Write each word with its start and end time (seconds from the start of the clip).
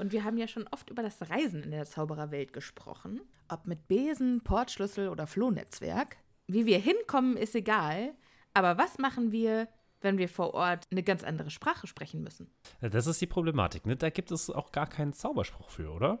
Und 0.00 0.12
wir 0.12 0.24
haben 0.24 0.38
ja 0.38 0.48
schon 0.48 0.66
oft 0.70 0.88
über 0.88 1.02
das 1.02 1.28
Reisen 1.28 1.62
in 1.62 1.72
der 1.72 1.84
Zaubererwelt 1.84 2.54
gesprochen. 2.54 3.20
Ob 3.48 3.66
mit 3.66 3.86
Besen, 3.86 4.40
Portschlüssel 4.42 5.10
oder 5.10 5.26
Flohnetzwerk. 5.26 6.16
Wie 6.46 6.64
wir 6.64 6.78
hinkommen, 6.78 7.36
ist 7.36 7.54
egal. 7.54 8.14
Aber 8.54 8.78
was 8.78 8.96
machen 8.96 9.30
wir, 9.30 9.68
wenn 10.00 10.16
wir 10.16 10.30
vor 10.30 10.54
Ort 10.54 10.86
eine 10.90 11.02
ganz 11.02 11.22
andere 11.22 11.50
Sprache 11.50 11.86
sprechen 11.86 12.22
müssen? 12.22 12.50
Das 12.80 13.06
ist 13.06 13.20
die 13.20 13.26
Problematik, 13.26 13.84
ne? 13.84 13.94
Da 13.94 14.08
gibt 14.08 14.30
es 14.30 14.48
auch 14.48 14.72
gar 14.72 14.88
keinen 14.88 15.12
Zauberspruch 15.12 15.68
für, 15.68 15.90
oder? 15.90 16.18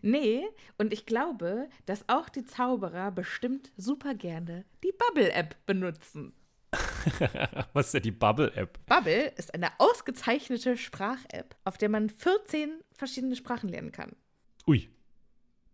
Nee, 0.00 0.48
und 0.78 0.94
ich 0.94 1.04
glaube, 1.04 1.68
dass 1.84 2.08
auch 2.08 2.30
die 2.30 2.46
Zauberer 2.46 3.10
bestimmt 3.10 3.70
super 3.76 4.14
gerne 4.14 4.64
die 4.82 4.92
Bubble-App 4.92 5.66
benutzen. 5.66 6.32
Was 7.72 7.86
ist 7.86 7.94
denn 7.94 8.02
die 8.02 8.10
Bubble-App? 8.12 8.78
Bubble 8.86 9.32
ist 9.36 9.54
eine 9.54 9.68
ausgezeichnete 9.78 10.76
Sprach-App, 10.76 11.56
auf 11.64 11.78
der 11.78 11.88
man 11.88 12.08
14 12.08 12.80
verschiedene 13.00 13.34
Sprachen 13.34 13.68
lernen 13.68 13.90
kann. 13.92 14.14
Ui. 14.66 14.88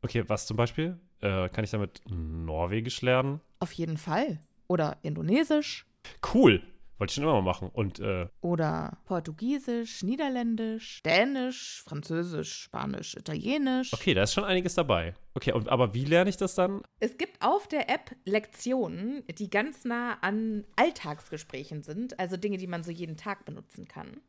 Okay, 0.02 0.24
was 0.27 0.46
zum 0.46 0.56
Beispiel? 0.56 0.98
Äh, 1.20 1.48
kann 1.50 1.64
ich 1.64 1.70
damit 1.70 2.00
Norwegisch 2.08 3.02
lernen? 3.02 3.41
Auf 3.60 3.72
jeden 3.72 3.98
Fall. 3.98 4.41
Oder 4.69 4.96
Indonesisch. 5.02 5.86
Cool. 6.34 6.62
Wollte 6.98 7.10
ich 7.10 7.14
schon 7.16 7.24
immer 7.24 7.34
mal 7.34 7.42
machen. 7.42 7.69
Und, 7.69 7.98
äh, 8.00 8.27
Oder 8.41 8.98
Portugiesisch, 9.04 10.02
Niederländisch, 10.02 11.02
Dänisch, 11.02 11.82
Französisch, 11.84 12.54
Spanisch, 12.62 13.14
Italienisch. 13.16 13.93
okay, 13.93 14.14
da 14.14 14.22
ist 14.22 14.32
schon 14.32 14.44
einiges 14.44 14.75
dabei. 14.75 15.14
Okay, 15.34 15.53
und, 15.53 15.69
aber 15.69 15.93
wie 15.93 16.06
lerne 16.06 16.31
ich 16.31 16.38
das 16.38 16.54
dann? 16.54 16.81
Es 17.00 17.19
gibt 17.19 17.43
auf 17.44 17.69
der 17.69 17.91
App 17.91 18.16
Lektionen, 18.25 19.25
die 19.38 19.50
ganz 19.50 19.84
nah 19.84 20.14
an 20.22 20.64
Alltagsgesprächen 20.76 21.82
sind, 21.82 22.19
also 22.19 22.38
Dinge, 22.38 22.56
die 22.56 22.66
man 22.66 22.82
so 22.82 22.91
jeden 22.91 23.19
Tag 23.19 23.44
benutzen 23.44 23.87
kann. 23.87 24.20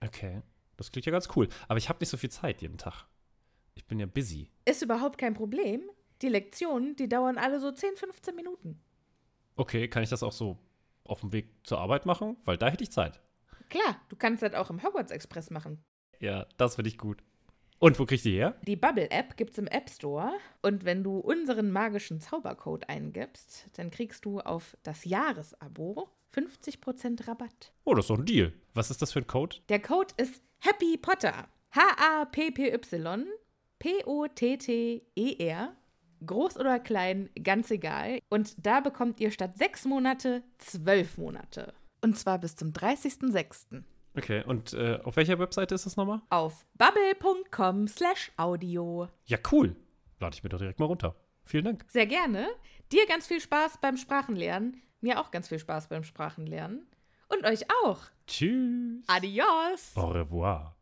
Okay, 0.00 0.40
das 0.82 0.92
klingt 0.92 1.06
ja 1.06 1.12
ganz 1.12 1.28
cool. 1.36 1.48
Aber 1.68 1.78
ich 1.78 1.88
habe 1.88 1.98
nicht 2.00 2.08
so 2.08 2.16
viel 2.16 2.30
Zeit 2.30 2.60
jeden 2.60 2.78
Tag. 2.78 3.06
Ich 3.74 3.86
bin 3.86 3.98
ja 3.98 4.06
busy. 4.06 4.50
Ist 4.64 4.82
überhaupt 4.82 5.18
kein 5.18 5.34
Problem. 5.34 5.82
Die 6.20 6.28
Lektionen, 6.28 6.96
die 6.96 7.08
dauern 7.08 7.38
alle 7.38 7.60
so 7.60 7.70
10, 7.70 7.96
15 7.96 8.34
Minuten. 8.34 8.80
Okay, 9.56 9.88
kann 9.88 10.02
ich 10.02 10.10
das 10.10 10.22
auch 10.22 10.32
so 10.32 10.58
auf 11.04 11.20
dem 11.20 11.32
Weg 11.32 11.48
zur 11.64 11.78
Arbeit 11.78 12.06
machen? 12.06 12.36
Weil 12.44 12.58
da 12.58 12.68
hätte 12.68 12.84
ich 12.84 12.90
Zeit. 12.90 13.20
Klar, 13.68 14.00
du 14.08 14.16
kannst 14.16 14.42
das 14.42 14.54
auch 14.54 14.70
im 14.70 14.82
Hogwarts 14.82 15.12
Express 15.12 15.50
machen. 15.50 15.82
Ja, 16.20 16.46
das 16.56 16.76
finde 16.76 16.88
ich 16.90 16.98
gut. 16.98 17.22
Und 17.78 17.98
wo 17.98 18.06
krieg 18.06 18.16
ich 18.16 18.22
die 18.22 18.36
her? 18.36 18.54
Die 18.62 18.76
Bubble-App 18.76 19.36
gibt's 19.36 19.58
im 19.58 19.66
App 19.66 19.90
Store 19.90 20.32
und 20.62 20.84
wenn 20.84 21.02
du 21.02 21.18
unseren 21.18 21.72
magischen 21.72 22.20
Zaubercode 22.20 22.88
eingibst, 22.88 23.70
dann 23.72 23.90
kriegst 23.90 24.24
du 24.24 24.38
auf 24.38 24.76
das 24.84 25.04
Jahresabo 25.04 26.08
50% 26.32 27.26
Rabatt. 27.26 27.72
Oh, 27.84 27.94
das 27.94 28.04
ist 28.04 28.10
doch 28.10 28.18
ein 28.18 28.24
Deal. 28.24 28.52
Was 28.72 28.90
ist 28.90 29.02
das 29.02 29.12
für 29.12 29.18
ein 29.18 29.26
Code? 29.26 29.56
Der 29.68 29.82
Code 29.82 30.14
ist 30.16 30.42
Happy 30.64 30.96
Potter. 30.96 31.48
H-A-P-P-Y 31.72 33.24
P-O-T-T-E-R. 33.80 35.76
Groß 36.24 36.56
oder 36.56 36.78
klein, 36.78 37.30
ganz 37.42 37.72
egal. 37.72 38.20
Und 38.28 38.64
da 38.64 38.78
bekommt 38.78 39.18
ihr 39.18 39.32
statt 39.32 39.58
sechs 39.58 39.84
Monate 39.84 40.44
zwölf 40.58 41.18
Monate. 41.18 41.74
Und 42.00 42.16
zwar 42.16 42.38
bis 42.38 42.54
zum 42.54 42.70
30.06. 42.70 43.82
Okay, 44.16 44.44
und 44.46 44.72
äh, 44.74 45.00
auf 45.02 45.16
welcher 45.16 45.40
Webseite 45.40 45.74
ist 45.74 45.84
das 45.84 45.96
nochmal? 45.96 46.22
Auf 46.30 46.64
bubble.com 46.74 47.88
slash 47.88 48.30
audio. 48.36 49.08
Ja, 49.24 49.38
cool. 49.50 49.74
Lade 50.20 50.36
ich 50.36 50.44
mir 50.44 50.48
doch 50.48 50.58
direkt 50.58 50.78
mal 50.78 50.86
runter. 50.86 51.16
Vielen 51.44 51.64
Dank. 51.64 51.84
Sehr 51.88 52.06
gerne. 52.06 52.46
Dir 52.92 53.04
ganz 53.08 53.26
viel 53.26 53.40
Spaß 53.40 53.78
beim 53.80 53.96
Sprachenlernen. 53.96 54.80
Mir 55.00 55.18
auch 55.18 55.32
ganz 55.32 55.48
viel 55.48 55.58
Spaß 55.58 55.88
beim 55.88 56.04
Sprachenlernen. 56.04 56.86
Und 57.32 57.44
euch 57.44 57.64
auch. 57.84 57.98
Tschüss. 58.26 59.04
Adios. 59.06 59.92
Au 59.94 60.08
revoir. 60.10 60.76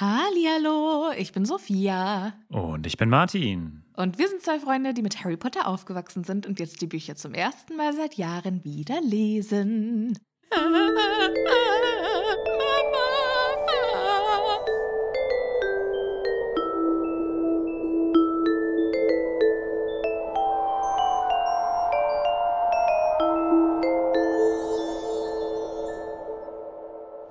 Hallihallo, 0.00 1.12
ich 1.16 1.32
bin 1.32 1.44
Sophia. 1.44 2.34
Und 2.50 2.86
ich 2.86 2.96
bin 2.98 3.08
Martin. 3.08 3.82
Und 3.96 4.18
wir 4.18 4.28
sind 4.28 4.42
zwei 4.42 4.60
Freunde, 4.60 4.94
die 4.94 5.02
mit 5.02 5.24
Harry 5.24 5.36
Potter 5.36 5.66
aufgewachsen 5.66 6.22
sind 6.24 6.46
und 6.46 6.60
jetzt 6.60 6.80
die 6.82 6.86
Bücher 6.86 7.16
zum 7.16 7.34
ersten 7.34 7.74
Mal 7.76 7.94
seit 7.94 8.14
Jahren 8.14 8.62
wieder 8.64 9.00
lesen. 9.00 10.18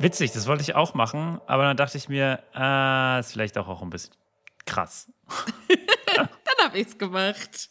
Witzig, 0.08 0.32
das 0.32 0.48
wollte 0.48 0.62
ich 0.62 0.74
auch 0.74 0.94
machen, 0.94 1.42
aber 1.48 1.64
dann 1.64 1.76
dachte 1.76 1.98
ich 1.98 2.08
mir, 2.08 2.42
ah, 2.54 3.20
ist 3.20 3.34
vielleicht 3.34 3.58
auch, 3.58 3.68
auch 3.68 3.82
ein 3.82 3.90
bisschen 3.90 4.14
krass. 4.66 5.12
Dann 6.16 6.30
habe 6.64 6.80
ich's 6.80 6.98
gemacht. 6.98 7.70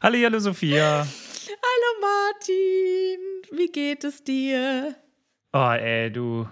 Hallo, 0.00 0.16
hallo 0.24 0.38
Sophia. 0.38 1.06
Hallo 1.06 2.00
Martin, 2.00 3.20
wie 3.52 3.70
geht 3.70 4.02
es 4.02 4.24
dir? 4.24 4.94
Oh, 5.52 5.72
ey, 5.72 6.10
du, 6.10 6.48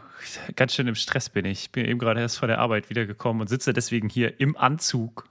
ganz 0.54 0.74
schön 0.74 0.86
im 0.86 0.96
Stress 0.96 1.30
bin 1.30 1.46
ich. 1.46 1.62
Ich 1.62 1.72
bin 1.72 1.86
eben 1.86 1.98
gerade 1.98 2.20
erst 2.20 2.38
von 2.38 2.48
der 2.48 2.58
Arbeit 2.58 2.90
wiedergekommen 2.90 3.40
und 3.40 3.48
sitze 3.48 3.72
deswegen 3.72 4.10
hier 4.10 4.38
im 4.38 4.54
Anzug 4.58 5.30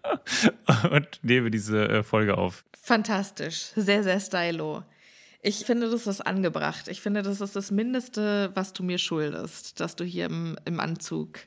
und 0.90 1.20
nehme 1.20 1.50
diese 1.50 1.86
äh, 1.90 2.02
Folge 2.02 2.38
auf. 2.38 2.64
Fantastisch, 2.72 3.72
sehr, 3.76 4.02
sehr 4.02 4.18
stylo. 4.18 4.82
Ich 5.46 5.66
finde, 5.66 5.90
das 5.90 6.06
ist 6.06 6.22
angebracht. 6.22 6.88
Ich 6.88 7.02
finde, 7.02 7.20
das 7.20 7.42
ist 7.42 7.54
das 7.54 7.70
Mindeste, 7.70 8.50
was 8.54 8.72
du 8.72 8.82
mir 8.82 8.96
schuldest, 8.96 9.78
dass 9.78 9.94
du 9.94 10.02
hier 10.02 10.24
im, 10.24 10.56
im 10.64 10.80
Anzug 10.80 11.40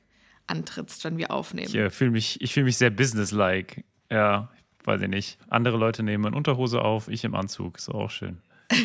antrittst, 0.46 1.04
wenn 1.04 1.18
wir 1.18 1.32
aufnehmen. 1.32 1.70
Ich 1.70 1.76
äh, 1.76 1.90
fühle 1.90 2.12
mich, 2.12 2.40
ich 2.40 2.54
fühl 2.54 2.64
mich 2.64 2.78
sehr 2.78 2.92
businesslike. 2.92 3.84
Ja, 4.12 4.50
weiß 4.84 5.02
ich 5.02 5.08
nicht. 5.08 5.40
Andere 5.50 5.78
Leute 5.78 6.04
nehmen 6.04 6.26
in 6.26 6.36
Unterhose 6.36 6.84
auf, 6.84 7.08
ich 7.08 7.24
im 7.24 7.34
Anzug. 7.34 7.80
Ist 7.80 7.90
auch 7.90 8.12
schön. 8.12 8.38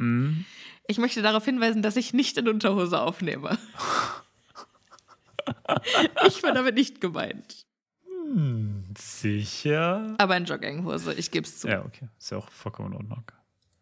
Mhm. 0.00 0.44
Ich 0.86 0.98
möchte 0.98 1.22
darauf 1.22 1.44
hinweisen, 1.44 1.82
dass 1.82 1.96
ich 1.96 2.12
nicht 2.14 2.38
in 2.38 2.46
Unterhose 2.46 3.00
aufnehme. 3.00 3.58
ich 6.28 6.40
war 6.44 6.52
damit 6.52 6.76
nicht 6.76 7.00
gemeint. 7.00 7.66
Sicher? 8.96 10.14
Aber 10.18 10.36
in 10.36 10.44
Jogginghose, 10.44 11.14
ich 11.14 11.32
gebe 11.32 11.48
es 11.48 11.58
zu. 11.58 11.66
Ja, 11.66 11.84
okay. 11.84 12.08
Ist 12.16 12.30
ja 12.30 12.38
auch 12.38 12.48
vollkommen 12.48 12.92
in 12.92 12.98
Ordnung. 12.98 13.24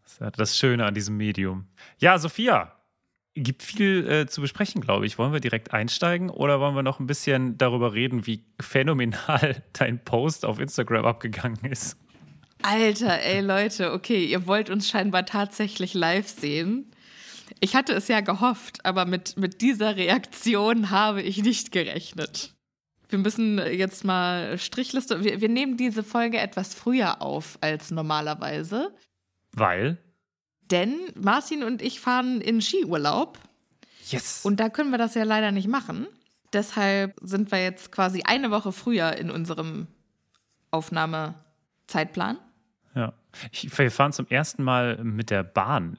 Das 0.06 0.28
ist 0.30 0.38
das 0.38 0.56
Schöne 0.56 0.86
an 0.86 0.94
diesem 0.94 1.16
Medium. 1.16 1.66
Ja, 1.98 2.18
Sophia, 2.18 2.72
gibt 3.34 3.62
viel 3.62 4.08
äh, 4.08 4.26
zu 4.26 4.40
besprechen, 4.40 4.80
glaube 4.80 5.06
ich. 5.06 5.18
Wollen 5.18 5.32
wir 5.32 5.40
direkt 5.40 5.72
einsteigen 5.72 6.30
oder 6.30 6.60
wollen 6.60 6.74
wir 6.74 6.82
noch 6.82 7.00
ein 7.00 7.06
bisschen 7.06 7.58
darüber 7.58 7.92
reden, 7.92 8.26
wie 8.26 8.44
phänomenal 8.60 9.62
dein 9.72 10.02
Post 10.02 10.44
auf 10.44 10.58
Instagram 10.58 11.04
abgegangen 11.04 11.64
ist? 11.64 11.98
Alter, 12.62 13.20
ey 13.22 13.42
Leute, 13.42 13.92
okay, 13.92 14.24
ihr 14.24 14.46
wollt 14.46 14.70
uns 14.70 14.88
scheinbar 14.88 15.26
tatsächlich 15.26 15.92
live 15.92 16.28
sehen. 16.28 16.90
Ich 17.60 17.76
hatte 17.76 17.92
es 17.92 18.08
ja 18.08 18.20
gehofft, 18.20 18.84
aber 18.84 19.04
mit, 19.04 19.36
mit 19.36 19.60
dieser 19.60 19.96
Reaktion 19.96 20.90
habe 20.90 21.22
ich 21.22 21.42
nicht 21.42 21.70
gerechnet. 21.70 22.54
Wir 23.08 23.18
müssen 23.18 23.58
jetzt 23.58 24.04
mal 24.04 24.58
Strichliste. 24.58 25.22
Wir, 25.22 25.40
wir 25.40 25.48
nehmen 25.48 25.76
diese 25.76 26.02
Folge 26.02 26.38
etwas 26.38 26.74
früher 26.74 27.22
auf 27.22 27.58
als 27.60 27.90
normalerweise. 27.90 28.92
Weil? 29.56 29.98
Denn 30.70 30.94
Martin 31.14 31.64
und 31.64 31.82
ich 31.82 32.00
fahren 32.00 32.40
in 32.40 32.60
Skiurlaub. 32.60 33.38
Yes. 34.08 34.44
Und 34.44 34.60
da 34.60 34.68
können 34.68 34.90
wir 34.90 34.98
das 34.98 35.14
ja 35.14 35.24
leider 35.24 35.50
nicht 35.50 35.68
machen. 35.68 36.06
Deshalb 36.52 37.16
sind 37.20 37.50
wir 37.50 37.62
jetzt 37.62 37.90
quasi 37.90 38.22
eine 38.22 38.50
Woche 38.50 38.72
früher 38.72 39.16
in 39.16 39.30
unserem 39.30 39.88
Aufnahmezeitplan. 40.70 42.38
Ja. 42.94 43.12
Ich, 43.50 43.76
wir 43.76 43.90
fahren 43.90 44.12
zum 44.12 44.26
ersten 44.28 44.62
Mal 44.62 45.02
mit 45.02 45.30
der 45.30 45.42
Bahn 45.42 45.98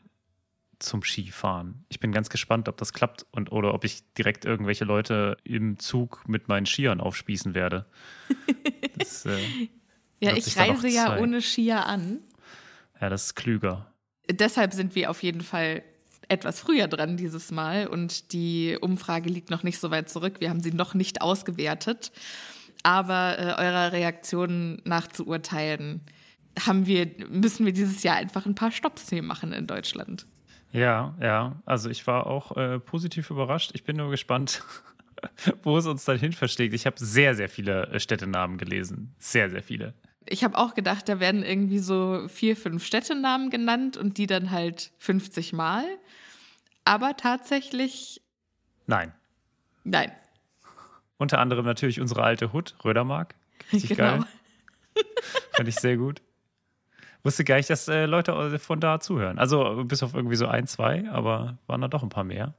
zum 0.80 1.04
Skifahren. 1.04 1.86
Ich 1.90 2.00
bin 2.00 2.12
ganz 2.12 2.30
gespannt, 2.30 2.70
ob 2.70 2.78
das 2.78 2.94
klappt 2.94 3.26
und 3.32 3.52
oder 3.52 3.74
ob 3.74 3.84
ich 3.84 4.14
direkt 4.14 4.46
irgendwelche 4.46 4.86
Leute 4.86 5.38
im 5.44 5.80
Zug 5.80 6.24
mit 6.28 6.48
meinen 6.48 6.66
Skiern 6.66 7.02
aufspießen 7.02 7.54
werde. 7.56 7.86
Das, 8.98 9.28
äh, 9.28 9.38
ja, 10.20 10.36
ich 10.36 10.58
reise 10.58 10.88
ja 10.88 11.20
ohne 11.20 11.44
Skier 11.44 11.86
an. 11.86 12.20
Ja, 13.02 13.10
das 13.10 13.26
ist 13.26 13.36
klüger. 13.36 13.92
Deshalb 14.30 14.74
sind 14.74 14.96
wir 14.96 15.10
auf 15.10 15.24
jeden 15.24 15.42
Fall 15.42 15.84
etwas 16.28 16.60
früher 16.60 16.88
dran 16.88 17.18
dieses 17.18 17.52
Mal 17.52 17.88
und 17.88 18.34
die 18.34 18.78
Umfrage 18.80 19.30
liegt 19.30 19.50
noch 19.50 19.64
nicht 19.64 19.80
so 19.80 19.92
weit 19.92 20.10
zurück. 20.10 20.36
Wir 20.40 20.50
haben 20.50 20.62
sie 20.62 20.72
noch 20.72 20.94
nicht 20.94 21.22
ausgewertet. 21.22 22.12
Aber 22.84 23.38
äh, 23.40 23.44
eurer 23.62 23.92
Reaktion 23.92 24.82
nachzuurteilen, 24.86 26.02
haben 26.66 26.86
wir, 26.86 27.10
müssen 27.30 27.66
wir 27.66 27.74
dieses 27.74 28.04
Jahr 28.04 28.16
einfach 28.16 28.46
ein 28.46 28.56
paar 28.56 28.72
Stops 28.72 29.10
hier 29.10 29.24
machen 29.24 29.54
in 29.54 29.68
Deutschland. 29.68 30.26
Ja, 30.72 31.16
ja. 31.22 31.62
Also 31.66 31.90
ich 31.90 32.06
war 32.08 32.28
auch 32.28 32.56
äh, 32.58 32.80
positiv 32.80 33.30
überrascht. 33.30 33.72
Ich 33.74 33.84
bin 33.84 33.98
nur 33.98 34.10
gespannt, 34.10 34.64
wo 35.64 35.78
es 35.78 35.86
uns 35.86 36.06
dann 36.06 36.20
hin 36.20 36.34
verschlägt. 36.34 36.74
Ich 36.74 36.86
habe 36.86 36.98
sehr, 37.00 37.36
sehr 37.36 37.50
viele 37.50 37.88
äh, 37.88 38.00
Städtenamen 38.00 38.58
gelesen. 38.58 39.14
Sehr, 39.18 39.50
sehr 39.50 39.64
viele. 39.64 39.94
Ich 40.30 40.44
habe 40.44 40.58
auch 40.58 40.74
gedacht, 40.74 41.08
da 41.10 41.20
werden 41.20 41.44
irgendwie 41.44 41.80
so 41.80 42.28
vier, 42.28 42.56
fünf 42.56 42.86
Städtenamen 42.86 43.50
genannt 43.50 43.98
und 43.98 44.18
die 44.18 44.28
dann 44.28 44.52
halt 44.52 44.92
50 45.00 45.54
Mal. 45.54 45.86
Aber 46.86 47.18
tatsächlich. 47.18 48.22
Nein. 48.86 49.14
Nein. 49.84 50.12
Unter 51.18 51.40
anderem 51.40 51.66
natürlich 51.66 52.00
unsere 52.00 52.24
alte 52.24 52.54
Hut, 52.54 52.76
Rödermark. 52.84 53.36
Richtig 53.74 53.98
genau. 53.98 54.18
geil. 54.18 54.26
Fand 55.54 55.68
ich 55.68 55.76
sehr 55.76 55.98
gut. 55.98 56.22
Wusste 57.24 57.44
gar 57.44 57.58
nicht, 57.58 57.70
dass 57.70 57.88
äh, 57.88 58.06
Leute 58.06 58.60
von 58.60 58.80
da 58.80 59.00
zuhören. 59.00 59.40
Also 59.40 59.84
bis 59.84 60.04
auf 60.04 60.14
irgendwie 60.14 60.36
so 60.36 60.48
ein, 60.48 60.68
zwei, 60.68 61.10
aber 61.10 61.58
waren 61.68 61.82
da 61.82 61.88
doch 61.88 62.04
ein 62.04 62.10
paar 62.10 62.24
mehr. 62.24 62.54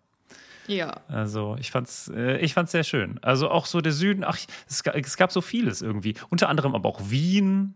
Ja. 0.68 1.00
Also 1.08 1.56
ich 1.58 1.70
fand's, 1.70 2.10
äh, 2.14 2.38
ich 2.38 2.54
fand's 2.54 2.72
sehr 2.72 2.84
schön. 2.84 3.18
Also 3.22 3.50
auch 3.50 3.66
so 3.66 3.80
der 3.80 3.92
Süden, 3.92 4.22
ach, 4.22 4.38
es, 4.68 4.82
es 4.82 5.16
gab 5.16 5.32
so 5.32 5.40
vieles 5.40 5.82
irgendwie. 5.82 6.14
Unter 6.28 6.48
anderem 6.48 6.74
aber 6.74 6.88
auch 6.88 7.00
Wien. 7.10 7.74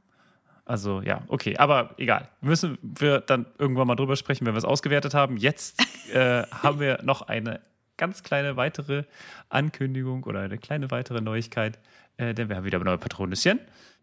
Also 0.64 1.00
ja, 1.02 1.22
okay, 1.28 1.56
aber 1.56 1.94
egal. 1.96 2.28
Müssen 2.40 2.78
wir 2.82 3.20
dann 3.20 3.46
irgendwann 3.58 3.88
mal 3.88 3.96
drüber 3.96 4.14
sprechen, 4.16 4.46
wenn 4.46 4.54
wir 4.54 4.58
es 4.58 4.64
ausgewertet 4.64 5.14
haben. 5.14 5.36
Jetzt 5.36 5.82
äh, 6.14 6.42
haben 6.62 6.78
wir 6.78 7.02
noch 7.02 7.22
eine 7.22 7.60
ganz 7.96 8.22
kleine 8.22 8.56
weitere 8.56 9.04
Ankündigung 9.48 10.24
oder 10.24 10.40
eine 10.40 10.58
kleine 10.58 10.90
weitere 10.90 11.20
Neuigkeit, 11.20 11.78
äh, 12.16 12.34
denn 12.34 12.48
wir 12.48 12.56
haben 12.56 12.64
wieder 12.64 12.78
neue 12.78 12.98
Patronüschen. 12.98 13.58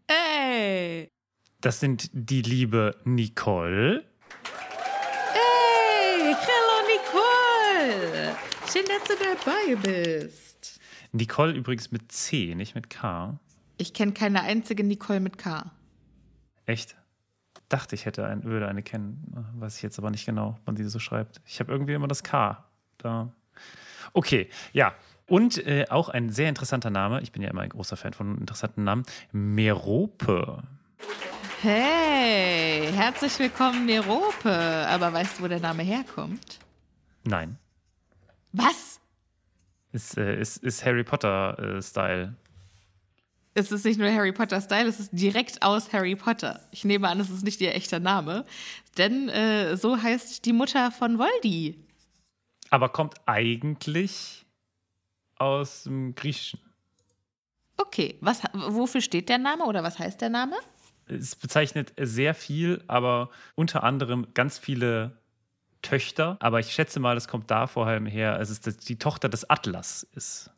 Ey! 0.06 1.08
Das 1.60 1.80
sind 1.80 2.10
die 2.12 2.42
liebe 2.42 2.96
Nicole. 3.04 4.04
Hey, 5.32 6.34
hallo 6.34 6.88
Nicole. 6.88 8.34
Schön, 8.72 8.84
dass 8.86 9.02
du 9.02 9.14
dabei 9.16 9.74
bist. 9.74 10.80
Nicole 11.10 11.54
übrigens 11.54 11.90
mit 11.90 12.12
C, 12.12 12.54
nicht 12.54 12.76
mit 12.76 12.88
K. 12.88 13.36
Ich 13.78 13.92
kenne 13.94 14.12
keine 14.12 14.42
einzige 14.42 14.84
Nicole 14.84 15.18
mit 15.18 15.38
K. 15.38 15.72
Echt? 16.66 16.94
Dachte 17.68 17.96
ich 17.96 18.06
hätte 18.06 18.24
ein, 18.24 18.44
würde 18.44 18.68
eine 18.68 18.84
kennen, 18.84 19.24
weiß 19.56 19.76
ich 19.76 19.82
jetzt 19.82 19.98
aber 19.98 20.12
nicht 20.12 20.24
genau, 20.24 20.56
wann 20.66 20.76
sie 20.76 20.84
so 20.84 21.00
schreibt. 21.00 21.40
Ich 21.46 21.58
habe 21.58 21.72
irgendwie 21.72 21.94
immer 21.94 22.06
das 22.06 22.22
K 22.22 22.64
da. 22.98 23.32
Okay, 24.12 24.48
ja. 24.72 24.94
Und 25.26 25.66
äh, 25.66 25.86
auch 25.88 26.08
ein 26.08 26.30
sehr 26.30 26.48
interessanter 26.48 26.90
Name, 26.90 27.22
ich 27.22 27.32
bin 27.32 27.42
ja 27.42 27.50
immer 27.50 27.62
ein 27.62 27.70
großer 27.70 27.96
Fan 27.96 28.12
von 28.12 28.38
interessanten 28.38 28.84
Namen, 28.84 29.04
Merope. 29.32 30.62
Hey, 31.60 32.88
herzlich 32.92 33.36
willkommen, 33.40 33.84
Merope. 33.84 34.48
Aber 34.88 35.12
weißt 35.12 35.40
du, 35.40 35.42
wo 35.42 35.48
der 35.48 35.60
Name 35.60 35.82
herkommt? 35.82 36.60
Nein. 37.24 37.58
Was? 38.52 39.00
Ist, 39.92 40.16
äh, 40.16 40.40
ist, 40.40 40.58
ist 40.58 40.84
Harry 40.84 41.04
Potter-Style. 41.04 42.34
Äh, 43.54 43.60
es 43.60 43.72
ist 43.72 43.84
nicht 43.84 43.98
nur 43.98 44.12
Harry 44.12 44.32
Potter-Style, 44.32 44.88
es 44.88 45.00
ist 45.00 45.10
direkt 45.12 45.62
aus 45.62 45.92
Harry 45.92 46.14
Potter. 46.14 46.60
Ich 46.70 46.84
nehme 46.84 47.08
an, 47.08 47.18
es 47.20 47.30
ist 47.30 47.42
nicht 47.42 47.60
ihr 47.60 47.74
echter 47.74 47.98
Name. 47.98 48.46
Denn 48.96 49.28
äh, 49.28 49.76
so 49.76 50.00
heißt 50.00 50.44
die 50.44 50.52
Mutter 50.52 50.92
von 50.92 51.18
Voldy. 51.18 51.84
Aber 52.70 52.88
kommt 52.88 53.14
eigentlich 53.26 54.46
aus 55.36 55.84
dem 55.84 56.14
Griechischen. 56.14 56.60
Okay, 57.76 58.18
was, 58.20 58.42
wofür 58.52 59.00
steht 59.00 59.28
der 59.28 59.38
Name 59.38 59.64
oder 59.64 59.82
was 59.82 59.98
heißt 59.98 60.20
der 60.20 60.30
Name? 60.30 60.56
es 61.10 61.36
bezeichnet 61.36 61.92
sehr 61.98 62.34
viel, 62.34 62.82
aber 62.86 63.30
unter 63.54 63.82
anderem 63.82 64.28
ganz 64.34 64.58
viele 64.58 65.19
Töchter. 65.82 66.36
Aber 66.40 66.60
ich 66.60 66.72
schätze 66.72 67.00
mal, 67.00 67.14
das 67.14 67.28
kommt 67.28 67.50
da 67.50 67.66
vor 67.66 67.86
allem 67.86 68.06
her, 68.06 68.38
es 68.40 68.50
ist 68.50 68.88
die 68.88 68.98
Tochter 68.98 69.28
des 69.28 69.48
Atlas 69.48 70.02
ist. 70.14 70.50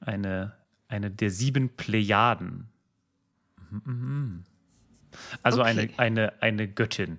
Eine, 0.00 0.54
eine 0.88 1.10
der 1.10 1.30
sieben 1.30 1.76
Plejaden. 1.76 2.68
Also 5.42 5.60
okay. 5.60 5.70
eine, 5.70 5.98
eine, 5.98 6.42
eine 6.42 6.68
Göttin. 6.68 7.18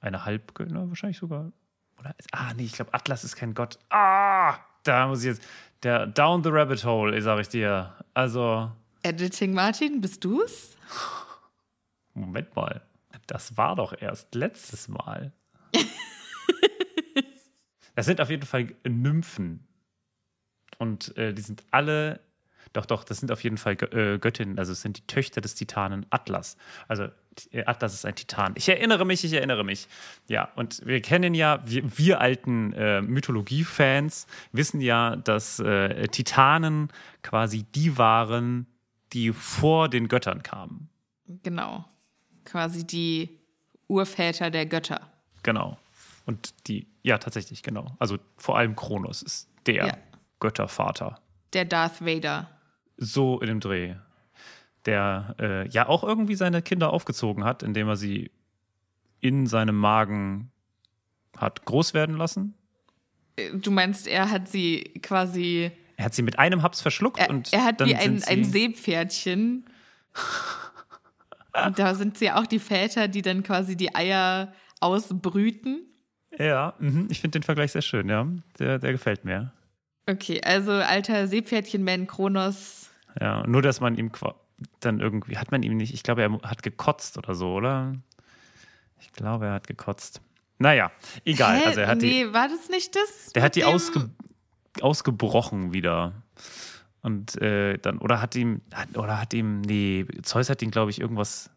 Eine 0.00 0.24
Halbgöttin, 0.24 0.88
wahrscheinlich 0.88 1.18
sogar. 1.18 1.52
Oder? 1.98 2.14
Ah, 2.32 2.52
nee, 2.54 2.64
ich 2.64 2.72
glaube, 2.72 2.92
Atlas 2.92 3.24
ist 3.24 3.36
kein 3.36 3.54
Gott. 3.54 3.78
Ah, 3.90 4.56
da 4.82 5.06
muss 5.06 5.20
ich 5.20 5.26
jetzt. 5.26 5.42
Der 5.82 6.06
Down 6.06 6.42
the 6.42 6.50
Rabbit 6.50 6.84
Hole, 6.84 7.20
sag 7.20 7.40
ich 7.40 7.48
dir. 7.48 7.92
Also. 8.14 8.70
Editing 9.02 9.52
Martin, 9.52 10.00
bist 10.00 10.24
du's? 10.24 10.76
Moment 12.14 12.54
mal, 12.54 12.82
das 13.26 13.56
war 13.56 13.76
doch 13.76 13.94
erst 14.00 14.34
letztes 14.34 14.88
Mal. 14.88 15.32
das 17.94 18.06
sind 18.06 18.20
auf 18.20 18.30
jeden 18.30 18.46
Fall 18.46 18.68
Nymphen. 18.86 19.66
Und 20.78 21.16
äh, 21.16 21.32
die 21.32 21.42
sind 21.42 21.62
alle, 21.70 22.20
doch, 22.72 22.86
doch, 22.86 23.04
das 23.04 23.18
sind 23.18 23.30
auf 23.30 23.44
jeden 23.44 23.58
Fall 23.58 23.74
äh, 23.92 24.18
Göttinnen, 24.18 24.58
also 24.58 24.72
es 24.72 24.82
sind 24.82 24.98
die 24.98 25.06
Töchter 25.06 25.40
des 25.40 25.54
Titanen 25.54 26.04
Atlas. 26.10 26.56
Also 26.88 27.08
äh, 27.52 27.64
Atlas 27.64 27.94
ist 27.94 28.04
ein 28.04 28.14
Titan. 28.16 28.54
Ich 28.56 28.68
erinnere 28.68 29.04
mich, 29.04 29.24
ich 29.24 29.32
erinnere 29.32 29.64
mich. 29.64 29.86
Ja, 30.28 30.50
und 30.56 30.84
wir 30.84 31.00
kennen 31.00 31.34
ja, 31.34 31.62
wir, 31.64 31.96
wir 31.96 32.20
alten 32.20 32.72
äh, 32.72 33.00
Mythologie-Fans 33.02 34.26
wissen 34.52 34.80
ja, 34.80 35.16
dass 35.16 35.60
äh, 35.60 36.08
Titanen 36.08 36.88
quasi 37.22 37.62
die 37.62 37.96
waren, 37.96 38.66
die 39.12 39.32
vor 39.32 39.88
den 39.88 40.08
Göttern 40.08 40.42
kamen. 40.42 40.88
Genau 41.44 41.84
quasi 42.44 42.86
die 42.86 43.40
Urväter 43.88 44.50
der 44.50 44.66
Götter. 44.66 45.00
Genau. 45.42 45.78
Und 46.26 46.68
die, 46.68 46.86
ja, 47.02 47.18
tatsächlich, 47.18 47.62
genau. 47.62 47.94
Also 47.98 48.18
vor 48.36 48.56
allem 48.56 48.76
Kronos 48.76 49.22
ist 49.22 49.48
der 49.66 49.86
ja. 49.86 49.96
Göttervater. 50.40 51.20
Der 51.52 51.64
Darth 51.64 52.04
Vader. 52.04 52.50
So 52.96 53.40
in 53.40 53.48
dem 53.48 53.60
Dreh. 53.60 53.94
Der 54.86 55.34
äh, 55.38 55.68
ja 55.68 55.88
auch 55.88 56.04
irgendwie 56.04 56.34
seine 56.34 56.62
Kinder 56.62 56.92
aufgezogen 56.92 57.44
hat, 57.44 57.62
indem 57.62 57.88
er 57.88 57.96
sie 57.96 58.30
in 59.20 59.46
seinem 59.46 59.76
Magen 59.76 60.50
hat 61.36 61.64
groß 61.64 61.94
werden 61.94 62.16
lassen. 62.16 62.54
Äh, 63.36 63.56
du 63.56 63.70
meinst, 63.70 64.06
er 64.06 64.30
hat 64.30 64.48
sie 64.48 64.82
quasi. 65.02 65.72
Er 65.96 66.06
hat 66.06 66.14
sie 66.14 66.22
mit 66.22 66.38
einem 66.38 66.62
Haps 66.62 66.80
verschluckt 66.80 67.18
er, 67.18 67.30
und. 67.30 67.52
Er 67.52 67.64
hat 67.64 67.84
wie 67.84 67.94
ein, 67.94 68.22
ein 68.24 68.44
Seepferdchen 68.44 69.64
Und 71.66 71.78
da 71.78 71.94
sind 71.94 72.18
sie 72.18 72.26
ja 72.26 72.40
auch 72.40 72.46
die 72.46 72.58
Väter, 72.58 73.08
die 73.08 73.22
dann 73.22 73.42
quasi 73.42 73.76
die 73.76 73.94
Eier 73.94 74.52
ausbrüten. 74.80 75.86
Ja, 76.38 76.74
mh, 76.78 77.06
ich 77.10 77.20
finde 77.20 77.38
den 77.38 77.42
Vergleich 77.42 77.72
sehr 77.72 77.82
schön, 77.82 78.08
ja. 78.08 78.26
Der, 78.58 78.78
der 78.78 78.92
gefällt 78.92 79.24
mir. 79.24 79.52
Okay, 80.06 80.40
also 80.44 80.72
alter 80.72 81.28
Seepferdchen-Man 81.28 82.06
Kronos. 82.06 82.90
Ja, 83.20 83.46
nur 83.46 83.62
dass 83.62 83.80
man 83.80 83.96
ihm 83.96 84.10
dann 84.80 85.00
irgendwie, 85.00 85.38
hat 85.38 85.50
man 85.50 85.62
ihm 85.62 85.76
nicht, 85.76 85.94
ich 85.94 86.02
glaube, 86.02 86.22
er 86.22 86.32
hat 86.42 86.62
gekotzt 86.62 87.18
oder 87.18 87.34
so, 87.34 87.54
oder? 87.54 87.94
Ich 89.00 89.12
glaube, 89.12 89.46
er 89.46 89.52
hat 89.54 89.66
gekotzt. 89.66 90.20
Naja, 90.58 90.90
egal. 91.24 91.58
Hä? 91.58 91.66
Also 91.66 91.80
er 91.80 91.88
hat 91.88 91.98
nee, 91.98 92.24
die, 92.24 92.32
war 92.32 92.48
das 92.48 92.68
nicht 92.68 92.94
das? 92.94 93.32
der 93.32 93.42
hat 93.42 93.56
die 93.56 93.64
ausge, 93.64 94.10
ausgebrochen 94.80 95.72
wieder. 95.72 96.12
Und 97.02 97.40
äh, 97.42 97.76
dann, 97.78 97.98
oder 97.98 98.20
hat 98.20 98.34
ihm, 98.34 98.62
hat, 98.72 98.96
oder 98.96 99.20
hat 99.20 99.34
ihm, 99.34 99.60
nee, 99.60 100.06
Zeus 100.22 100.48
hat 100.48 100.62
ihn, 100.62 100.70
glaube 100.70 100.90
ich, 100.90 101.00
irgendwas 101.00 101.50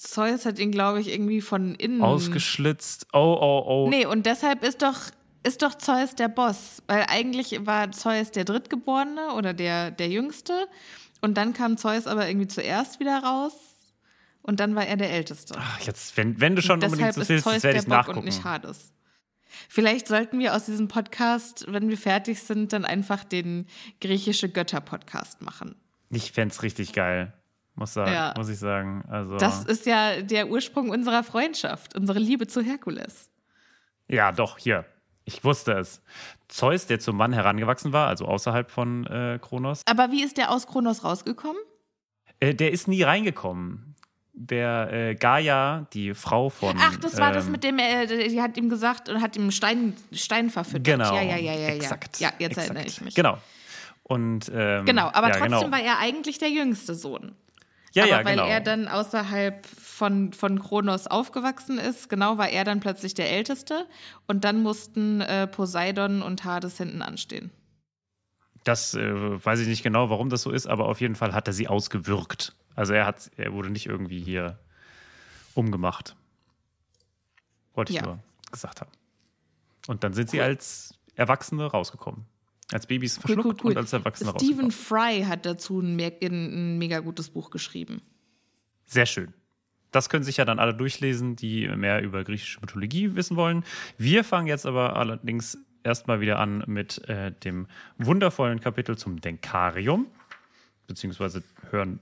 Zeus 0.00 0.46
hat 0.46 0.58
ihn, 0.58 0.72
glaube 0.72 1.00
ich, 1.02 1.08
irgendwie 1.08 1.42
von 1.42 1.74
innen. 1.74 2.00
ausgeschlitzt. 2.00 3.06
Oh, 3.12 3.36
oh, 3.38 3.64
oh. 3.66 3.88
Nee, 3.90 4.06
und 4.06 4.24
deshalb 4.24 4.64
ist 4.64 4.80
doch, 4.80 4.96
ist 5.42 5.60
doch 5.60 5.74
Zeus 5.74 6.14
der 6.14 6.28
Boss. 6.28 6.82
Weil 6.86 7.04
eigentlich 7.06 7.66
war 7.66 7.92
Zeus 7.92 8.30
der 8.30 8.46
Drittgeborene 8.46 9.34
oder 9.34 9.52
der, 9.52 9.90
der 9.90 10.08
Jüngste. 10.08 10.68
Und 11.20 11.36
dann 11.36 11.52
kam 11.52 11.76
Zeus 11.76 12.06
aber 12.06 12.26
irgendwie 12.26 12.48
zuerst 12.48 12.98
wieder 12.98 13.22
raus. 13.22 13.52
Und 14.40 14.58
dann 14.58 14.74
war 14.74 14.86
er 14.86 14.96
der 14.96 15.10
Älteste. 15.10 15.54
Ach, 15.58 15.80
jetzt, 15.80 16.16
wenn, 16.16 16.40
wenn 16.40 16.56
du 16.56 16.62
schon 16.62 16.82
unbedingt 16.82 17.16
Deshalb 17.16 17.42
so 17.42 17.50
willst, 17.50 17.62
werde 17.62 17.80
ich 17.80 17.86
nachgucken. 17.86 18.20
und 18.20 18.24
nicht 18.24 18.42
Hades. 18.42 18.94
Vielleicht 19.68 20.08
sollten 20.08 20.38
wir 20.38 20.54
aus 20.54 20.64
diesem 20.64 20.88
Podcast, 20.88 21.66
wenn 21.68 21.90
wir 21.90 21.98
fertig 21.98 22.42
sind, 22.42 22.72
dann 22.72 22.86
einfach 22.86 23.22
den 23.22 23.66
griechische 24.00 24.48
Götter-Podcast 24.48 25.42
machen. 25.42 25.76
Ich 26.08 26.32
fände 26.32 26.54
es 26.54 26.62
richtig 26.62 26.94
geil, 26.94 27.34
muss, 27.80 27.94
sagen, 27.94 28.12
Ja. 28.12 28.32
muss 28.36 28.48
ich 28.48 28.58
sagen. 28.58 29.02
Also, 29.08 29.36
Das 29.38 29.64
ist 29.64 29.86
ja 29.86 30.22
der 30.22 30.48
Ursprung 30.48 30.90
unserer 30.90 31.24
Freundschaft, 31.24 31.96
unsere 31.96 32.20
Liebe 32.20 32.46
zu 32.46 32.60
Herkules. 32.62 33.28
ja, 34.06 34.30
doch, 34.30 34.58
hier. 34.58 34.84
Ich 35.24 35.44
wusste 35.44 35.72
es. 35.72 36.00
Zeus, 36.48 36.86
der 36.86 36.98
zum 36.98 37.16
Mann 37.16 37.32
herangewachsen 37.32 37.92
war, 37.92 38.08
also 38.08 38.24
außerhalb 38.26 38.70
von 38.70 39.06
äh, 39.06 39.38
Kronos, 39.40 39.82
Aber 39.86 40.10
wie 40.10 40.22
ist 40.24 40.36
der 40.38 40.50
aus 40.50 40.66
Kronos 40.66 41.04
rausgekommen? 41.04 41.60
äh, 42.40 42.54
der 42.54 42.72
ist 42.72 42.88
nie 42.88 43.02
reingekommen. 43.02 43.94
Der 44.32 44.88
äh, 44.92 45.14
Gaia, 45.14 45.86
die 45.92 46.14
Frau 46.14 46.48
von. 46.48 46.74
Ach, 46.80 46.96
das 46.96 47.18
war 47.18 47.30
das 47.32 47.46
ähm, 47.46 47.52
mit 47.52 47.62
dem, 47.64 47.78
äh, 47.78 48.06
die 48.28 48.40
hat 48.40 48.56
ihm 48.56 48.68
gesagt 48.70 49.08
und 49.08 49.20
hat 49.20 49.36
ihm 49.36 49.50
Stein, 49.50 49.94
Stein 50.12 50.48
verfüttert. 50.50 50.84
Genau. 50.84 51.14
Ja, 51.14 51.22
ja, 51.22 51.36
ja, 51.36 51.52
ja. 51.52 51.68
Exakt. 51.74 52.18
Ja, 52.20 52.28
ja 52.28 52.34
jetzt 52.38 52.52
exakt. 52.52 52.68
erinnere 52.70 52.86
ich 52.86 53.00
mich. 53.02 53.14
Genau. 53.14 53.38
Und, 54.02 54.50
ähm, 54.52 54.86
Genau, 54.86 55.10
aber 55.12 55.28
ja, 55.28 55.36
trotzdem 55.36 55.60
genau. 55.60 55.70
war 55.72 55.80
er 55.80 55.98
eigentlich 55.98 56.38
der 56.38 56.50
jüngste 56.50 56.94
Sohn. 56.94 57.32
Ja, 57.92 58.04
aber 58.04 58.10
ja, 58.12 58.24
weil 58.24 58.36
genau. 58.36 58.46
er 58.46 58.60
dann 58.60 58.88
außerhalb 58.88 59.66
von, 59.66 60.32
von 60.32 60.60
Kronos 60.60 61.06
aufgewachsen 61.06 61.78
ist, 61.78 62.08
genau, 62.08 62.38
war 62.38 62.48
er 62.48 62.64
dann 62.64 62.80
plötzlich 62.80 63.14
der 63.14 63.30
Älteste. 63.30 63.86
Und 64.28 64.44
dann 64.44 64.62
mussten 64.62 65.20
äh, 65.20 65.46
Poseidon 65.46 66.22
und 66.22 66.44
Hades 66.44 66.76
hinten 66.76 67.02
anstehen. 67.02 67.50
Das 68.64 68.94
äh, 68.94 69.44
weiß 69.44 69.60
ich 69.60 69.68
nicht 69.68 69.82
genau, 69.82 70.10
warum 70.10 70.28
das 70.28 70.42
so 70.42 70.50
ist, 70.50 70.66
aber 70.66 70.86
auf 70.86 71.00
jeden 71.00 71.16
Fall 71.16 71.34
hat 71.34 71.48
er 71.48 71.52
sie 71.54 71.66
ausgewürgt. 71.66 72.54
Also 72.76 72.92
er 72.92 73.06
hat, 73.06 73.30
er 73.36 73.52
wurde 73.52 73.70
nicht 73.70 73.86
irgendwie 73.86 74.20
hier 74.20 74.58
umgemacht. 75.54 76.14
Wollte 77.74 77.92
ich 77.92 77.98
Ja. 77.98 78.06
nur 78.06 78.18
gesagt 78.52 78.80
haben. 78.80 78.90
Und 79.88 80.04
dann 80.04 80.12
sind 80.12 80.30
sie 80.30 80.40
als 80.40 80.94
Erwachsene 81.16 81.64
rausgekommen. 81.66 82.26
Als 82.72 82.86
Babys 82.86 83.18
verschluckt 83.18 83.46
cool, 83.46 83.56
cool. 83.64 83.70
und 83.72 83.76
als 83.78 83.92
Erwachsene 83.92 84.32
Stephen. 84.36 84.70
Fry 84.70 85.24
hat 85.26 85.44
dazu 85.46 85.80
ein, 85.80 85.98
ein 86.00 86.78
mega 86.78 87.00
gutes 87.00 87.30
Buch 87.30 87.50
geschrieben. 87.50 88.02
Sehr 88.86 89.06
schön. 89.06 89.34
Das 89.90 90.08
können 90.08 90.24
sich 90.24 90.36
ja 90.36 90.44
dann 90.44 90.58
alle 90.58 90.74
durchlesen, 90.74 91.34
die 91.34 91.66
mehr 91.68 92.02
über 92.02 92.22
griechische 92.22 92.60
Mythologie 92.60 93.14
wissen 93.16 93.36
wollen. 93.36 93.64
Wir 93.98 94.22
fangen 94.22 94.46
jetzt 94.46 94.66
aber 94.66 94.96
allerdings 94.96 95.58
erstmal 95.82 96.20
wieder 96.20 96.38
an 96.38 96.62
mit 96.66 97.08
äh, 97.08 97.32
dem 97.32 97.66
wundervollen 97.98 98.60
Kapitel 98.60 98.96
zum 98.96 99.20
Denkarium, 99.20 100.06
beziehungsweise 100.86 101.42
hören, 101.70 102.00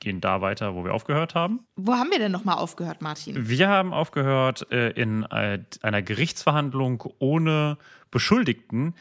gehen 0.00 0.20
da 0.20 0.40
weiter, 0.40 0.74
wo 0.74 0.84
wir 0.84 0.94
aufgehört 0.94 1.34
haben. 1.34 1.60
Wo 1.76 1.94
haben 1.94 2.10
wir 2.10 2.18
denn 2.18 2.32
nochmal 2.32 2.56
aufgehört, 2.56 3.02
Martin? 3.02 3.48
Wir 3.48 3.68
haben 3.68 3.92
aufgehört 3.92 4.70
äh, 4.72 4.90
in 4.90 5.22
äh, 5.24 5.60
einer 5.82 6.02
Gerichtsverhandlung 6.02 7.04
ohne 7.18 7.78
Beschuldigten. 8.10 8.94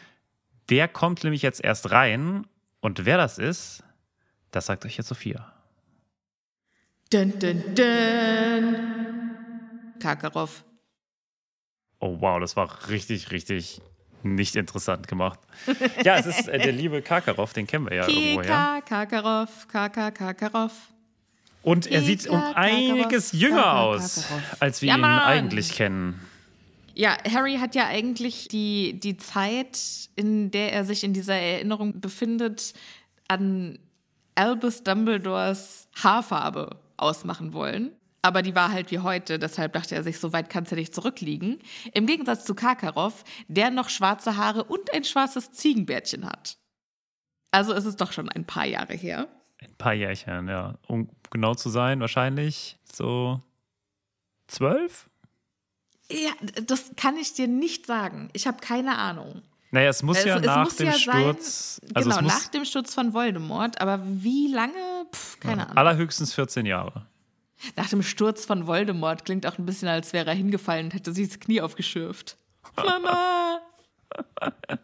Der 0.71 0.87
kommt 0.87 1.23
nämlich 1.23 1.41
jetzt 1.41 1.61
erst 1.63 1.91
rein. 1.91 2.47
Und 2.79 3.05
wer 3.05 3.17
das 3.17 3.37
ist, 3.37 3.83
das 4.51 4.65
sagt 4.65 4.85
euch 4.85 4.97
jetzt 4.97 5.07
Sophia. 5.07 5.51
Dun, 7.11 7.37
dun, 7.37 7.61
dun. 7.75 8.75
Karkaroff. 9.99 10.63
Oh 11.99 12.17
wow, 12.21 12.39
das 12.39 12.55
war 12.55 12.87
richtig, 12.87 13.31
richtig 13.31 13.81
nicht 14.23 14.55
interessant 14.55 15.07
gemacht. 15.07 15.39
Ja, 16.05 16.15
es 16.17 16.25
ist 16.25 16.47
äh, 16.47 16.57
der 16.57 16.71
liebe 16.71 17.01
Karkaroff, 17.01 17.53
den 17.53 17.67
kennen 17.67 17.89
wir 17.89 17.97
ja 17.97 18.07
irgendwoher. 18.07 18.43
Kika, 18.43 18.81
Karkaroff, 18.81 19.67
Kaka, 19.67 20.11
Karkaroff. 20.11 20.73
Und 21.63 21.85
er 21.85 22.01
sieht 22.01 22.27
um 22.27 22.39
Kika, 22.39 22.53
einiges 22.53 23.33
jünger 23.33 23.57
Kaka, 23.57 23.81
aus, 23.81 24.25
als 24.59 24.81
wir 24.81 24.89
Ja, 24.89 24.97
ihn 24.97 25.03
eigentlich 25.03 25.73
kennen. 25.73 26.19
Ja, 26.93 27.17
Harry 27.29 27.57
hat 27.57 27.75
ja 27.75 27.87
eigentlich 27.87 28.47
die, 28.47 28.99
die 28.99 29.17
Zeit, 29.17 30.09
in 30.15 30.51
der 30.51 30.73
er 30.73 30.85
sich 30.85 31.03
in 31.03 31.13
dieser 31.13 31.35
Erinnerung 31.35 32.01
befindet, 32.01 32.73
an 33.27 33.79
Albus 34.35 34.83
Dumbledores 34.83 35.87
Haarfarbe 36.01 36.79
ausmachen 36.97 37.53
wollen. 37.53 37.91
Aber 38.23 38.43
die 38.43 38.53
war 38.53 38.71
halt 38.71 38.91
wie 38.91 38.99
heute, 38.99 39.39
deshalb 39.39 39.73
dachte 39.73 39.95
er 39.95 40.03
sich, 40.03 40.19
so 40.19 40.31
weit 40.31 40.49
kann 40.49 40.65
es 40.65 40.71
ja 40.71 40.77
nicht 40.77 40.93
zurückliegen. 40.93 41.59
Im 41.93 42.05
Gegensatz 42.05 42.45
zu 42.45 42.53
Karkaroff, 42.53 43.23
der 43.47 43.71
noch 43.71 43.89
schwarze 43.89 44.37
Haare 44.37 44.63
und 44.63 44.93
ein 44.93 45.03
schwarzes 45.03 45.51
Ziegenbärtchen 45.51 46.25
hat. 46.25 46.57
Also 47.51 47.73
ist 47.73 47.85
es 47.85 47.95
doch 47.95 48.11
schon 48.11 48.29
ein 48.29 48.45
paar 48.45 48.65
Jahre 48.65 48.93
her. 48.93 49.27
Ein 49.59 49.75
paar 49.77 49.93
Jährchen, 49.93 50.47
ja. 50.47 50.75
Um 50.87 51.09
genau 51.31 51.55
zu 51.55 51.69
sein, 51.69 51.99
wahrscheinlich 51.99 52.77
so 52.83 53.41
zwölf? 54.47 55.10
Ja, 56.11 56.31
das 56.65 56.91
kann 56.97 57.17
ich 57.17 57.33
dir 57.33 57.47
nicht 57.47 57.85
sagen. 57.85 58.29
Ich 58.33 58.47
habe 58.47 58.57
keine 58.59 58.97
Ahnung. 58.97 59.41
Naja, 59.71 59.89
es 59.89 60.03
muss 60.03 60.17
Es- 60.19 60.25
ja 60.25 60.37
es 60.37 60.45
nach 60.45 60.63
muss 60.65 60.75
dem 60.75 60.87
ja 60.87 60.91
sein- 60.93 60.99
Sturz. 61.21 61.81
also 61.93 62.09
genau, 62.09 62.21
nach 62.21 62.47
dem 62.47 62.65
Sturz 62.65 62.93
von 62.93 63.13
Voldemort. 63.13 63.79
Aber 63.79 64.01
wie 64.05 64.51
lange? 64.53 64.73
Pff, 65.13 65.39
keine 65.39 65.63
Ahnung. 65.63 65.77
allerhöchstens 65.77 66.33
14 66.33 66.65
Jahre. 66.65 67.05
Nach 67.75 67.87
dem 67.87 68.01
Sturz 68.03 68.43
von 68.45 68.67
Voldemort 68.67 69.23
klingt 69.23 69.45
auch 69.45 69.57
ein 69.57 69.65
bisschen, 69.65 69.87
als 69.87 70.13
wäre 70.13 70.27
er 70.29 70.35
hingefallen 70.35 70.87
und 70.87 70.93
hätte 70.93 71.13
sich 71.13 71.29
das 71.29 71.39
Knie 71.39 71.61
aufgeschürft. 71.61 72.37
Mama! 72.75 73.59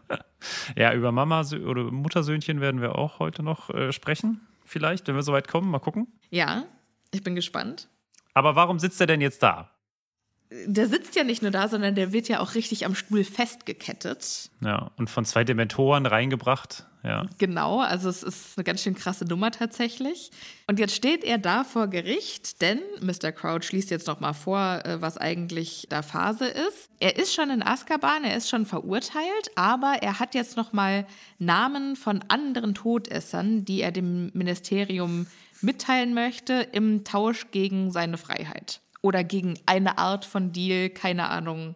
Ja, 0.75 0.93
über 0.93 1.11
Mama 1.11 1.41
oder 1.65 1.83
Muttersöhnchen 1.91 2.61
werden 2.61 2.79
wir 2.79 2.95
auch 2.95 3.19
heute 3.19 3.43
noch 3.43 3.69
äh, 3.71 3.91
sprechen. 3.91 4.47
Vielleicht, 4.63 5.07
wenn 5.07 5.15
wir 5.15 5.23
soweit 5.23 5.47
kommen, 5.47 5.69
mal 5.69 5.79
gucken. 5.79 6.07
Ja, 6.29 6.63
ich 7.11 7.23
bin 7.23 7.35
gespannt. 7.35 7.89
Aber 8.33 8.55
warum 8.55 8.79
sitzt 8.79 9.01
er 9.01 9.07
denn 9.07 9.19
jetzt 9.19 9.41
da? 9.43 9.71
Der 10.49 10.87
sitzt 10.87 11.15
ja 11.15 11.23
nicht 11.23 11.41
nur 11.41 11.51
da, 11.51 11.67
sondern 11.67 11.95
der 11.95 12.13
wird 12.13 12.29
ja 12.29 12.39
auch 12.39 12.55
richtig 12.55 12.85
am 12.85 12.95
Stuhl 12.95 13.25
festgekettet. 13.25 14.49
Ja, 14.61 14.91
und 14.95 15.09
von 15.09 15.25
zwei 15.25 15.43
Dementoren 15.43 16.05
reingebracht. 16.05 16.85
Ja. 17.03 17.25
Genau, 17.37 17.79
also 17.79 18.09
es 18.09 18.23
ist 18.23 18.57
eine 18.57 18.63
ganz 18.63 18.83
schön 18.83 18.95
krasse 18.95 19.25
Nummer 19.25 19.51
tatsächlich. 19.51 20.31
Und 20.67 20.79
jetzt 20.79 20.95
steht 20.95 21.23
er 21.23 21.37
da 21.37 21.63
vor 21.63 21.87
Gericht, 21.87 22.61
denn 22.61 22.79
Mr. 23.01 23.31
Crouch 23.31 23.71
liest 23.71 23.91
jetzt 23.91 24.07
noch 24.07 24.19
mal 24.19 24.33
vor, 24.33 24.81
äh, 24.83 25.01
was 25.01 25.17
eigentlich 25.17 25.87
da 25.89 26.01
Phase 26.01 26.47
ist. 26.47 26.89
Er 26.99 27.17
ist 27.17 27.33
schon 27.33 27.49
in 27.49 27.63
Azkaban, 27.63 28.23
er 28.23 28.35
ist 28.35 28.49
schon 28.49 28.65
verurteilt, 28.65 29.51
aber 29.55 29.97
er 30.01 30.19
hat 30.19 30.35
jetzt 30.35 30.57
noch 30.57 30.73
mal 30.73 31.05
Namen 31.39 31.95
von 31.95 32.23
anderen 32.27 32.73
Todessern, 32.73 33.63
die 33.63 33.81
er 33.81 33.91
dem 33.91 34.31
Ministerium 34.33 35.27
mitteilen 35.61 36.13
möchte 36.13 36.67
im 36.71 37.03
Tausch 37.03 37.51
gegen 37.51 37.91
seine 37.91 38.17
Freiheit 38.17 38.81
oder 39.01 39.23
gegen 39.23 39.59
eine 39.65 39.97
Art 39.97 40.25
von 40.25 40.51
Deal, 40.51 40.89
keine 40.89 41.29
Ahnung. 41.29 41.75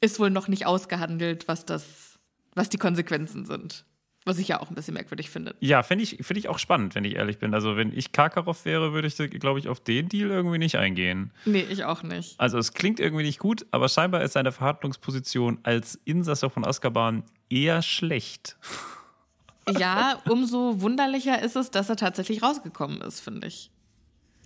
Ist 0.00 0.20
wohl 0.20 0.30
noch 0.30 0.48
nicht 0.48 0.66
ausgehandelt, 0.66 1.48
was 1.48 1.64
das 1.64 2.14
was 2.54 2.68
die 2.68 2.78
Konsequenzen 2.78 3.44
sind. 3.44 3.84
Was 4.26 4.38
ich 4.38 4.48
ja 4.48 4.60
auch 4.60 4.70
ein 4.70 4.74
bisschen 4.74 4.94
merkwürdig 4.94 5.28
finde. 5.28 5.54
Ja, 5.60 5.82
finde 5.82 6.02
ich, 6.02 6.16
find 6.22 6.38
ich 6.38 6.48
auch 6.48 6.58
spannend, 6.58 6.94
wenn 6.94 7.04
ich 7.04 7.16
ehrlich 7.16 7.38
bin. 7.38 7.52
Also, 7.52 7.76
wenn 7.76 7.92
ich 7.94 8.12
Karkaroff 8.12 8.64
wäre, 8.64 8.94
würde 8.94 9.06
ich, 9.06 9.16
glaube 9.38 9.58
ich, 9.58 9.68
auf 9.68 9.80
den 9.80 10.08
Deal 10.08 10.30
irgendwie 10.30 10.56
nicht 10.56 10.76
eingehen. 10.76 11.30
Nee, 11.44 11.66
ich 11.68 11.84
auch 11.84 12.02
nicht. 12.02 12.40
Also, 12.40 12.56
es 12.56 12.72
klingt 12.72 13.00
irgendwie 13.00 13.24
nicht 13.24 13.38
gut, 13.38 13.66
aber 13.70 13.86
scheinbar 13.90 14.22
ist 14.22 14.32
seine 14.32 14.50
Verhandlungsposition 14.50 15.58
als 15.62 16.00
Insasse 16.06 16.48
von 16.48 16.64
Azkaban 16.64 17.24
eher 17.50 17.82
schlecht. 17.82 18.56
Ja, 19.68 20.22
umso 20.26 20.80
wunderlicher 20.80 21.42
ist 21.42 21.56
es, 21.56 21.70
dass 21.70 21.90
er 21.90 21.96
tatsächlich 21.96 22.42
rausgekommen 22.42 23.02
ist, 23.02 23.20
finde 23.20 23.48
ich. 23.48 23.70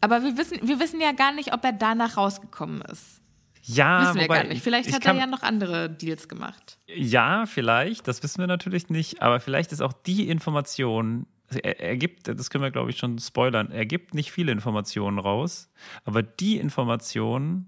Aber 0.01 0.23
wir 0.23 0.37
wissen, 0.37 0.59
wir 0.63 0.81
wissen 0.81 1.01
ja 1.01 1.13
gar 1.13 1.33
nicht, 1.33 1.53
ob 1.53 1.65
er 1.65 1.73
danach 1.73 2.17
rausgekommen 2.17 2.83
ist. 2.83 3.21
Ja, 3.63 4.03
wissen 4.03 4.15
wir 4.17 4.23
wobei, 4.25 4.43
gar 4.43 4.45
nicht. 4.45 4.63
Vielleicht 4.63 4.89
ich 4.89 4.95
hat 4.95 5.05
er 5.05 5.15
ja 5.15 5.27
noch 5.27 5.43
andere 5.43 5.91
Deals 5.91 6.29
gemacht. 6.29 6.79
Ja, 6.87 7.45
vielleicht, 7.47 8.09
das 8.09 8.23
wissen 8.23 8.39
wir 8.39 8.47
natürlich 8.47 8.89
nicht, 8.89 9.21
aber 9.21 9.41
vielleicht 9.41 9.73
ist 9.73 9.83
auch 9.83 9.93
die 9.93 10.29
Information, 10.29 11.27
also 11.49 11.61
er, 11.61 11.79
er 11.81 11.97
gibt, 11.97 12.29
das 12.29 12.49
können 12.49 12.65
wir 12.65 12.71
glaube 12.71 12.91
ich 12.91 12.99
schon 12.99 13.19
spoilern, 13.19 13.71
er 13.71 13.85
gibt 13.85 14.15
nicht 14.15 14.33
viele 14.33 14.53
Informationen 14.53 15.19
raus, 15.19 15.71
aber 16.05 16.23
die 16.23 16.57
Information, 16.57 17.67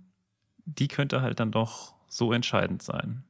die 0.64 0.88
könnte 0.88 1.20
halt 1.20 1.38
dann 1.38 1.52
doch 1.52 1.94
so 2.08 2.32
entscheidend 2.32 2.82
sein. 2.82 3.24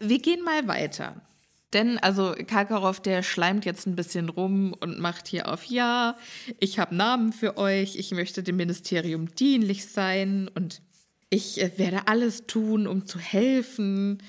Wir 0.00 0.18
gehen 0.20 0.42
mal 0.42 0.66
weiter. 0.66 1.22
Denn, 1.74 1.98
also, 1.98 2.34
Karkaroff, 2.46 3.00
der 3.00 3.24
schleimt 3.24 3.64
jetzt 3.64 3.86
ein 3.86 3.96
bisschen 3.96 4.28
rum 4.28 4.74
und 4.78 5.00
macht 5.00 5.26
hier 5.26 5.52
auf, 5.52 5.64
ja, 5.64 6.16
ich 6.60 6.78
habe 6.78 6.94
Namen 6.94 7.32
für 7.32 7.56
euch, 7.56 7.96
ich 7.96 8.12
möchte 8.12 8.44
dem 8.44 8.56
Ministerium 8.56 9.34
dienlich 9.34 9.86
sein 9.86 10.48
und 10.54 10.80
ich 11.30 11.60
äh, 11.60 11.76
werde 11.76 12.06
alles 12.06 12.46
tun, 12.46 12.86
um 12.86 13.06
zu 13.06 13.18
helfen. 13.18 14.22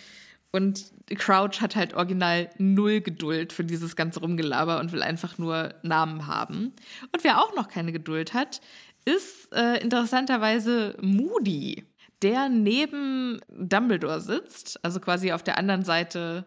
Und 0.52 0.86
Crouch 1.16 1.62
hat 1.62 1.76
halt 1.76 1.94
original 1.94 2.50
null 2.58 3.02
Geduld 3.02 3.54
für 3.54 3.64
dieses 3.64 3.96
ganze 3.96 4.22
Rumgelaber 4.22 4.80
und 4.80 4.92
will 4.92 5.04
einfach 5.04 5.38
nur 5.38 5.76
Namen 5.84 6.26
haben. 6.26 6.74
Und 7.14 7.24
wer 7.24 7.44
auch 7.44 7.56
noch 7.56 7.68
keine 7.68 7.92
Geduld 7.92 8.34
hat, 8.34 8.60
ist 9.06 9.54
äh, 9.54 9.78
interessanterweise 9.84 10.98
Moody, 11.00 11.86
der 12.24 12.50
neben 12.50 13.40
Dumbledore 13.50 14.20
sitzt, 14.20 14.84
also 14.84 15.00
quasi 15.00 15.32
auf 15.32 15.44
der 15.44 15.60
anderen 15.60 15.84
Seite 15.84 16.46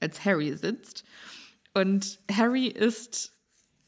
als 0.00 0.24
Harry 0.24 0.54
sitzt. 0.56 1.04
Und 1.74 2.18
Harry 2.30 2.66
ist 2.66 3.36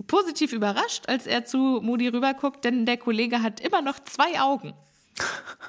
positiv 0.06 0.52
überrascht, 0.52 1.08
als 1.08 1.26
er 1.26 1.44
zu 1.44 1.80
Moody 1.82 2.08
rüberguckt, 2.08 2.64
denn 2.64 2.86
der 2.86 2.96
Kollege 2.96 3.42
hat 3.42 3.60
immer 3.60 3.82
noch 3.82 3.98
zwei 4.00 4.40
Augen. 4.40 4.74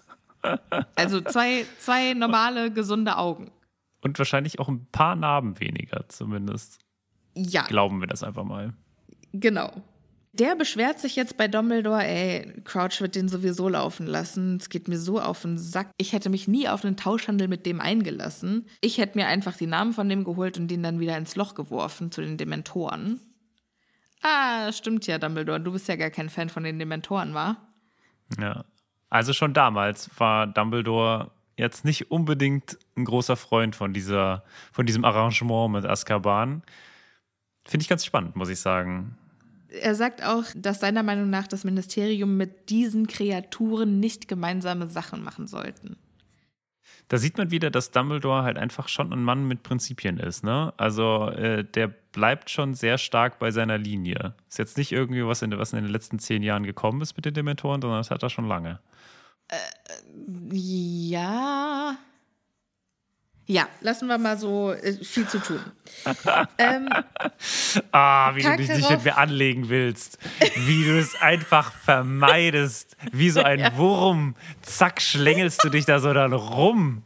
Also 0.95 1.21
zwei, 1.21 1.67
zwei 1.77 2.15
normale, 2.15 2.71
gesunde 2.71 3.17
Augen. 3.17 3.51
Und 4.01 4.17
wahrscheinlich 4.17 4.57
auch 4.57 4.69
ein 4.69 4.87
paar 4.87 5.15
Narben 5.15 5.59
weniger, 5.59 6.09
zumindest. 6.09 6.79
Ja. 7.35 7.61
Glauben 7.67 7.99
wir 7.99 8.07
das 8.07 8.23
einfach 8.23 8.43
mal. 8.43 8.73
Genau. 9.33 9.83
Der 10.33 10.55
beschwert 10.55 10.97
sich 10.99 11.17
jetzt 11.17 11.35
bei 11.35 11.49
Dumbledore, 11.49 12.05
ey, 12.05 12.61
Crouch 12.63 13.01
wird 13.01 13.15
den 13.15 13.27
sowieso 13.27 13.67
laufen 13.67 14.07
lassen. 14.07 14.57
Es 14.61 14.69
geht 14.69 14.87
mir 14.87 14.97
so 14.97 15.19
auf 15.19 15.41
den 15.41 15.57
Sack. 15.57 15.91
Ich 15.97 16.13
hätte 16.13 16.29
mich 16.29 16.47
nie 16.47 16.69
auf 16.69 16.85
einen 16.85 16.95
Tauschhandel 16.95 17.49
mit 17.49 17.65
dem 17.65 17.81
eingelassen. 17.81 18.65
Ich 18.79 18.97
hätte 18.97 19.17
mir 19.17 19.27
einfach 19.27 19.57
die 19.57 19.67
Namen 19.67 19.91
von 19.91 20.07
dem 20.07 20.23
geholt 20.23 20.57
und 20.57 20.69
den 20.69 20.83
dann 20.83 21.01
wieder 21.01 21.17
ins 21.17 21.35
Loch 21.35 21.53
geworfen 21.53 22.11
zu 22.11 22.21
den 22.21 22.37
Dementoren. 22.37 23.19
Ah, 24.21 24.71
stimmt 24.71 25.05
ja, 25.05 25.17
Dumbledore. 25.17 25.59
Du 25.59 25.73
bist 25.73 25.89
ja 25.89 25.97
gar 25.97 26.11
kein 26.11 26.29
Fan 26.29 26.47
von 26.47 26.63
den 26.63 26.79
Dementoren, 26.79 27.33
war? 27.33 27.57
Ja. 28.39 28.63
Also 29.09 29.33
schon 29.33 29.53
damals 29.53 30.09
war 30.17 30.47
Dumbledore 30.47 31.31
jetzt 31.57 31.83
nicht 31.83 32.09
unbedingt 32.09 32.77
ein 32.95 33.03
großer 33.03 33.35
Freund 33.35 33.75
von 33.75 33.91
dieser, 33.91 34.43
von 34.71 34.85
diesem 34.85 35.03
Arrangement 35.03 35.73
mit 35.73 35.85
Azkaban. 35.85 36.63
Finde 37.65 37.83
ich 37.83 37.89
ganz 37.89 38.05
spannend, 38.05 38.37
muss 38.37 38.49
ich 38.49 38.59
sagen. 38.59 39.17
Er 39.79 39.95
sagt 39.95 40.23
auch, 40.23 40.43
dass 40.55 40.81
seiner 40.81 41.03
Meinung 41.03 41.29
nach 41.29 41.47
das 41.47 41.63
Ministerium 41.63 42.37
mit 42.37 42.69
diesen 42.69 43.07
Kreaturen 43.07 43.99
nicht 43.99 44.27
gemeinsame 44.27 44.87
Sachen 44.87 45.23
machen 45.23 45.47
sollten. 45.47 45.97
Da 47.07 47.17
sieht 47.17 47.37
man 47.37 47.51
wieder, 47.51 47.69
dass 47.71 47.91
Dumbledore 47.91 48.43
halt 48.43 48.57
einfach 48.57 48.87
schon 48.87 49.11
ein 49.11 49.23
Mann 49.23 49.47
mit 49.47 49.63
Prinzipien 49.63 50.17
ist, 50.17 50.43
ne? 50.43 50.73
Also 50.77 51.29
äh, 51.29 51.63
der 51.63 51.87
bleibt 51.87 52.49
schon 52.49 52.73
sehr 52.73 52.97
stark 52.97 53.39
bei 53.39 53.51
seiner 53.51 53.77
Linie. 53.77 54.33
Ist 54.47 54.59
jetzt 54.59 54.77
nicht 54.77 54.91
irgendwie 54.91 55.25
was 55.25 55.41
in, 55.41 55.57
was 55.57 55.73
in 55.73 55.83
den 55.83 55.91
letzten 55.91 56.19
zehn 56.19 56.43
Jahren 56.43 56.63
gekommen 56.63 57.01
ist 57.01 57.15
mit 57.15 57.25
den 57.25 57.33
Dementoren, 57.33 57.81
sondern 57.81 57.99
das 57.99 58.11
hat 58.11 58.23
er 58.23 58.29
schon 58.29 58.47
lange. 58.47 58.79
Ja. 60.51 61.97
Ja, 63.47 63.67
lassen 63.81 64.07
wir 64.07 64.17
mal 64.17 64.37
so 64.37 64.71
äh, 64.71 64.93
viel 65.03 65.27
zu 65.27 65.39
tun. 65.39 65.59
ähm, 66.57 66.87
Ah, 67.91 68.33
wie 68.35 68.43
du 68.43 68.49
dich 68.55 68.67
nicht 68.69 68.81
Karkaroff. 68.81 68.91
mit 68.91 69.05
mir 69.05 69.17
anlegen 69.17 69.69
willst. 69.69 70.19
Wie 70.55 70.85
du 70.85 70.97
es 70.97 71.19
einfach 71.21 71.73
vermeidest. 71.73 72.95
Wie 73.11 73.29
so 73.29 73.41
ein 73.41 73.75
Wurm. 73.75 74.35
Zack, 74.61 75.01
schlängelst 75.01 75.63
du 75.63 75.69
dich 75.69 75.85
da 75.85 75.99
so 75.99 76.13
dann 76.13 76.33
rum. 76.33 77.03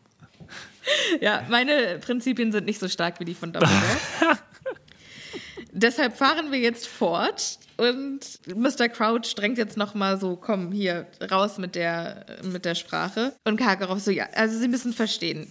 ja, 1.19 1.43
meine 1.49 1.97
Prinzipien 1.99 2.51
sind 2.51 2.65
nicht 2.65 2.79
so 2.79 2.87
stark 2.89 3.19
wie 3.19 3.25
die 3.25 3.33
von 3.35 3.51
Dumbledore. 3.51 3.81
Deshalb 5.77 6.15
fahren 6.15 6.53
wir 6.53 6.59
jetzt 6.59 6.87
fort 6.87 7.59
und 7.75 8.19
Mr. 8.47 8.87
Crouch 8.87 9.35
drängt 9.35 9.57
jetzt 9.57 9.75
noch 9.75 9.93
mal 9.93 10.17
so, 10.17 10.37
komm 10.37 10.71
hier 10.71 11.05
raus 11.29 11.57
mit 11.57 11.75
der 11.75 12.25
mit 12.43 12.63
der 12.63 12.75
Sprache 12.75 13.33
und 13.43 13.57
Karkaroff 13.57 13.99
so 13.99 14.09
ja, 14.09 14.27
also 14.33 14.57
Sie 14.57 14.69
müssen 14.69 14.93
verstehen, 14.93 15.47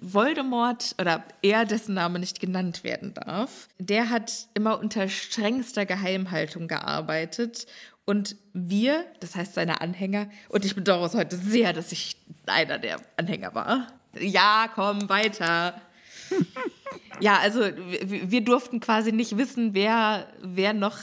Voldemort 0.00 0.94
oder 1.00 1.24
er, 1.42 1.64
dessen 1.64 1.94
Name 1.94 2.20
nicht 2.20 2.38
genannt 2.38 2.84
werden 2.84 3.14
darf, 3.14 3.68
der 3.80 4.10
hat 4.10 4.46
immer 4.54 4.78
unter 4.78 5.08
strengster 5.08 5.86
Geheimhaltung 5.86 6.68
gearbeitet 6.68 7.66
und 8.04 8.36
wir, 8.52 9.04
das 9.18 9.34
heißt 9.34 9.54
seine 9.54 9.80
Anhänger, 9.80 10.28
und 10.50 10.64
ich 10.64 10.76
bedauere 10.76 11.06
es 11.06 11.14
heute 11.14 11.36
sehr, 11.36 11.72
dass 11.72 11.90
ich 11.90 12.16
einer 12.46 12.78
der 12.78 13.00
Anhänger 13.16 13.56
war. 13.56 13.88
Ja, 14.20 14.68
komm, 14.72 15.08
weiter. 15.08 15.80
Ja, 17.20 17.38
also 17.38 17.60
wir, 17.60 18.30
wir 18.30 18.44
durften 18.44 18.80
quasi 18.80 19.12
nicht 19.12 19.36
wissen, 19.36 19.74
wer, 19.74 20.26
wer 20.42 20.72
noch 20.72 20.98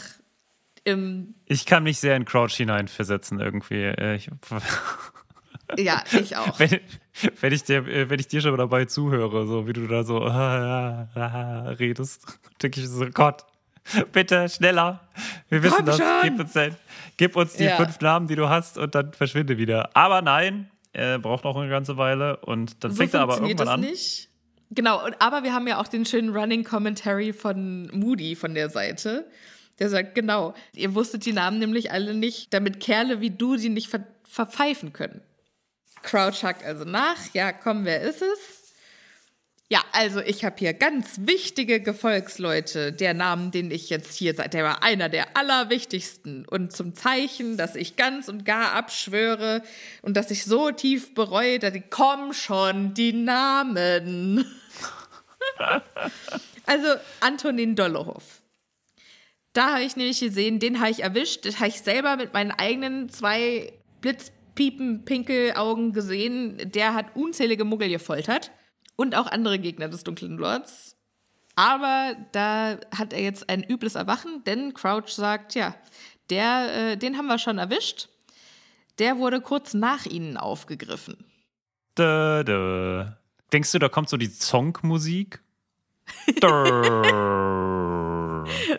im. 0.83 1.35
Ich 1.45 1.65
kann 1.65 1.83
mich 1.83 1.99
sehr 1.99 2.15
in 2.15 2.25
Crouch 2.25 2.53
hineinversetzen 2.55 3.39
irgendwie. 3.39 3.83
Äh, 3.83 4.15
Ich, 4.15 4.29
Ja, 5.77 6.03
ich 6.11 6.35
auch. 6.35 6.59
wenn, 6.59 6.79
wenn, 7.39 7.53
ich 7.53 7.63
dir, 7.63 7.87
äh, 7.87 8.09
wenn 8.09 8.19
ich 8.19 8.27
dir 8.27 8.41
schon 8.41 8.57
dabei 8.57 8.85
zuhöre, 8.85 9.47
so 9.47 9.67
wie 9.67 9.73
du 9.73 9.87
da 9.87 10.03
so 10.03 10.21
ah, 10.23 11.07
ah, 11.15 11.19
ah, 11.21 11.69
redest, 11.79 12.39
denke 12.61 12.81
ich 12.81 12.89
so, 12.89 13.05
Gott, 13.13 13.45
bitte 14.11 14.49
schneller. 14.49 14.99
Wir 15.49 15.63
wissen 15.63 15.77
Komm 15.77 15.85
das. 15.85 15.97
schon. 15.97 16.07
Gib 16.23 16.39
uns, 16.39 16.53
den, 16.53 16.75
gib 17.17 17.35
uns 17.35 17.53
die 17.53 17.63
Ja. 17.65 17.77
fünf 17.77 17.99
Namen, 18.01 18.27
die 18.27 18.35
du 18.35 18.49
hast 18.49 18.77
und 18.77 18.93
dann 18.95 19.13
verschwinde 19.13 19.57
wieder. 19.57 19.95
Aber 19.95 20.21
nein, 20.21 20.69
er 20.93 21.19
braucht 21.19 21.45
noch 21.45 21.55
eine 21.55 21.69
ganze 21.69 21.95
Weile 21.97 22.37
und 22.37 22.83
dann 22.83 22.91
so 22.91 22.97
fängt 22.97 23.13
er 23.13 23.21
aber 23.21 23.35
irgendwann 23.35 23.57
das 23.57 23.69
an. 23.69 23.79
nicht. 23.81 24.29
Genau, 24.73 25.01
aber 25.19 25.43
wir 25.43 25.53
haben 25.53 25.67
ja 25.67 25.79
auch 25.79 25.87
den 25.87 26.05
schönen 26.05 26.29
Running 26.29 26.63
Commentary 26.63 27.33
von 27.33 27.87
Moody 27.93 28.35
von 28.35 28.55
der 28.55 28.69
Seite. 28.69 29.29
Der 29.79 29.89
sagt, 29.89 30.15
genau, 30.15 30.53
ihr 30.73 30.95
wusstet 30.95 31.25
die 31.25 31.33
Namen 31.33 31.59
nämlich 31.59 31.91
alle 31.91 32.13
nicht, 32.13 32.53
damit 32.53 32.79
Kerle 32.79 33.19
wie 33.19 33.31
du 33.31 33.57
die 33.57 33.69
nicht 33.69 33.89
ver 33.89 34.05
verpfeifen 34.23 34.93
können. 34.93 35.19
Crouch 36.03 36.43
hakt 36.43 36.63
also 36.63 36.85
nach. 36.85 37.17
Ja, 37.33 37.51
komm, 37.51 37.83
wer 37.83 38.01
ist 38.01 38.21
es? 38.21 38.61
Ja, 39.67 39.83
also 39.91 40.21
ich 40.21 40.45
habe 40.45 40.55
hier 40.57 40.73
ganz 40.73 41.21
wichtige 41.21 41.81
Gefolgsleute. 41.81 42.93
Der 42.93 43.13
Name, 43.13 43.51
den 43.51 43.71
ich 43.71 43.89
jetzt 43.89 44.15
hier 44.15 44.35
sage, 44.35 44.49
der 44.49 44.63
war 44.63 44.83
einer 44.83 45.09
der 45.09 45.37
allerwichtigsten. 45.37 46.45
Und 46.45 46.71
zum 46.71 46.95
Zeichen, 46.95 47.57
dass 47.57 47.75
ich 47.75 47.97
ganz 47.97 48.29
und 48.29 48.45
gar 48.45 48.73
abschwöre 48.73 49.63
und 50.01 50.15
dass 50.15 50.31
ich 50.31 50.45
so 50.45 50.71
tief 50.71 51.13
bereue, 51.13 51.59
dass 51.59 51.73
ich, 51.73 51.83
komm 51.89 52.33
schon, 52.33 52.93
die 52.93 53.13
Namen. 53.13 54.45
also 56.65 56.87
Antonin 57.19 57.75
Dollehoff. 57.75 58.41
Da 59.53 59.73
habe 59.73 59.83
ich 59.83 59.95
nämlich 59.95 60.19
gesehen, 60.19 60.59
den 60.59 60.79
habe 60.79 60.91
ich 60.91 61.03
erwischt. 61.03 61.45
Das 61.45 61.57
habe 61.57 61.67
ich 61.67 61.81
selber 61.81 62.15
mit 62.15 62.33
meinen 62.33 62.51
eigenen 62.51 63.09
zwei 63.09 63.73
Blitzpiepen, 63.99 65.03
Pinkelaugen 65.03 65.91
gesehen. 65.91 66.57
Der 66.71 66.93
hat 66.93 67.15
unzählige 67.15 67.65
Muggel 67.65 67.89
gefoltert 67.89 68.51
und 68.95 69.15
auch 69.15 69.27
andere 69.27 69.59
Gegner 69.59 69.89
des 69.89 70.03
Dunklen 70.03 70.37
Lords. 70.37 70.95
Aber 71.55 72.15
da 72.31 72.77
hat 72.95 73.11
er 73.11 73.21
jetzt 73.21 73.49
ein 73.49 73.63
übles 73.63 73.95
Erwachen, 73.95 74.43
denn 74.45 74.73
Crouch 74.73 75.09
sagt, 75.09 75.53
ja, 75.53 75.75
der, 76.29 76.91
äh, 76.93 76.97
den 76.97 77.17
haben 77.17 77.27
wir 77.27 77.39
schon 77.39 77.57
erwischt. 77.57 78.07
Der 78.99 79.17
wurde 79.17 79.41
kurz 79.41 79.73
nach 79.73 80.05
ihnen 80.05 80.37
aufgegriffen. 80.37 81.25
Dö, 81.97 82.43
dö. 82.45 83.05
Denkst 83.53 83.71
du, 83.71 83.79
da 83.79 83.89
kommt 83.89 84.09
so 84.09 84.17
die 84.17 84.27
Songmusik? 84.27 85.41
Dö. 86.41 87.01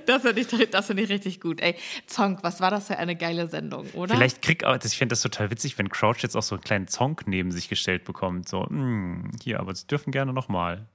Das 0.07 0.23
finde 0.23 0.41
ich, 0.41 0.71
das 0.71 0.87
find 0.87 1.01
ich 1.01 1.09
richtig 1.09 1.41
gut. 1.41 1.61
Ey, 1.61 1.77
Zonk, 2.07 2.41
was 2.43 2.61
war 2.61 2.71
das 2.71 2.89
für 2.89 2.99
eine 2.99 3.17
geile 3.17 3.49
Sendung, 3.49 3.87
oder? 3.93 4.15
Vielleicht 4.15 4.43
krieg 4.43 4.65
auch, 4.65 4.77
ich 4.83 4.97
finde 4.97 5.13
das 5.13 5.23
total 5.23 5.51
witzig, 5.51 5.79
wenn 5.79 5.89
Crouch 5.89 6.19
jetzt 6.19 6.37
auch 6.37 6.43
so 6.43 6.57
einen 6.57 6.65
kleinen 6.65 6.89
Song 6.89 7.21
neben 7.27 7.53
sich 7.53 7.69
gestellt 7.69 8.05
bekommt. 8.05 8.49
So, 8.49 8.67
hm, 8.67 9.31
hier, 9.43 9.61
aber 9.61 9.75
sie 9.75 9.87
dürfen 9.87 10.11
gerne 10.11 10.33
nochmal. 10.33 10.87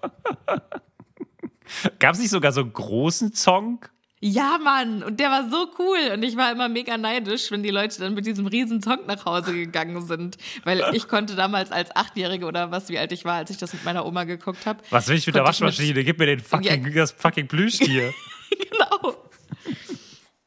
Gab 1.98 2.14
es 2.14 2.20
nicht 2.20 2.30
sogar 2.30 2.52
so 2.52 2.60
einen 2.60 2.72
großen 2.72 3.32
Song? 3.34 3.84
Ja, 4.26 4.56
Mann, 4.56 5.02
und 5.02 5.20
der 5.20 5.28
war 5.28 5.50
so 5.50 5.68
cool. 5.78 6.12
Und 6.14 6.22
ich 6.22 6.34
war 6.38 6.50
immer 6.50 6.70
mega 6.70 6.96
neidisch, 6.96 7.50
wenn 7.50 7.62
die 7.62 7.68
Leute 7.68 7.98
dann 8.00 8.14
mit 8.14 8.24
diesem 8.24 8.46
riesen 8.46 8.80
Zonk 8.80 9.06
nach 9.06 9.26
Hause 9.26 9.52
gegangen 9.52 10.00
sind. 10.06 10.38
Weil 10.64 10.82
ich 10.94 11.08
konnte 11.08 11.34
damals 11.36 11.70
als 11.70 11.94
Achtjährige 11.94 12.46
oder 12.46 12.70
was, 12.70 12.88
wie 12.88 12.98
alt 12.98 13.12
ich 13.12 13.26
war, 13.26 13.34
als 13.34 13.50
ich 13.50 13.58
das 13.58 13.74
mit 13.74 13.84
meiner 13.84 14.06
Oma 14.06 14.24
geguckt 14.24 14.64
habe. 14.64 14.82
Was 14.88 15.08
will 15.08 15.16
ich 15.18 15.26
mit 15.26 15.34
der 15.36 15.42
ich 15.42 15.48
mit- 15.48 15.48
Waschmaschine? 15.68 16.04
Gib 16.04 16.18
mir 16.18 16.24
den 16.24 16.40
fucking, 16.40 16.86
Ja. 16.86 16.90
das 16.94 17.12
fucking 17.12 17.48
Plüschtier. 17.48 18.14
genau. 18.70 19.14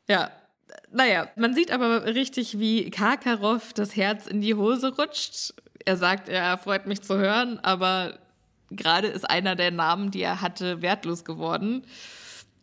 Ja. 0.10 0.32
Naja, 0.92 1.28
man 1.36 1.54
sieht 1.54 1.70
aber 1.70 2.06
richtig, 2.06 2.58
wie 2.58 2.90
Karkaroff 2.90 3.74
das 3.74 3.96
Herz 3.96 4.26
in 4.26 4.42
die 4.42 4.56
Hose 4.56 4.96
rutscht. 4.96 5.54
Er 5.86 5.98
sagt, 5.98 6.30
er 6.30 6.58
freut 6.58 6.88
mich 6.88 7.02
zu 7.04 7.16
hören, 7.20 7.60
aber 7.62 8.18
gerade 8.72 9.06
ist 9.08 9.30
einer 9.30 9.56
der 9.56 9.70
Namen, 9.70 10.10
die 10.10 10.22
er 10.24 10.42
hatte, 10.42 10.82
wertlos 10.82 11.26
geworden. 11.26 11.86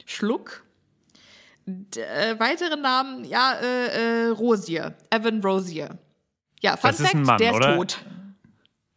Schluck. 0.06 0.63
Äh, 1.66 2.38
weitere 2.38 2.76
Namen, 2.76 3.24
ja, 3.24 3.52
äh, 3.54 4.26
äh, 4.26 4.28
Rosier. 4.28 4.94
Evan 5.10 5.40
Rosier. 5.42 5.98
Ja, 6.60 6.76
Fun 6.76 6.90
Das 6.90 7.00
ist 7.00 7.06
Fact, 7.06 7.14
ein 7.16 7.22
Mann, 7.22 7.38
der 7.38 7.50
ist 7.50 7.56
oder? 7.56 7.76
tot. 7.76 8.04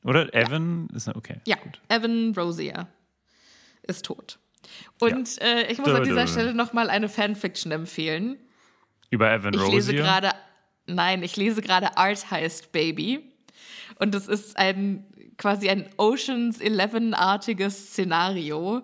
Oder 0.03 0.33
Evan? 0.33 0.87
Ist, 0.93 1.07
okay. 1.09 1.39
Ja, 1.45 1.57
gut. 1.57 1.79
Evan 1.89 2.33
Rosier 2.35 2.87
ist 3.83 4.05
tot. 4.05 4.37
Und 4.99 5.41
äh, 5.41 5.71
ich 5.71 5.77
muss 5.79 5.89
an 5.89 6.03
dieser. 6.03 6.27
Stelle 6.27 6.53
nochmal 6.53 6.89
eine 6.89 7.07
Fanfiction 7.09 7.71
empfehlen. 7.71 8.37
Über 9.09 9.31
Evan 9.31 9.53
Ich 9.53 9.61
Rosier. 9.61 9.73
lese 9.75 9.93
gerade, 9.95 10.31
nein, 10.85 11.23
ich 11.23 11.37
lese 11.37 11.61
gerade 11.61 11.97
Art 11.97 12.29
heißt 12.29 12.71
Baby. 12.73 13.31
Und 13.99 14.13
es 14.13 14.27
ist 14.27 14.57
ein 14.57 15.05
quasi 15.37 15.69
ein 15.69 15.87
Oceans 15.97 16.59
11-artiges 16.59 17.69
Szenario, 17.91 18.81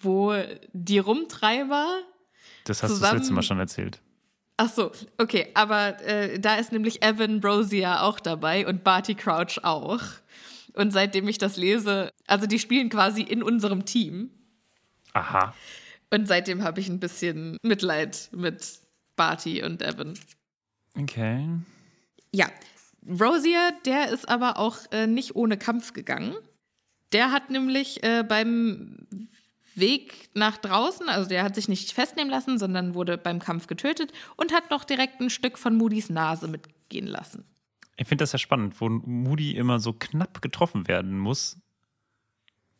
wo 0.00 0.34
die 0.72 0.98
Rumtreiber. 0.98 2.00
Das 2.64 2.82
hast 2.82 2.90
du 2.90 2.94
das 2.94 2.98
zusammen- 3.00 3.18
letzte 3.18 3.32
Mal 3.34 3.42
schon 3.42 3.58
erzählt. 3.58 4.00
Ach 4.56 4.70
so, 4.72 4.92
okay, 5.18 5.48
aber 5.54 6.00
äh, 6.02 6.38
da 6.38 6.54
ist 6.56 6.70
nämlich 6.70 7.02
Evan 7.02 7.40
Brosier 7.40 8.02
auch 8.02 8.20
dabei 8.20 8.66
und 8.66 8.84
Barty 8.84 9.14
Crouch 9.14 9.58
auch. 9.64 10.00
Und 10.74 10.92
seitdem 10.92 11.26
ich 11.28 11.38
das 11.38 11.56
lese, 11.56 12.10
also 12.26 12.46
die 12.46 12.58
spielen 12.58 12.88
quasi 12.88 13.22
in 13.22 13.42
unserem 13.42 13.84
Team. 13.84 14.30
Aha. 15.12 15.54
Und 16.10 16.28
seitdem 16.28 16.62
habe 16.62 16.80
ich 16.80 16.88
ein 16.88 17.00
bisschen 17.00 17.58
Mitleid 17.62 18.28
mit 18.32 18.78
Barty 19.16 19.62
und 19.64 19.82
Evan. 19.82 20.14
Okay. 20.96 21.48
Ja, 22.32 22.46
Rosier, 23.08 23.72
der 23.84 24.10
ist 24.10 24.28
aber 24.28 24.58
auch 24.58 24.78
äh, 24.92 25.06
nicht 25.08 25.34
ohne 25.36 25.58
Kampf 25.58 25.92
gegangen. 25.92 26.34
Der 27.12 27.32
hat 27.32 27.50
nämlich 27.50 28.02
äh, 28.04 28.22
beim 28.26 29.06
Weg 29.76 30.30
nach 30.34 30.56
draußen, 30.56 31.08
also 31.08 31.28
der 31.28 31.42
hat 31.42 31.54
sich 31.54 31.68
nicht 31.68 31.92
festnehmen 31.92 32.30
lassen, 32.30 32.58
sondern 32.58 32.94
wurde 32.94 33.18
beim 33.18 33.38
Kampf 33.38 33.66
getötet 33.66 34.12
und 34.36 34.52
hat 34.52 34.70
noch 34.70 34.84
direkt 34.84 35.20
ein 35.20 35.30
Stück 35.30 35.58
von 35.58 35.76
Moody's 35.76 36.10
Nase 36.10 36.48
mitgehen 36.48 37.06
lassen. 37.06 37.44
Ich 37.96 38.08
finde 38.08 38.22
das 38.22 38.32
ja 38.32 38.38
spannend, 38.38 38.80
wo 38.80 38.88
Moody 38.88 39.52
immer 39.56 39.78
so 39.78 39.92
knapp 39.92 40.42
getroffen 40.42 40.88
werden 40.88 41.18
muss, 41.18 41.58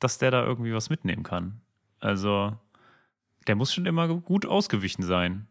dass 0.01 0.19
der 0.19 0.31
da 0.31 0.45
irgendwie 0.45 0.75
was 0.75 0.91
mitnehmen 0.91 1.23
kann. 1.23 1.61
Also, 2.01 2.57
der 3.47 3.55
muss 3.55 3.73
schon 3.73 3.87
immer 3.87 4.09
gut 4.09 4.45
ausgewichen 4.45 5.03
sein. 5.03 5.47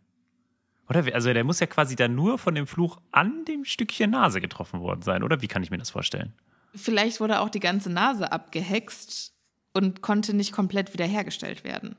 Oder? 0.89 1.13
Also, 1.13 1.33
der 1.33 1.43
muss 1.43 1.61
ja 1.61 1.67
quasi 1.67 1.95
dann 1.95 2.13
nur 2.13 2.37
von 2.37 2.55
dem 2.55 2.67
Fluch 2.67 2.99
an 3.11 3.45
dem 3.45 3.63
Stückchen 3.63 4.11
Nase 4.11 4.41
getroffen 4.41 4.81
worden 4.81 5.01
sein, 5.01 5.23
oder? 5.23 5.41
Wie 5.41 5.47
kann 5.47 5.63
ich 5.63 5.71
mir 5.71 5.77
das 5.77 5.91
vorstellen? 5.91 6.33
Vielleicht 6.75 7.19
wurde 7.19 7.39
auch 7.39 7.49
die 7.49 7.59
ganze 7.59 7.89
Nase 7.89 8.31
abgehext 8.31 9.33
und 9.73 10.01
konnte 10.01 10.33
nicht 10.33 10.51
komplett 10.51 10.93
wiederhergestellt 10.93 11.63
werden. 11.63 11.95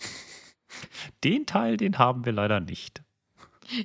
Den 1.24 1.46
Teil, 1.46 1.76
den 1.76 1.98
haben 1.98 2.24
wir 2.24 2.32
leider 2.32 2.60
nicht. 2.60 3.02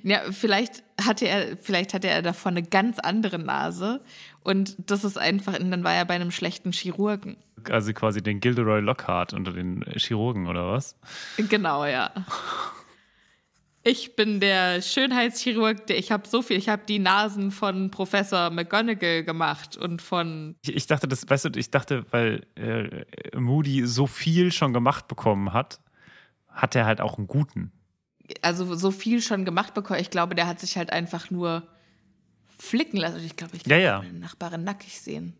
Ja, 0.04 0.32
vielleicht 0.32 0.84
hatte 1.00 1.28
er, 1.28 1.58
vielleicht 1.58 1.94
hatte 1.94 2.08
er 2.08 2.22
davon 2.22 2.54
eine 2.54 2.64
ganz 2.64 2.98
andere 2.98 3.38
Nase 3.38 4.02
und 4.42 4.76
das 4.80 5.04
ist 5.04 5.18
einfach, 5.18 5.54
dann 5.54 5.84
war 5.84 5.94
er 5.94 6.06
bei 6.06 6.16
einem 6.16 6.32
schlechten 6.32 6.72
Chirurgen. 6.72 7.38
Also 7.70 7.94
quasi 7.94 8.24
den 8.24 8.40
Gilderoy 8.40 8.80
Lockhart 8.80 9.34
unter 9.34 9.52
den 9.52 9.84
Chirurgen, 9.96 10.48
oder 10.48 10.72
was? 10.72 10.98
Genau, 11.38 11.86
ja. 11.86 12.12
Ich 13.88 14.16
bin 14.16 14.40
der 14.40 14.82
Schönheitschirurg, 14.82 15.86
der 15.86 16.00
ich 16.00 16.12
habe 16.12 16.28
so 16.28 16.42
viel, 16.42 16.58
ich 16.58 16.70
habe 16.70 16.82
die 16.88 16.98
Nasen 16.98 17.52
von 17.52 17.92
Professor 17.92 18.50
McGonagall 18.50 19.24
gemacht 19.24 19.78
und 19.78 20.02
von 20.02 20.56
Ich, 20.64 20.76
ich 20.76 20.88
dachte, 20.88 21.08
das, 21.08 21.30
weißt 21.30 21.46
du, 21.46 21.50
ich 21.60 21.70
dachte, 21.70 22.04
weil 22.10 22.48
äh, 22.56 23.38
Moody 23.38 23.86
so 23.86 24.08
viel 24.08 24.52
schon 24.52 24.74
gemacht 24.74 25.08
bekommen 25.08 25.54
hat, 25.54 25.82
hat 26.50 26.74
er 26.76 26.88
halt 26.88 27.00
auch 27.00 27.20
einen 27.20 27.28
guten. 27.28 27.72
also 28.42 28.74
so 28.74 28.90
viel 28.90 29.22
schon 29.22 29.46
gemacht 29.46 29.76
bekommen. 29.76 30.00
Ich 30.00 30.10
glaube, 30.10 30.34
der 30.34 30.48
hat 30.48 30.60
sich 30.60 30.78
halt 30.78 30.90
einfach 30.92 31.30
nur 31.30 31.68
flicken 32.58 32.98
lassen. 32.98 33.24
Ich 33.24 33.36
glaube, 33.36 33.56
ich 33.56 33.68
Ja, 33.68 33.76
kann 33.76 33.84
ja. 33.84 33.98
meine 34.00 34.18
Nachbarin 34.18 34.64
nackig 34.64 35.00
sehen. 35.00 35.34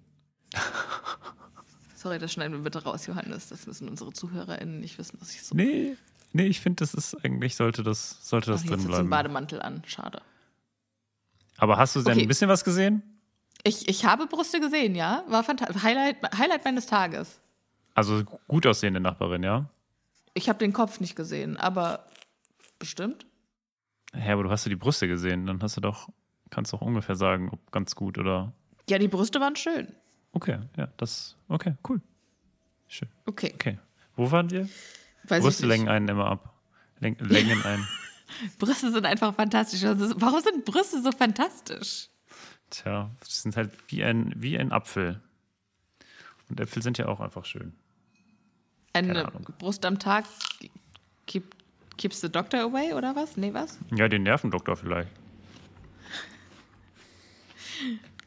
Sorry, 1.96 2.20
das 2.20 2.32
schneiden 2.34 2.54
wir 2.58 2.64
bitte 2.64 2.84
raus, 2.84 3.08
Johannes. 3.08 3.48
Das 3.48 3.66
müssen 3.66 3.90
unsere 3.90 4.14
ZuhörerInnen 4.14 4.80
nicht 4.80 5.00
wissen, 5.00 5.18
dass 5.20 5.34
ich 5.34 5.42
so. 5.42 5.56
Nee, 5.56 5.96
nee, 6.36 6.46
ich 6.48 6.60
finde, 6.62 6.78
das 6.84 6.94
ist 6.94 7.16
eigentlich, 7.26 7.56
sollte 7.56 7.82
das, 7.84 8.28
sollte 8.28 8.52
Ach, 8.52 8.56
das 8.56 8.64
jetzt 8.64 8.72
drin 8.72 8.88
bleiben. 8.88 9.00
einen 9.02 9.10
Bademantel 9.10 9.62
an. 9.62 9.82
Schade. 9.88 10.22
Aber 11.58 11.78
hast 11.78 11.96
du 11.96 12.02
denn 12.02 12.14
Okay. 12.14 12.22
ein 12.24 12.28
bisschen 12.28 12.50
was 12.50 12.64
gesehen? 12.64 13.02
Ich, 13.64 13.88
ich 13.88 14.06
habe 14.06 14.28
Brüste 14.28 14.60
gesehen, 14.60 14.94
ja. 14.96 15.24
War 15.28 15.44
fantastisch. 15.44 15.82
Highlight, 15.82 16.18
Highlight 16.38 16.66
meines 16.66 16.86
Tages. 16.86 17.40
Also 17.94 18.24
gut 18.48 18.68
aussehende 18.68 19.00
Nachbarin, 19.00 19.42
ja? 19.44 19.70
Ich 20.34 20.50
habe 20.50 20.60
den 20.60 20.74
Kopf 20.74 21.00
nicht 21.00 21.16
gesehen, 21.16 21.56
aber 21.58 22.06
bestimmt. 22.78 23.26
Ja, 24.14 24.34
aber 24.34 24.44
du 24.44 24.50
hast 24.52 24.66
ja 24.66 24.70
die 24.70 24.76
Brüste 24.76 25.08
gesehen, 25.08 25.48
dann 25.48 25.62
hast 25.64 25.78
du 25.78 25.82
doch, 25.82 26.10
kannst 26.50 26.74
doch 26.74 26.82
ungefähr 26.82 27.16
sagen, 27.16 27.50
ob 27.52 27.72
ganz 27.72 27.96
gut 27.96 28.18
oder. 28.18 28.52
Ja, 28.90 28.98
die 29.00 29.08
Brüste 29.08 29.40
waren 29.40 29.56
schön. 29.56 29.94
Okay, 30.34 30.60
ja, 30.76 30.90
das, 30.98 31.38
okay, 31.48 31.76
cool. 31.88 32.02
Schön. 32.90 33.08
Okay. 33.26 33.52
Okay. 33.56 33.80
Wo 34.18 34.30
waren 34.32 34.50
wir? 34.52 34.68
Weiß 35.28 35.44
Brüste 35.44 35.66
längen 35.66 35.88
einen 35.90 36.08
immer 36.08 36.26
ab. 36.28 36.54
Läng, 37.00 37.18
längen 37.20 37.64
ein. 37.64 37.88
Brüste 38.60 38.92
sind 38.92 39.06
einfach 39.06 39.34
fantastisch. 39.36 39.84
Ist, 39.84 40.16
warum 40.22 40.42
sind 40.42 40.66
Brüste 40.66 41.02
so 41.02 41.12
fantastisch? 41.12 42.10
Tja, 42.70 43.12
das 43.20 43.42
sind 43.44 43.56
halt 43.56 43.72
wie 43.88 44.04
ein, 44.04 44.34
wie 44.36 44.58
ein 44.58 44.72
Apfel. 44.72 45.22
Und 46.50 46.60
Äpfel 46.60 46.82
sind 46.82 46.98
ja 46.98 47.08
auch 47.08 47.20
einfach 47.20 47.46
schön. 47.46 47.74
Eine. 48.94 49.26
Brust 49.60 49.86
am 49.86 50.00
Tag 50.00 50.26
keep, 51.28 51.56
keeps 51.98 52.22
the 52.22 52.30
doctor 52.30 52.62
away 52.62 52.94
oder 52.94 53.16
was? 53.16 53.38
Nee, 53.38 53.54
was? 53.54 53.78
Ja, 53.96 54.08
den 54.08 54.24
Nervendoktor 54.24 54.76
vielleicht. 54.78 55.10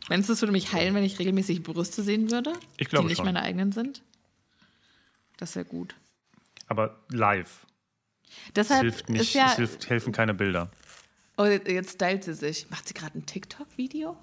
Meinst 0.08 0.28
du, 0.28 0.32
es 0.32 0.40
würde 0.42 0.52
mich 0.52 0.72
heilen, 0.72 0.94
wenn 0.94 1.04
ich 1.04 1.18
regelmäßig 1.18 1.62
Brüste 1.62 2.02
sehen 2.02 2.30
würde? 2.30 2.52
Ich 2.76 2.88
glaube 2.88 3.04
Die 3.04 3.08
nicht 3.08 3.16
schon. 3.18 3.26
meine 3.26 3.42
eigenen 3.42 3.72
sind? 3.72 4.02
Das 5.36 5.54
wäre 5.54 5.64
gut. 5.64 5.94
Aber 6.68 7.00
live. 7.10 7.66
Es 8.48 8.52
Deshalb 8.54 8.82
hilft 8.82 9.08
nicht, 9.08 9.34
ja. 9.34 9.46
es 9.50 9.56
hilft, 9.56 9.88
helfen 9.90 10.12
keine 10.12 10.34
Bilder. 10.34 10.70
Oh, 11.36 11.44
jetzt 11.44 11.92
stylt 11.94 12.24
sie 12.24 12.34
sich. 12.34 12.68
Macht 12.70 12.86
sie 12.88 12.94
gerade 12.94 13.16
ein 13.18 13.24
TikTok-Video? 13.26 14.16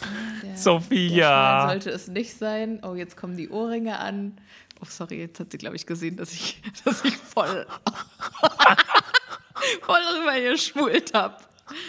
Der- 0.00 0.48
Der 0.50 0.56
Sophia! 0.56 1.62
Schwein 1.62 1.68
sollte 1.70 1.90
es 1.90 2.08
nicht 2.08 2.36
sein. 2.38 2.80
Oh, 2.82 2.94
jetzt 2.94 3.16
kommen 3.16 3.36
die 3.36 3.48
Ohrringe 3.48 3.98
an. 3.98 4.38
Oh, 4.80 4.86
sorry, 4.88 5.20
jetzt 5.20 5.40
hat 5.40 5.52
sie, 5.52 5.58
glaube 5.58 5.76
ich, 5.76 5.86
gesehen, 5.86 6.16
dass 6.16 6.32
ich, 6.32 6.60
dass 6.84 7.04
ich 7.04 7.16
voll, 7.16 7.66
voll 9.82 10.00
rüber 10.18 10.40
geschmult 10.50 11.14
habe. 11.14 11.36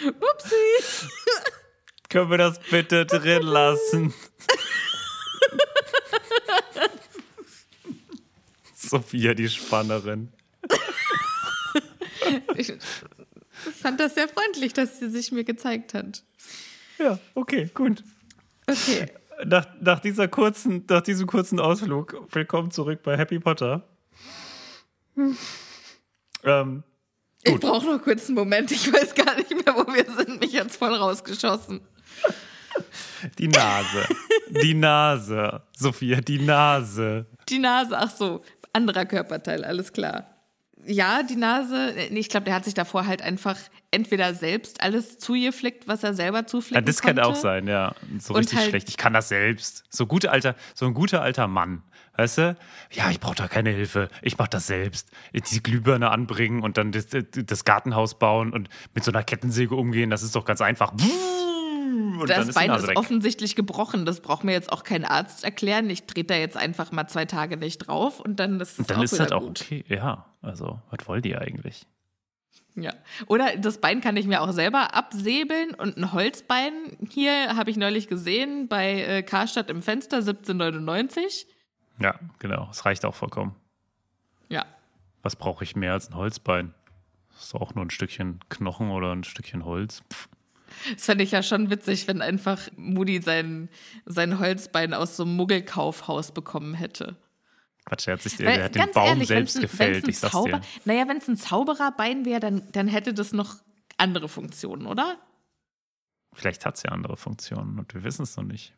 Upsi. 0.06 1.08
Können 2.08 2.30
wir 2.30 2.38
das 2.38 2.58
bitte 2.70 3.04
drin 3.06 3.42
lassen? 3.42 4.14
Sophia, 8.88 9.34
die 9.34 9.48
Spannerin. 9.48 10.28
Ich 12.56 12.72
fand 13.80 13.98
das 14.00 14.14
sehr 14.14 14.28
freundlich, 14.28 14.74
dass 14.74 14.98
sie 14.98 15.08
sich 15.08 15.32
mir 15.32 15.44
gezeigt 15.44 15.94
hat. 15.94 16.22
Ja, 16.98 17.18
okay, 17.34 17.70
gut. 17.72 18.04
Okay. 18.66 19.06
Nach, 19.46 19.66
nach, 19.80 20.00
dieser 20.00 20.28
kurzen, 20.28 20.84
nach 20.90 21.00
diesem 21.00 21.26
kurzen 21.26 21.58
Ausflug, 21.58 22.26
willkommen 22.32 22.70
zurück 22.70 23.02
bei 23.02 23.16
Happy 23.16 23.38
Potter. 23.38 23.88
Ähm, 26.44 26.82
Ich 27.44 27.58
brauche 27.58 27.86
noch 27.86 28.02
kurz 28.02 28.26
einen 28.26 28.34
Moment. 28.34 28.70
Ich 28.72 28.92
weiß 28.92 29.14
gar 29.14 29.36
nicht 29.36 29.50
mehr, 29.50 29.74
wo 29.74 29.86
wir 29.92 30.04
sind. 30.10 30.40
Mich 30.40 30.52
jetzt 30.52 30.76
voll 30.76 30.94
rausgeschossen. 30.94 31.80
die 33.38 33.48
Nase. 33.48 34.06
die 34.62 34.74
Nase. 34.74 35.62
Sophia, 35.76 36.20
die 36.20 36.40
Nase. 36.40 37.26
Die 37.48 37.58
Nase, 37.58 37.96
ach 37.96 38.10
so, 38.10 38.42
anderer 38.72 39.06
Körperteil, 39.06 39.64
alles 39.64 39.92
klar. 39.92 40.26
Ja, 40.86 41.24
die 41.24 41.34
Nase, 41.36 41.92
nee, 42.10 42.20
ich 42.20 42.28
glaube, 42.28 42.44
der 42.44 42.54
hat 42.54 42.64
sich 42.64 42.74
davor 42.74 43.06
halt 43.06 43.20
einfach 43.20 43.56
entweder 43.90 44.32
selbst 44.32 44.80
alles 44.80 45.18
zugeflickt, 45.18 45.88
was 45.88 46.04
er 46.04 46.14
selber 46.14 46.38
Ja, 46.38 46.46
zuflicken 46.46 46.84
das 46.84 47.02
konnte. 47.02 47.20
kann 47.22 47.30
auch 47.30 47.34
sein, 47.34 47.66
ja. 47.66 47.94
So 48.20 48.34
Und 48.34 48.40
richtig 48.40 48.58
halt- 48.60 48.68
schlecht. 48.68 48.88
Ich 48.88 48.96
kann 48.96 49.12
das 49.12 49.28
selbst. 49.28 49.82
So, 49.90 50.06
gute 50.06 50.30
alter, 50.30 50.54
so 50.74 50.86
ein 50.86 50.94
guter 50.94 51.20
alter 51.20 51.48
Mann. 51.48 51.82
Weißt 52.16 52.38
du? 52.38 52.56
Ja, 52.92 53.10
ich 53.10 53.18
brauche 53.20 53.34
da 53.36 53.48
keine 53.48 53.70
Hilfe. 53.70 54.08
Ich 54.22 54.38
mache 54.38 54.50
das 54.50 54.66
selbst. 54.68 55.10
Die 55.32 55.62
Glühbirne 55.62 56.10
anbringen 56.10 56.62
und 56.62 56.76
dann 56.76 56.90
das, 56.92 57.06
das 57.10 57.64
Gartenhaus 57.64 58.18
bauen 58.18 58.52
und 58.52 58.68
mit 58.94 59.02
so 59.04 59.10
einer 59.12 59.22
Kettensäge 59.24 59.74
umgehen, 59.74 60.10
das 60.10 60.22
ist 60.22 60.34
doch 60.36 60.44
ganz 60.44 60.60
einfach. 60.60 60.92
Und 62.20 62.30
dann 62.30 62.38
Das 62.40 62.48
ist 62.48 62.58
die 62.58 62.66
Bein 62.66 62.78
ist 62.78 62.96
offensichtlich 62.96 63.56
gebrochen. 63.56 64.04
Das 64.06 64.20
braucht 64.20 64.44
mir 64.44 64.52
jetzt 64.52 64.72
auch 64.72 64.84
kein 64.84 65.04
Arzt 65.04 65.44
erklären. 65.44 65.88
Ich 65.90 66.04
trete 66.04 66.34
da 66.34 66.36
jetzt 66.36 66.56
einfach 66.56 66.92
mal 66.92 67.06
zwei 67.08 67.24
Tage 67.24 67.56
nicht 67.56 67.78
drauf 67.78 68.20
und 68.20 68.40
dann 68.40 68.60
ist 68.60 68.72
es 68.72 68.78
Und 68.80 68.90
dann 68.90 68.98
auch 68.98 69.02
ist 69.02 69.12
wieder 69.12 69.22
halt 69.24 69.32
auch 69.32 69.40
gut. 69.42 69.60
okay. 69.60 69.84
Ja, 69.88 70.26
also, 70.42 70.80
was 70.90 71.06
wollt 71.08 71.26
ihr 71.26 71.40
eigentlich? 71.40 71.86
Ja. 72.74 72.92
Oder 73.26 73.56
das 73.56 73.80
Bein 73.80 74.00
kann 74.00 74.16
ich 74.16 74.26
mir 74.26 74.40
auch 74.40 74.52
selber 74.52 74.94
absäbeln 74.94 75.74
und 75.74 75.96
ein 75.96 76.12
Holzbein 76.12 76.72
hier 77.08 77.56
habe 77.56 77.70
ich 77.70 77.76
neulich 77.76 78.06
gesehen 78.06 78.68
bei 78.68 79.02
äh, 79.02 79.22
Karstadt 79.22 79.68
im 79.68 79.82
Fenster 79.82 80.18
1799. 80.18 81.46
Ja, 82.00 82.14
genau. 82.38 82.68
Es 82.70 82.84
reicht 82.84 83.04
auch 83.04 83.14
vollkommen. 83.14 83.56
Ja. 84.48 84.64
Was 85.22 85.34
brauche 85.34 85.64
ich 85.64 85.74
mehr 85.74 85.92
als 85.92 86.08
ein 86.08 86.14
Holzbein? 86.14 86.72
Das 87.34 87.46
ist 87.46 87.54
auch 87.54 87.74
nur 87.74 87.84
ein 87.84 87.90
Stückchen 87.90 88.40
Knochen 88.48 88.90
oder 88.90 89.12
ein 89.12 89.24
Stückchen 89.24 89.64
Holz. 89.64 90.02
Pff. 90.12 90.28
Das 90.94 91.04
fände 91.04 91.24
ich 91.24 91.30
ja 91.30 91.42
schon 91.42 91.70
witzig, 91.70 92.08
wenn 92.08 92.22
einfach 92.22 92.68
Moody 92.76 93.20
sein, 93.20 93.68
sein 94.06 94.38
Holzbein 94.38 94.94
aus 94.94 95.16
so 95.16 95.24
einem 95.24 95.36
Muggelkaufhaus 95.36 96.32
bekommen 96.32 96.74
hätte. 96.74 97.16
Quatsch, 97.84 98.06
der 98.06 98.14
hat, 98.14 98.22
sich, 98.22 98.38
Weil, 98.38 98.56
der 98.56 98.64
hat 98.64 98.74
den 98.74 98.90
Baum 98.92 99.08
ehrlich, 99.08 99.28
selbst 99.28 99.60
gefällt, 99.60 100.06
ich 100.08 100.18
sag's 100.18 100.32
Zauber, 100.32 100.60
dir. 100.60 100.62
Naja, 100.84 101.08
wenn 101.08 101.18
es 101.18 101.28
ein 101.28 101.36
Zaubererbein 101.36 102.24
wäre, 102.24 102.40
dann, 102.40 102.62
dann 102.72 102.86
hätte 102.86 103.14
das 103.14 103.32
noch 103.32 103.56
andere 103.96 104.28
Funktionen, 104.28 104.86
oder? 104.86 105.16
Vielleicht 106.34 106.66
hat 106.66 106.76
es 106.76 106.82
ja 106.82 106.90
andere 106.90 107.16
Funktionen 107.16 107.78
und 107.78 107.94
wir 107.94 108.04
wissen 108.04 108.22
es 108.22 108.36
noch 108.36 108.44
nicht. 108.44 108.74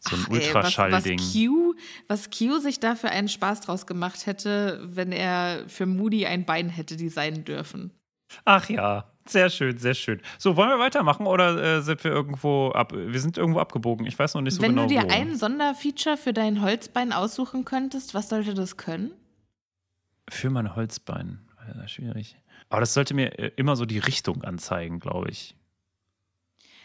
So 0.00 0.16
ein 0.16 0.26
Ultraschallding. 0.28 1.18
was, 1.18 1.32
Q, 1.32 1.74
was 2.08 2.30
Q 2.30 2.58
sich 2.58 2.80
da 2.80 2.96
für 2.96 3.10
einen 3.10 3.28
Spaß 3.28 3.60
draus 3.60 3.86
gemacht 3.86 4.26
hätte, 4.26 4.80
wenn 4.82 5.12
er 5.12 5.68
für 5.68 5.86
Moody 5.86 6.26
ein 6.26 6.46
Bein 6.46 6.68
hätte 6.68 6.96
designen 6.96 7.44
dürfen. 7.44 7.92
Ach 8.44 8.68
ja, 8.68 9.09
sehr 9.30 9.50
schön, 9.50 9.78
sehr 9.78 9.94
schön. 9.94 10.20
So, 10.38 10.56
wollen 10.56 10.68
wir 10.70 10.78
weitermachen 10.78 11.26
oder 11.26 11.78
äh, 11.78 11.82
sind 11.82 12.02
wir 12.04 12.10
irgendwo 12.10 12.70
ab? 12.70 12.92
Wir 12.92 13.20
sind 13.20 13.38
irgendwo 13.38 13.60
abgebogen. 13.60 14.06
Ich 14.06 14.18
weiß 14.18 14.34
noch 14.34 14.42
nicht 14.42 14.54
so 14.54 14.62
wenn 14.62 14.72
genau. 14.72 14.82
du 14.82 14.88
dir 14.88 15.02
wo. 15.02 15.08
ein 15.08 15.36
Sonderfeature 15.36 16.16
für 16.16 16.32
dein 16.32 16.62
Holzbein 16.62 17.12
aussuchen 17.12 17.64
könntest, 17.64 18.14
was 18.14 18.28
sollte 18.28 18.54
das 18.54 18.76
können? 18.76 19.12
Für 20.28 20.50
mein 20.50 20.76
Holzbein. 20.76 21.40
Ja, 21.74 21.88
schwierig. 21.88 22.36
Aber 22.68 22.80
das 22.80 22.94
sollte 22.94 23.14
mir 23.14 23.38
äh, 23.38 23.52
immer 23.56 23.76
so 23.76 23.84
die 23.84 23.98
Richtung 23.98 24.42
anzeigen, 24.44 25.00
glaube 25.00 25.30
ich. 25.30 25.54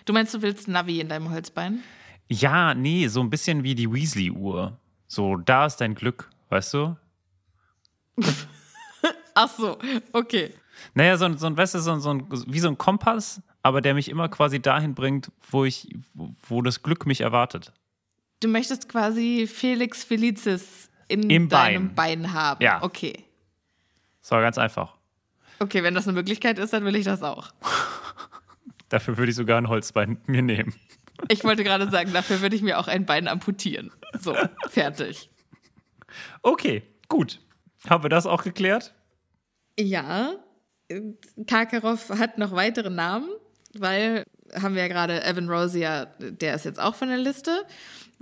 Du 0.05 0.13
meinst, 0.13 0.33
du 0.33 0.41
willst 0.41 0.67
Navi 0.67 0.99
in 0.99 1.09
deinem 1.09 1.31
Holzbein? 1.31 1.83
Ja, 2.27 2.73
nee, 2.73 3.07
so 3.07 3.21
ein 3.21 3.29
bisschen 3.29 3.63
wie 3.63 3.75
die 3.75 3.91
Weasley-Uhr. 3.91 4.77
So, 5.07 5.37
da 5.37 5.67
ist 5.67 5.77
dein 5.77 5.95
Glück, 5.95 6.29
weißt 6.49 6.73
du? 6.73 6.97
Ach 9.33 9.49
so, 9.49 9.77
okay. 10.11 10.53
Naja, 10.93 11.17
so, 11.17 11.25
ein- 11.25 11.37
so 11.37 11.47
ein, 11.47 11.57
weißt 11.57 11.75
du, 11.75 11.79
so, 11.79 11.91
ein- 11.91 11.99
so 12.01 12.09
ein, 12.11 12.27
wie 12.47 12.59
so 12.59 12.67
ein 12.67 12.77
Kompass, 12.77 13.41
aber 13.63 13.81
der 13.81 13.93
mich 13.93 14.09
immer 14.09 14.29
quasi 14.29 14.61
dahin 14.61 14.93
bringt, 14.95 15.31
wo 15.49 15.65
ich, 15.65 15.87
wo- 16.13 16.33
wo 16.47 16.61
das 16.61 16.83
Glück 16.83 17.05
mich 17.05 17.21
erwartet. 17.21 17.71
Du 18.41 18.47
möchtest 18.47 18.89
quasi 18.89 19.47
Felix 19.47 20.03
Felicis 20.03 20.89
in 21.07 21.29
Im 21.29 21.49
deinem 21.49 21.95
Bein, 21.95 22.33
haben. 22.33 22.61
Ja. 22.63 22.81
Okay. 22.83 23.23
Das 24.21 24.31
war 24.31 24.41
ganz 24.41 24.57
einfach. 24.57 24.95
Okay, 25.59 25.83
wenn 25.83 25.95
das 25.95 26.07
eine 26.07 26.15
Möglichkeit 26.15 26.59
ist, 26.59 26.73
dann 26.73 26.83
will 26.83 26.95
ich 26.95 27.05
das 27.05 27.23
auch. 27.23 27.51
Dafür 28.89 29.17
würde 29.17 29.29
ich 29.31 29.35
sogar 29.35 29.57
ein 29.57 29.69
Holzbein 29.69 30.17
mir 30.27 30.41
nehmen. 30.41 30.73
Ich 31.29 31.45
wollte 31.45 31.63
gerade 31.63 31.89
sagen, 31.89 32.11
dafür 32.11 32.41
würde 32.41 32.57
ich 32.57 32.61
mir 32.61 32.77
auch 32.77 32.89
ein 32.89 33.05
Bein 33.05 33.29
amputieren. 33.29 33.89
So, 34.19 34.35
fertig. 34.69 35.29
Okay, 36.41 36.83
gut. 37.07 37.39
Haben 37.89 38.03
wir 38.03 38.09
das 38.09 38.25
auch 38.25 38.43
geklärt? 38.43 38.93
Ja, 39.79 40.33
Karkaroff 41.47 42.09
hat 42.09 42.37
noch 42.37 42.51
weitere 42.51 42.89
Namen, 42.89 43.29
weil 43.73 44.23
haben 44.53 44.75
wir 44.75 44.83
ja 44.83 44.87
gerade 44.87 45.23
Evan 45.23 45.49
Rosier, 45.49 46.07
der 46.19 46.55
ist 46.55 46.65
jetzt 46.65 46.79
auch 46.79 46.95
von 46.95 47.09
der 47.09 47.17
Liste. 47.17 47.65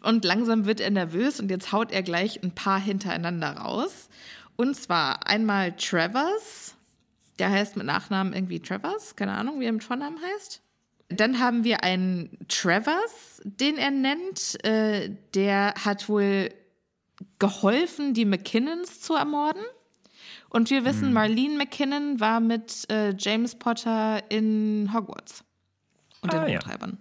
Und 0.02 0.26
langsam 0.26 0.66
wird 0.66 0.80
er 0.80 0.92
nervös 0.92 1.40
und 1.40 1.50
jetzt 1.50 1.72
haut 1.72 1.92
er 1.92 2.04
gleich 2.04 2.44
ein 2.44 2.54
paar 2.54 2.80
hintereinander 2.80 3.58
raus. 3.58 4.10
Und 4.56 4.76
zwar 4.76 5.28
einmal 5.28 5.74
Travers, 5.78 6.76
der 7.40 7.50
heißt 7.50 7.78
mit 7.78 7.86
Nachnamen 7.86 8.34
irgendwie 8.34 8.60
Travers, 8.60 9.16
keine 9.16 9.34
Ahnung, 9.34 9.60
wie 9.60 9.66
er 9.66 9.72
mit 9.72 9.84
Vornamen 9.84 10.20
heißt. 10.22 10.62
Dann 11.10 11.40
haben 11.40 11.64
wir 11.64 11.84
einen 11.84 12.38
Travers, 12.48 13.42
den 13.44 13.78
er 13.78 13.92
nennt. 13.92 14.64
Äh, 14.66 15.16
der 15.34 15.74
hat 15.84 16.10
wohl 16.10 16.50
geholfen, 17.40 18.14
die 18.14 18.26
McKinnons 18.26 19.02
zu 19.02 19.14
ermorden. 19.14 19.64
Und 20.54 20.70
wir 20.70 20.86
wissen, 20.86 21.14
Marlene 21.14 21.58
McKinnon 21.58 22.20
war 22.20 22.40
mit 22.40 22.90
äh, 22.90 23.16
James 23.18 23.56
Potter 23.56 24.22
in 24.30 24.94
Hogwarts 24.94 25.44
und 26.22 26.32
Ah, 26.32 26.46
den 26.46 26.54
ja. 26.54 26.60
Hochtreibern. 26.60 27.00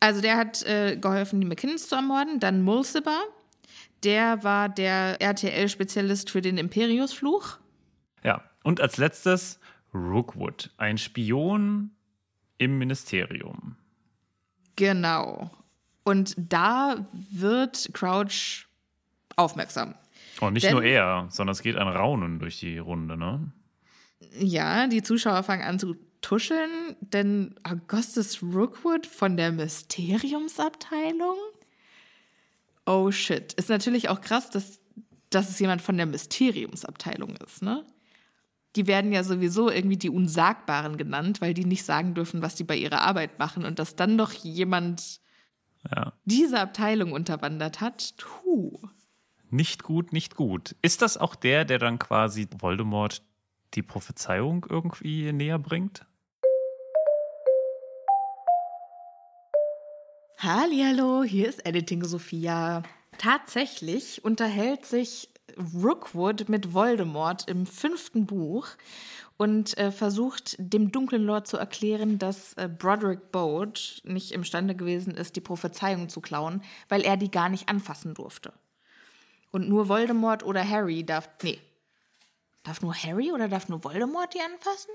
Also 0.00 0.22
der 0.22 0.38
hat 0.38 0.62
äh, 0.62 0.96
geholfen, 0.96 1.42
die 1.42 1.46
McKinnons 1.46 1.88
zu 1.88 1.94
ermorden. 1.94 2.40
Dann 2.40 2.62
Mulciber, 2.62 3.20
der 4.02 4.42
war 4.44 4.70
der 4.70 5.20
RTL-Spezialist 5.20 6.30
für 6.30 6.40
den 6.40 6.56
Imperiusfluch. 6.56 7.58
Ja. 8.24 8.42
Und 8.62 8.80
als 8.80 8.96
letztes 8.96 9.60
Rookwood, 9.92 10.70
ein 10.78 10.96
Spion 10.96 11.90
im 12.56 12.78
Ministerium. 12.78 13.76
Genau. 14.76 15.50
Und 16.02 16.34
da 16.38 17.06
wird 17.12 17.90
Crouch 17.92 18.66
aufmerksam. 19.36 19.94
Und 20.40 20.54
nicht 20.54 20.64
Denn- 20.64 20.72
nur 20.72 20.82
er, 20.82 21.26
sondern 21.30 21.52
es 21.52 21.62
geht 21.62 21.76
ein 21.76 21.88
Raunen 21.88 22.38
durch 22.38 22.60
die 22.60 22.78
Runde, 22.78 23.16
ne? 23.16 23.52
Ja, 24.38 24.86
die 24.86 25.02
Zuschauer 25.02 25.42
fangen 25.42 25.62
an 25.62 25.78
zu 25.78 25.96
tuscheln, 26.20 26.96
denn 27.00 27.54
Augustus 27.62 28.42
Rookwood 28.42 29.06
von 29.06 29.36
der 29.36 29.52
Mysteriumsabteilung? 29.52 31.36
Oh 32.86 33.10
shit. 33.10 33.52
Ist 33.54 33.68
natürlich 33.68 34.08
auch 34.08 34.20
krass, 34.20 34.50
dass, 34.50 34.80
dass 35.30 35.48
es 35.50 35.58
jemand 35.58 35.82
von 35.82 35.96
der 35.96 36.06
Mysteriumsabteilung 36.06 37.36
ist, 37.36 37.62
ne? 37.62 37.84
Die 38.76 38.86
werden 38.86 39.10
ja 39.12 39.24
sowieso 39.24 39.68
irgendwie 39.68 39.96
die 39.96 40.10
Unsagbaren 40.10 40.96
genannt, 40.96 41.40
weil 41.40 41.54
die 41.54 41.64
nicht 41.64 41.84
sagen 41.84 42.14
dürfen, 42.14 42.40
was 42.40 42.54
die 42.54 42.62
bei 42.64 42.76
ihrer 42.76 43.00
Arbeit 43.00 43.38
machen. 43.40 43.64
Und 43.64 43.80
dass 43.80 43.96
dann 43.96 44.16
doch 44.16 44.30
jemand 44.32 45.20
Ja. 45.90 46.12
diese 46.24 46.60
Abteilung 46.60 47.10
unterwandert 47.12 47.80
hat, 47.80 48.14
puh. 48.18 48.78
Nicht 49.52 49.82
gut, 49.82 50.12
nicht 50.12 50.36
gut. 50.36 50.76
Ist 50.80 51.02
das 51.02 51.16
auch 51.16 51.34
der, 51.34 51.64
der 51.64 51.80
dann 51.80 51.98
quasi 51.98 52.46
Voldemort 52.56 53.22
die 53.74 53.82
Prophezeiung 53.82 54.64
irgendwie 54.68 55.32
näher 55.32 55.58
bringt? 55.58 56.06
Hallihallo, 60.38 61.24
hier 61.24 61.48
ist 61.48 61.66
Editing 61.66 62.04
Sophia. 62.04 62.84
Tatsächlich 63.18 64.24
unterhält 64.24 64.86
sich 64.86 65.28
Rookwood 65.74 66.48
mit 66.48 66.72
Voldemort 66.72 67.48
im 67.48 67.66
fünften 67.66 68.26
Buch 68.26 68.68
und 69.36 69.76
äh, 69.78 69.90
versucht 69.90 70.54
dem 70.58 70.92
dunklen 70.92 71.24
Lord 71.24 71.48
zu 71.48 71.56
erklären, 71.56 72.18
dass 72.18 72.54
äh, 72.54 72.68
Broderick 72.68 73.32
Bode 73.32 73.80
nicht 74.04 74.30
imstande 74.30 74.76
gewesen 74.76 75.14
ist, 75.14 75.34
die 75.34 75.40
Prophezeiung 75.40 76.08
zu 76.08 76.20
klauen, 76.20 76.62
weil 76.88 77.02
er 77.02 77.16
die 77.16 77.32
gar 77.32 77.48
nicht 77.48 77.68
anfassen 77.68 78.14
durfte. 78.14 78.52
Und 79.50 79.68
nur 79.68 79.88
Voldemort 79.88 80.44
oder 80.44 80.66
Harry 80.68 81.04
darf. 81.04 81.28
Nee. 81.42 81.60
Darf 82.62 82.82
nur 82.82 82.94
Harry 82.94 83.32
oder 83.32 83.48
darf 83.48 83.68
nur 83.68 83.82
Voldemort 83.82 84.34
die 84.34 84.40
anfassen? 84.40 84.90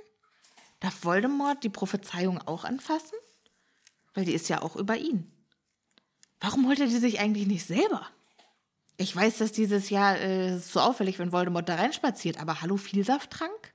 Darf 0.80 1.04
Voldemort 1.04 1.64
die 1.64 1.70
Prophezeiung 1.70 2.40
auch 2.48 2.64
anfassen? 2.64 3.18
Weil 4.14 4.26
die 4.26 4.34
ist 4.34 4.50
ja 4.50 4.62
auch 4.62 4.76
über 4.76 4.96
ihn. 4.96 5.32
Warum 6.40 6.68
holt 6.68 6.80
er 6.80 6.88
die 6.88 6.98
sich 6.98 7.20
eigentlich 7.20 7.48
nicht 7.48 7.66
selber? 7.66 8.08
Ich 8.98 9.14
weiß, 9.14 9.40
dass 9.40 9.52
dieses 9.52 9.90
Jahr 9.90 10.20
äh, 10.20 10.58
so 10.58 10.80
auffällig, 10.80 11.20
wenn 11.20 11.32
Voldemort 11.32 11.68
da 11.68 11.76
reinspaziert, 11.76 12.40
aber 12.40 12.62
hallo, 12.62 12.78
Vielsafttrank? 12.78 13.74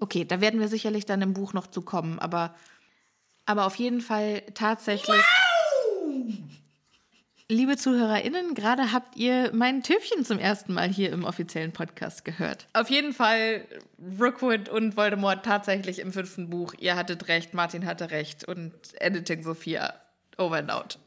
Okay, 0.00 0.24
da 0.24 0.40
werden 0.40 0.60
wir 0.60 0.68
sicherlich 0.68 1.06
dann 1.06 1.22
im 1.22 1.34
Buch 1.34 1.52
noch 1.52 1.66
zu 1.66 1.82
kommen, 1.82 2.18
aber, 2.18 2.54
aber 3.46 3.66
auf 3.66 3.76
jeden 3.76 4.00
Fall 4.00 4.42
tatsächlich. 4.54 5.20
Liebe 7.50 7.78
ZuhörerInnen, 7.78 8.52
gerade 8.52 8.92
habt 8.92 9.16
ihr 9.16 9.50
mein 9.54 9.82
Töpfchen 9.82 10.22
zum 10.22 10.38
ersten 10.38 10.74
Mal 10.74 10.90
hier 10.90 11.10
im 11.10 11.24
offiziellen 11.24 11.72
Podcast 11.72 12.26
gehört. 12.26 12.66
Auf 12.74 12.90
jeden 12.90 13.14
Fall 13.14 13.64
Rookwood 14.20 14.68
und 14.68 14.98
Voldemort 14.98 15.46
tatsächlich 15.46 16.00
im 16.00 16.12
fünften 16.12 16.50
Buch. 16.50 16.74
Ihr 16.78 16.94
hattet 16.94 17.28
recht, 17.28 17.54
Martin 17.54 17.86
hatte 17.86 18.10
recht 18.10 18.44
und 18.44 18.74
Editing 19.00 19.42
Sophia. 19.42 19.94
Over 20.36 20.56
and 20.56 20.70
out. 20.70 20.98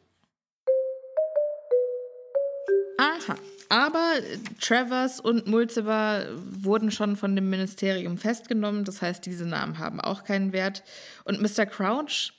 Aha. 2.97 3.35
Aber 3.69 4.13
äh, 4.17 4.39
Travers 4.59 5.19
und 5.19 5.45
Mulciber 5.45 6.25
wurden 6.35 6.89
schon 6.89 7.17
von 7.17 7.35
dem 7.35 7.51
Ministerium 7.51 8.17
festgenommen. 8.17 8.83
Das 8.83 9.03
heißt, 9.03 9.23
diese 9.27 9.45
Namen 9.45 9.77
haben 9.77 10.01
auch 10.01 10.23
keinen 10.23 10.53
Wert. 10.53 10.83
Und 11.23 11.39
Mr. 11.39 11.67
Crouch 11.67 12.33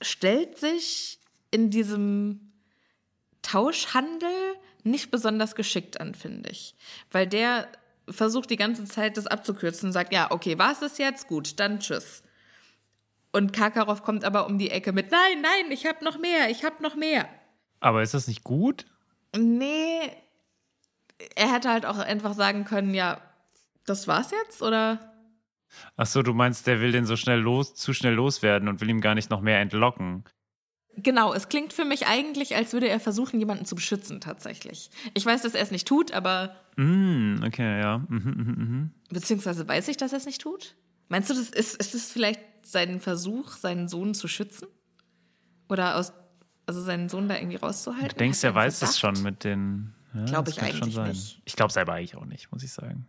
stellt 0.00 0.56
sich 0.56 1.18
in 1.50 1.70
diesem 1.70 2.49
Tauschhandel 3.42 4.30
nicht 4.82 5.10
besonders 5.10 5.54
geschickt 5.54 6.00
an, 6.00 6.14
finde 6.14 6.50
ich. 6.50 6.74
Weil 7.10 7.26
der 7.26 7.68
versucht 8.08 8.50
die 8.50 8.56
ganze 8.56 8.84
Zeit, 8.84 9.16
das 9.16 9.26
abzukürzen 9.26 9.88
und 9.88 9.92
sagt, 9.92 10.12
ja, 10.12 10.30
okay, 10.30 10.58
war 10.58 10.72
es 10.72 10.80
das 10.80 10.98
jetzt? 10.98 11.28
Gut, 11.28 11.60
dann 11.60 11.80
tschüss. 11.80 12.22
Und 13.32 13.52
Karkaroff 13.52 14.02
kommt 14.02 14.24
aber 14.24 14.46
um 14.46 14.58
die 14.58 14.70
Ecke 14.70 14.92
mit, 14.92 15.10
nein, 15.10 15.40
nein, 15.40 15.70
ich 15.70 15.86
hab 15.86 16.02
noch 16.02 16.18
mehr, 16.18 16.50
ich 16.50 16.64
hab 16.64 16.80
noch 16.80 16.96
mehr. 16.96 17.28
Aber 17.78 18.02
ist 18.02 18.14
das 18.14 18.26
nicht 18.26 18.42
gut? 18.42 18.86
Nee, 19.36 20.10
er 21.36 21.52
hätte 21.52 21.70
halt 21.70 21.86
auch 21.86 21.98
einfach 21.98 22.34
sagen 22.34 22.64
können, 22.64 22.94
ja, 22.94 23.20
das 23.86 24.08
war's 24.08 24.32
jetzt, 24.32 24.62
oder? 24.62 24.98
Ach 25.96 26.06
so, 26.06 26.22
du 26.22 26.34
meinst, 26.34 26.66
der 26.66 26.80
will 26.80 26.90
den 26.90 27.06
so 27.06 27.16
schnell 27.16 27.38
los, 27.38 27.74
zu 27.74 27.92
schnell 27.92 28.14
loswerden 28.14 28.68
und 28.68 28.80
will 28.80 28.90
ihm 28.90 29.00
gar 29.00 29.14
nicht 29.14 29.30
noch 29.30 29.40
mehr 29.40 29.60
entlocken. 29.60 30.24
Genau, 30.96 31.32
es 31.32 31.48
klingt 31.48 31.72
für 31.72 31.84
mich 31.84 32.06
eigentlich, 32.06 32.56
als 32.56 32.72
würde 32.72 32.88
er 32.88 33.00
versuchen, 33.00 33.38
jemanden 33.38 33.64
zu 33.64 33.74
beschützen, 33.74 34.20
tatsächlich. 34.20 34.90
Ich 35.14 35.24
weiß, 35.24 35.42
dass 35.42 35.54
er 35.54 35.62
es 35.62 35.70
nicht 35.70 35.86
tut, 35.88 36.12
aber 36.12 36.54
Mm, 36.76 37.42
okay, 37.44 37.80
ja. 37.80 37.98
Mhm, 38.08 38.16
mhm, 38.16 38.54
mhm. 38.56 38.90
beziehungsweise 39.10 39.66
weiß 39.68 39.88
ich, 39.88 39.96
dass 39.96 40.12
er 40.12 40.18
es 40.18 40.26
nicht 40.26 40.40
tut? 40.40 40.76
Meinst 41.08 41.28
du, 41.28 41.34
das 41.34 41.50
ist, 41.50 41.76
ist 41.76 41.94
es 41.94 42.10
vielleicht 42.10 42.40
sein 42.62 43.00
Versuch, 43.00 43.52
seinen 43.52 43.88
Sohn 43.88 44.14
zu 44.14 44.28
schützen? 44.28 44.68
Oder 45.68 45.96
aus, 45.96 46.12
also 46.66 46.80
seinen 46.80 47.08
Sohn 47.08 47.28
da 47.28 47.36
irgendwie 47.36 47.56
rauszuhalten? 47.56 48.08
Du 48.08 48.14
denkst, 48.16 48.42
er 48.44 48.54
weiß 48.54 48.82
es 48.82 48.98
schon 48.98 49.20
mit 49.22 49.44
den. 49.44 49.92
Ja, 50.14 50.24
Glaub 50.24 50.44
das 50.46 50.56
ich 50.56 50.62
eigentlich 50.62 50.94
sein. 50.94 51.08
nicht. 51.08 51.40
Ich 51.44 51.54
glaube 51.54 51.72
selber 51.72 51.94
eigentlich 51.94 52.16
auch 52.16 52.24
nicht, 52.24 52.50
muss 52.50 52.62
ich 52.62 52.72
sagen. 52.72 53.06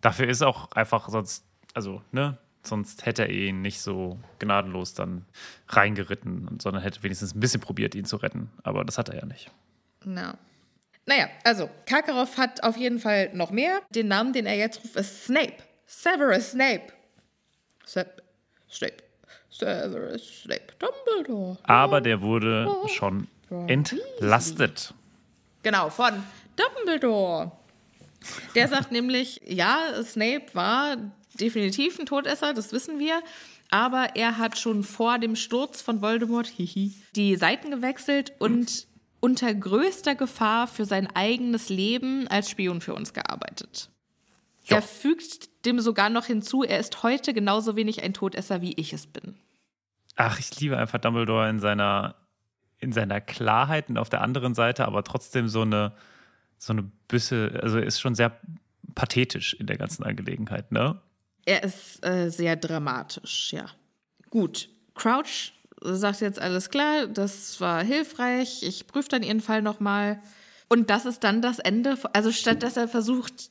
Dafür 0.00 0.28
ist 0.28 0.42
auch 0.42 0.70
einfach 0.72 1.08
sonst, 1.08 1.44
also, 1.74 2.02
ne, 2.12 2.38
sonst 2.66 3.06
hätte 3.06 3.22
er 3.22 3.30
ihn 3.30 3.62
nicht 3.62 3.80
so 3.80 4.18
gnadenlos 4.38 4.94
dann 4.94 5.24
reingeritten, 5.68 6.58
sondern 6.60 6.82
hätte 6.82 7.02
wenigstens 7.02 7.34
ein 7.34 7.40
bisschen 7.40 7.60
probiert, 7.60 7.94
ihn 7.94 8.04
zu 8.04 8.16
retten. 8.16 8.50
Aber 8.62 8.84
das 8.84 8.98
hat 8.98 9.08
er 9.08 9.16
ja 9.16 9.26
nicht. 9.26 9.50
Na. 10.04 10.36
Naja, 11.06 11.28
also 11.44 11.70
Karkaroff 11.86 12.36
hat 12.36 12.62
auf 12.64 12.76
jeden 12.76 12.98
Fall 12.98 13.30
noch 13.32 13.50
mehr. 13.50 13.80
Den 13.90 14.08
Namen, 14.08 14.32
den 14.32 14.46
er 14.46 14.56
jetzt 14.56 14.82
ruft, 14.82 14.96
ist 14.96 15.24
Snape. 15.24 15.54
Severus 15.86 16.50
Snape. 16.50 16.92
Snape. 17.86 18.22
Snape. 18.68 18.96
Severus 19.48 20.42
Snape. 20.42 20.66
Dumbledore. 20.78 21.56
Aber 21.62 22.00
der 22.00 22.20
wurde 22.20 22.68
schon 22.88 23.28
entlastet. 23.68 24.92
Genau, 25.62 25.90
von 25.90 26.24
Dumbledore. 26.56 27.52
Der 28.56 28.66
sagt 28.66 28.90
nämlich, 28.90 29.40
ja, 29.44 30.02
Snape 30.02 30.46
war 30.52 30.96
definitiv 31.40 31.98
ein 31.98 32.06
Todesser, 32.06 32.54
das 32.54 32.72
wissen 32.72 32.98
wir. 32.98 33.22
Aber 33.70 34.10
er 34.14 34.38
hat 34.38 34.58
schon 34.58 34.82
vor 34.82 35.18
dem 35.18 35.36
Sturz 35.36 35.82
von 35.82 36.00
Voldemort 36.00 36.46
hihi, 36.46 36.94
die 37.14 37.36
Seiten 37.36 37.70
gewechselt 37.70 38.32
und 38.38 38.86
unter 39.20 39.52
größter 39.52 40.14
Gefahr 40.14 40.68
für 40.68 40.84
sein 40.84 41.08
eigenes 41.14 41.68
Leben 41.68 42.28
als 42.28 42.50
Spion 42.50 42.80
für 42.80 42.94
uns 42.94 43.12
gearbeitet. 43.12 43.90
Ja. 44.64 44.76
Er 44.76 44.82
fügt 44.82 45.64
dem 45.64 45.80
sogar 45.80 46.10
noch 46.10 46.26
hinzu, 46.26 46.62
er 46.62 46.78
ist 46.78 47.02
heute 47.02 47.34
genauso 47.34 47.76
wenig 47.76 48.02
ein 48.02 48.14
Todesser, 48.14 48.62
wie 48.62 48.74
ich 48.74 48.92
es 48.92 49.06
bin. 49.06 49.36
Ach, 50.16 50.38
ich 50.38 50.58
liebe 50.60 50.76
einfach 50.76 50.98
Dumbledore 50.98 51.48
in 51.48 51.60
seiner, 51.60 52.16
in 52.78 52.92
seiner 52.92 53.20
Klarheit 53.20 53.88
und 53.88 53.98
auf 53.98 54.08
der 54.08 54.22
anderen 54.22 54.54
Seite 54.54 54.86
aber 54.86 55.04
trotzdem 55.04 55.48
so 55.48 55.62
eine, 55.62 55.92
so 56.58 56.72
eine 56.72 56.82
Büsse, 57.08 57.60
also 57.62 57.78
ist 57.78 58.00
schon 58.00 58.14
sehr 58.14 58.40
pathetisch 58.94 59.54
in 59.54 59.66
der 59.66 59.76
ganzen 59.76 60.04
Angelegenheit, 60.04 60.72
ne? 60.72 61.00
Er 61.46 61.62
ist 61.62 62.04
äh, 62.04 62.28
sehr 62.28 62.56
dramatisch, 62.56 63.52
ja. 63.52 63.66
Gut, 64.30 64.68
Crouch 64.94 65.52
sagt 65.80 66.20
jetzt 66.20 66.40
alles 66.40 66.70
klar, 66.70 67.06
das 67.06 67.60
war 67.60 67.82
hilfreich, 67.82 68.62
ich 68.62 68.86
prüfe 68.86 69.08
dann 69.08 69.22
ihren 69.22 69.40
Fall 69.40 69.62
nochmal. 69.62 70.20
Und 70.68 70.90
das 70.90 71.06
ist 71.06 71.22
dann 71.22 71.42
das 71.42 71.58
Ende. 71.58 71.96
Also 72.12 72.32
statt 72.32 72.62
dass 72.62 72.76
er 72.76 72.88
versucht, 72.88 73.50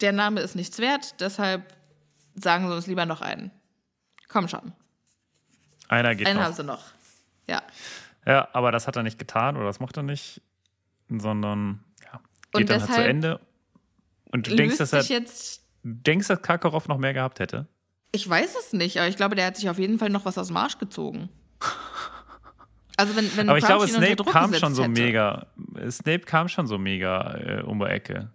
der 0.00 0.12
Name 0.12 0.40
ist 0.40 0.56
nichts 0.56 0.78
wert, 0.78 1.20
deshalb 1.20 1.62
sagen 2.34 2.66
sie 2.68 2.74
uns 2.74 2.86
lieber 2.86 3.06
noch 3.06 3.20
einen. 3.20 3.52
Komm 4.28 4.48
schon, 4.48 4.72
Einer 5.88 6.14
geht 6.14 6.26
einen 6.26 6.38
noch. 6.38 6.46
haben 6.46 6.54
sie 6.54 6.64
noch. 6.64 6.82
Ja. 7.46 7.62
Ja, 8.26 8.48
aber 8.52 8.72
das 8.72 8.86
hat 8.86 8.96
er 8.96 9.02
nicht 9.02 9.18
getan 9.18 9.56
oder 9.56 9.66
das 9.66 9.78
macht 9.78 9.96
er 9.96 10.02
nicht, 10.02 10.42
sondern 11.08 11.84
ja, 12.02 12.20
geht 12.52 12.62
Und 12.62 12.70
dann 12.70 12.88
halt 12.88 12.94
zu 12.94 13.04
Ende. 13.04 13.40
Und 14.32 14.46
du 14.46 14.56
denkst, 14.56 14.78
dass 14.78 14.92
er, 14.92 15.02
jetzt. 15.02 15.61
Denkst, 15.82 16.28
dass 16.28 16.42
Karkaroff 16.42 16.88
noch 16.88 16.98
mehr 16.98 17.14
gehabt 17.14 17.40
hätte? 17.40 17.66
Ich 18.12 18.28
weiß 18.28 18.54
es 18.56 18.72
nicht, 18.72 18.98
aber 18.98 19.08
ich 19.08 19.16
glaube, 19.16 19.34
der 19.36 19.46
hat 19.46 19.56
sich 19.56 19.68
auf 19.70 19.78
jeden 19.78 19.98
Fall 19.98 20.10
noch 20.10 20.24
was 20.24 20.36
aus 20.38 20.48
dem 20.48 20.56
Arsch 20.56 20.78
gezogen. 20.78 21.28
Also 22.98 23.16
wenn, 23.16 23.36
wenn 23.38 23.48
Aber 23.48 23.56
ich 23.56 23.64
Crouch 23.64 23.86
glaube, 23.86 24.06
Snape 24.06 24.30
kam 24.30 24.52
schon 24.52 24.74
so 24.74 24.82
hätte. 24.82 24.92
mega. 24.92 25.46
Snape 25.90 26.20
kam 26.20 26.48
schon 26.48 26.66
so 26.66 26.76
mega 26.76 27.34
äh, 27.38 27.62
um 27.62 27.78
die 27.78 27.86
Ecke. 27.86 28.30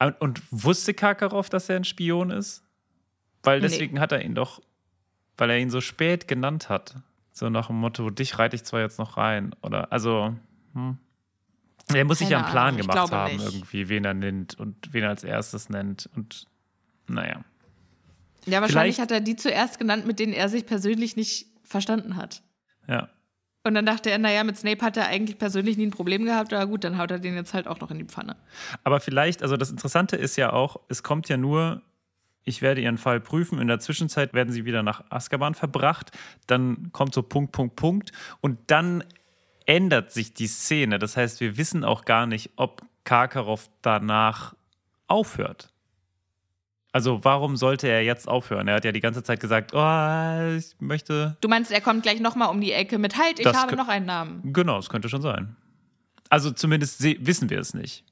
Und, 0.00 0.20
und 0.20 0.42
wusste 0.50 0.92
Karkaroff, 0.92 1.48
dass 1.48 1.68
er 1.68 1.76
ein 1.76 1.84
Spion 1.84 2.30
ist? 2.30 2.64
Weil 3.44 3.60
Nee. 3.60 3.68
deswegen 3.68 4.00
hat 4.00 4.10
er 4.10 4.22
ihn 4.22 4.34
doch, 4.34 4.60
weil 5.38 5.50
er 5.50 5.58
ihn 5.58 5.70
so 5.70 5.80
spät 5.80 6.26
genannt 6.26 6.68
hat. 6.68 6.96
So 7.30 7.48
nach 7.48 7.68
dem 7.68 7.76
Motto, 7.76 8.10
dich 8.10 8.40
reite 8.40 8.56
ich 8.56 8.64
zwar 8.64 8.80
jetzt 8.80 8.98
noch 8.98 9.16
rein. 9.16 9.54
Oder 9.62 9.92
also, 9.92 10.34
hm. 10.74 10.98
Er 11.98 12.04
muss 12.04 12.18
sich 12.18 12.28
ja 12.28 12.38
einen 12.38 12.50
Plan 12.50 12.74
Ahnung, 12.74 12.80
gemacht 12.82 13.10
haben, 13.12 13.36
nicht. 13.36 13.44
irgendwie, 13.44 13.88
wen 13.88 14.04
er 14.04 14.14
nennt 14.14 14.58
und 14.58 14.92
wen 14.92 15.04
er 15.04 15.10
als 15.10 15.24
erstes 15.24 15.68
nennt. 15.68 16.08
Und 16.16 16.46
naja. 17.08 17.44
Ja, 18.46 18.60
wahrscheinlich 18.60 18.96
Vielleicht- 18.96 19.00
hat 19.00 19.10
er 19.10 19.20
die 19.20 19.36
zuerst 19.36 19.78
genannt, 19.78 20.06
mit 20.06 20.18
denen 20.18 20.32
er 20.32 20.48
sich 20.48 20.66
persönlich 20.66 21.16
nicht 21.16 21.46
verstanden 21.62 22.16
hat. 22.16 22.42
Ja. 22.88 23.08
Und 23.64 23.74
dann 23.74 23.86
dachte 23.86 24.10
er, 24.10 24.18
naja, 24.18 24.42
mit 24.42 24.56
Snape 24.58 24.84
hat 24.84 24.96
er 24.96 25.06
eigentlich 25.06 25.38
persönlich 25.38 25.76
nie 25.76 25.86
ein 25.86 25.90
Problem 25.92 26.24
gehabt, 26.24 26.52
aber 26.52 26.66
gut, 26.66 26.82
dann 26.82 26.98
haut 26.98 27.12
er 27.12 27.20
den 27.20 27.34
jetzt 27.36 27.54
halt 27.54 27.68
auch 27.68 27.78
noch 27.78 27.92
in 27.92 27.98
die 27.98 28.04
Pfanne. 28.04 28.36
Aber 28.82 28.98
vielleicht, 28.98 29.42
also 29.42 29.56
das 29.56 29.70
Interessante 29.70 30.16
ist 30.16 30.34
ja 30.36 30.52
auch, 30.52 30.80
es 30.88 31.04
kommt 31.04 31.28
ja 31.28 31.36
nur, 31.36 31.82
ich 32.42 32.60
werde 32.60 32.80
Ihren 32.80 32.98
Fall 32.98 33.20
prüfen, 33.20 33.60
in 33.60 33.68
der 33.68 33.78
Zwischenzeit 33.78 34.34
werden 34.34 34.52
Sie 34.52 34.64
wieder 34.64 34.82
nach 34.82 35.04
Azkaban 35.10 35.54
verbracht, 35.54 36.10
dann 36.48 36.90
kommt 36.90 37.14
so 37.14 37.22
Punkt, 37.22 37.52
Punkt, 37.52 37.76
Punkt 37.76 38.10
und 38.40 38.58
dann 38.66 39.04
ändert 39.66 40.12
sich 40.12 40.34
die 40.34 40.46
Szene. 40.46 40.98
Das 40.98 41.16
heißt, 41.16 41.40
wir 41.40 41.56
wissen 41.56 41.84
auch 41.84 42.04
gar 42.04 42.26
nicht, 42.26 42.50
ob 42.56 42.82
Karkaroff 43.04 43.68
danach 43.82 44.54
aufhört. 45.06 45.68
Also 46.94 47.24
warum 47.24 47.56
sollte 47.56 47.88
er 47.88 48.02
jetzt 48.04 48.28
aufhören? 48.28 48.68
Er 48.68 48.74
hat 48.74 48.84
ja 48.84 48.92
die 48.92 49.00
ganze 49.00 49.22
Zeit 49.22 49.40
gesagt, 49.40 49.72
oh, 49.72 50.56
ich 50.56 50.76
möchte 50.78 51.36
Du 51.40 51.48
meinst, 51.48 51.70
er 51.72 51.80
kommt 51.80 52.02
gleich 52.02 52.20
nochmal 52.20 52.50
um 52.50 52.60
die 52.60 52.72
Ecke 52.72 52.98
mit 52.98 53.16
Halt, 53.18 53.38
ich 53.38 53.44
Das 53.44 53.56
habe 53.56 53.76
noch 53.76 53.88
einen 53.88 54.04
Namen. 54.06 54.52
Genau, 54.52 54.76
das 54.76 54.90
könnte 54.90 55.08
schon 55.08 55.22
sein. 55.22 55.56
Also 56.28 56.50
zumindest 56.50 56.98
se- 56.98 57.16
wissen 57.20 57.48
wir 57.48 57.58
es 57.60 57.72
nicht. 57.72 58.04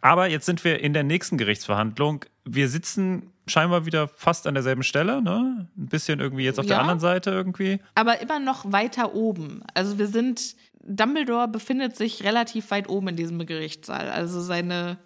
Aber 0.00 0.28
jetzt 0.28 0.46
sind 0.46 0.62
wir 0.62 0.78
in 0.80 0.92
der 0.92 1.02
nächsten 1.02 1.36
Gerichtsverhandlung. 1.38 2.24
Wir 2.44 2.68
sitzen 2.68 3.32
scheinbar 3.48 3.86
wieder 3.86 4.06
fast 4.06 4.46
an 4.46 4.54
derselben 4.54 4.84
Stelle, 4.84 5.20
ne? 5.20 5.68
Ein 5.76 5.86
bisschen 5.86 6.20
irgendwie 6.20 6.44
jetzt 6.44 6.60
auf 6.60 6.66
der 6.66 6.76
Ja. 6.76 6.80
anderen 6.82 7.00
Seite 7.00 7.30
irgendwie. 7.30 7.80
Aber 7.96 8.20
immer 8.20 8.38
noch 8.38 8.70
weiter 8.70 9.14
oben. 9.14 9.62
Also 9.74 9.98
wir 9.98 10.06
sind, 10.06 10.54
Dumbledore 10.88 11.48
befindet 11.48 11.96
sich 11.96 12.24
relativ 12.24 12.70
weit 12.70 12.88
oben 12.88 13.08
in 13.08 13.16
diesem 13.16 13.44
Gerichtssaal. 13.44 14.10
Also 14.10 14.40
seine 14.40 14.98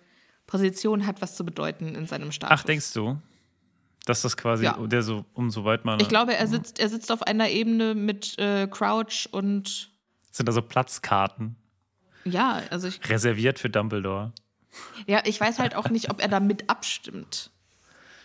Position 0.46 1.06
hat 1.06 1.20
was 1.20 1.34
zu 1.36 1.44
bedeuten 1.44 1.94
in 1.94 2.06
seinem 2.06 2.32
Status. 2.32 2.56
Ach, 2.60 2.64
denkst 2.64 2.92
du, 2.94 3.18
dass 4.06 4.22
das 4.22 4.36
quasi 4.36 4.64
Ja. 4.64 4.74
der 4.86 5.02
so 5.02 5.24
umsoweit 5.34 5.84
man 5.84 6.00
Ich 6.00 6.08
glaube, 6.08 6.34
er 6.34 6.46
sitzt, 6.46 6.78
er 6.80 6.88
sitzt 6.88 7.10
auf 7.12 7.22
einer 7.22 7.48
Ebene 7.48 7.94
mit 7.94 8.38
äh, 8.38 8.66
Crouch 8.68 9.28
und 9.32 9.90
sind 10.30 10.48
da 10.48 10.52
so 10.52 10.62
Platzkarten 10.62 11.56
ja, 12.24 12.62
also 12.70 12.86
ich, 12.88 13.00
reserviert 13.08 13.58
für 13.58 13.68
Dumbledore? 13.68 14.32
ja, 15.06 15.20
ich 15.24 15.40
weiß 15.40 15.58
halt 15.58 15.74
auch 15.74 15.90
nicht, 15.90 16.10
ob 16.10 16.20
er 16.22 16.28
da 16.28 16.38
mit 16.40 16.70
abstimmt. 16.70 17.50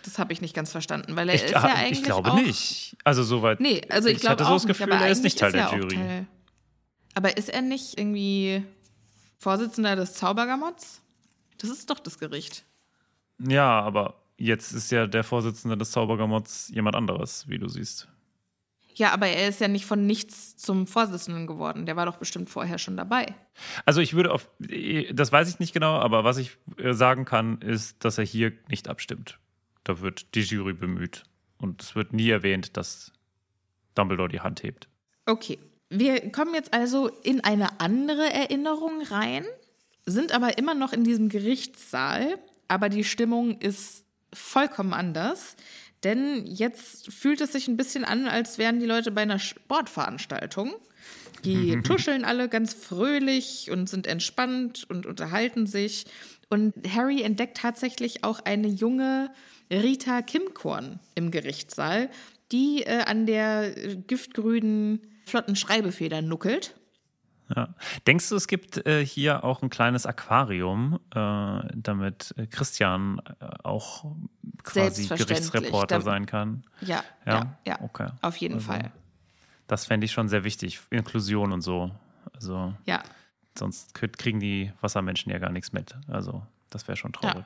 Das 0.04 0.20
habe 0.20 0.32
ich 0.32 0.39
nicht 0.39 0.54
ganz 0.54 0.72
verstanden, 0.72 1.15
weil 1.15 1.28
er 1.30 1.36
Ich, 1.36 1.43
ist 1.43 1.52
ja 1.52 1.63
eigentlich 1.63 2.00
ich 2.00 2.04
glaube 2.06 2.32
auch, 2.32 2.36
nicht. 2.41 2.96
Also 3.04 3.24
soweit. 3.24 3.60
Nee, 3.60 3.82
also 3.89 4.08
ich, 4.08 4.15
ich 4.15 4.22
glaube 4.22 4.34
hatte 4.34 4.46
auch 4.46 4.50
so 4.50 4.54
das 4.56 4.63
nicht, 4.65 4.78
Gefühl, 4.78 4.93
aber 4.93 5.06
er 5.06 5.12
ist 5.12 5.24
nicht 5.24 5.38
Teil 5.39 5.52
der 5.52 5.62
er 5.62 5.70
auch 5.70 5.76
Jury. 5.76 5.96
Teil. 5.96 6.28
Aber 7.18 7.36
ist 7.36 7.50
er 7.50 7.64
nicht 7.64 7.98
irgendwie 7.98 8.64
Vorsitzender 9.40 9.96
des 9.96 10.14
Zaubergamotts? 10.14 11.02
Das 11.58 11.72
ist 11.72 11.90
doch 11.90 11.98
das 11.98 12.20
Gericht. 12.20 12.64
Ja, 13.40 13.82
aber 13.82 14.22
jetzt 14.38 14.72
ist 14.72 14.92
ja 14.92 15.08
der 15.08 15.24
Vorsitzende 15.24 15.76
des 15.76 15.90
Zaubergamotts 15.90 16.70
jemand 16.70 16.96
anderes, 16.96 17.50
wie 17.50 17.58
du 17.58 17.68
siehst. 17.70 18.08
Ja, 18.94 19.14
aber 19.14 19.26
er 19.26 19.50
ist 19.50 19.60
ja 19.60 19.68
nicht 19.68 19.88
von 19.88 20.06
nichts 20.06 20.58
zum 20.58 20.86
Vorsitzenden 20.86 21.48
geworden. 21.48 21.88
Der 21.88 21.96
war 21.96 22.06
doch 22.06 22.18
bestimmt 22.18 22.52
vorher 22.52 22.78
schon 22.78 22.98
dabei. 22.98 23.34
Also 23.84 24.00
ich 24.00 24.14
würde 24.14 24.32
auf, 24.32 24.48
das 24.60 25.32
weiß 25.32 25.50
ich 25.50 25.58
nicht 25.58 25.74
genau, 25.74 25.98
aber 25.98 26.24
was 26.24 26.38
ich 26.38 26.56
äh, 26.78 26.94
sagen 26.94 27.26
kann, 27.26 27.62
ist, 27.62 28.06
dass 28.06 28.20
er 28.20 28.26
hier 28.26 28.54
nicht 28.70 28.88
abstimmt. 28.88 29.40
Da 29.84 30.02
wird 30.02 30.36
die 30.36 30.42
Jury 30.42 30.74
bemüht. 30.74 31.24
Und 31.58 31.82
es 31.82 31.96
wird 31.96 32.14
nie 32.14 32.30
erwähnt, 32.30 32.78
dass 32.78 33.12
Dumbledore 33.96 34.30
die 34.30 34.42
Hand 34.42 34.62
hebt. 34.62 34.88
Okay. 35.26 35.58
Wir 35.89 36.32
kommen 36.32 36.54
jetzt 36.54 36.73
also 36.73 37.10
in 37.23 37.43
eine 37.43 37.80
andere 37.80 38.32
Erinnerung 38.32 39.02
rein, 39.04 39.45
sind 40.06 40.34
aber 40.34 40.58
immer 40.58 40.73
noch 40.73 40.93
in 40.93 41.04
diesem 41.04 41.30
Gerichtssaal, 41.30 42.39
aber 42.67 42.89
die 42.89 43.04
Stimmung 43.04 43.60
ist 43.60 44.04
vollkommen 44.34 44.93
anders. 44.93 45.56
Denn 46.04 46.45
jetzt 46.45 47.12
fühlt 47.12 47.41
es 47.41 47.54
sich 47.54 47.67
ein 47.67 47.78
bisschen 47.78 48.06
an, 48.06 48.28
als 48.28 48.58
wären 48.58 48.80
die 48.80 48.86
Leute 48.86 49.12
bei 49.12 49.21
einer 49.21 49.39
Sportveranstaltung. 49.39 50.76
Die 51.43 51.82
tuscheln 51.84 52.23
alle 52.23 52.50
ganz 52.50 52.73
fröhlich 52.73 53.71
und 53.71 53.89
sind 53.89 54.08
entspannt 54.08 54.86
und 54.89 55.06
unterhalten 55.06 55.65
sich. 55.65 56.06
Und 56.50 56.73
Harry 56.93 57.21
entdeckt 57.21 57.58
tatsächlich 57.58 58.23
auch 58.23 58.39
eine 58.41 58.67
junge 58.67 59.32
Rita 59.71 60.21
Kimkorn 60.21 61.00
im 61.15 61.32
Gerichtssaal, 61.32 62.10
die 62.52 62.84
äh, 62.84 63.04
an 63.06 63.26
der 63.26 63.76
äh, 63.78 63.95
giftgrünen 63.95 65.02
flotten 65.28 65.56
Schreibefeder 65.56 66.22
nuckelt. 66.22 66.76
Ja. 67.56 67.74
Denkst 68.06 68.28
du, 68.28 68.36
es 68.36 68.48
gibt 68.48 68.86
äh, 68.86 69.06
hier 69.06 69.46
auch 69.46 69.62
ein 69.62 69.70
kleines 69.70 70.06
Aquarium, 70.06 71.00
äh, 71.16 71.62
damit 71.76 72.36
Christian 72.50 73.21
äh, 73.40 73.46
auch 73.63 74.06
quasi. 74.63 75.08
Gerichtsreporter 75.08 76.02
sein 76.02 76.25
kann? 76.25 76.65
Ja, 76.82 77.04
Ja? 77.25 77.34
ja, 77.34 77.58
ja. 77.65 77.82
Okay. 77.82 78.08
Auf 78.21 78.36
jeden 78.38 78.56
Also- 78.56 78.67
Fall. 78.67 78.92
Das 79.67 79.86
fände 79.86 80.06
ich 80.06 80.12
schon 80.13 80.28
sehr 80.30 80.44
wichtig. 80.46 80.80
Inklusion 80.92 81.52
und 81.54 81.62
so. 81.62 81.92
Also 82.34 82.73
Ja. 82.86 83.04
sonst 83.58 83.94
kriegen 83.94 84.40
die 84.40 84.71
Wassermenschen 84.82 85.32
ja 85.32 85.40
gar 85.40 85.52
nichts 85.52 85.71
mit. 85.73 85.96
Also 86.08 86.42
das 86.69 86.88
wäre 86.88 86.96
schon 86.98 87.12
traurig. 87.13 87.46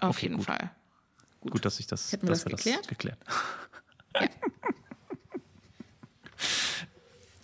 Auf 0.00 0.16
Okay, 0.16 0.26
jeden 0.26 0.36
gut. 0.36 0.46
Fall. 0.46 0.70
Gut, 1.40 1.64
dass 1.64 1.78
ich 1.80 1.86
das, 1.88 2.12
wir 2.12 2.18
dass 2.20 2.44
das 2.44 2.46
wir 2.46 2.56
geklärt? 2.56 2.78
das 2.80 2.88
geklärt. 2.88 3.18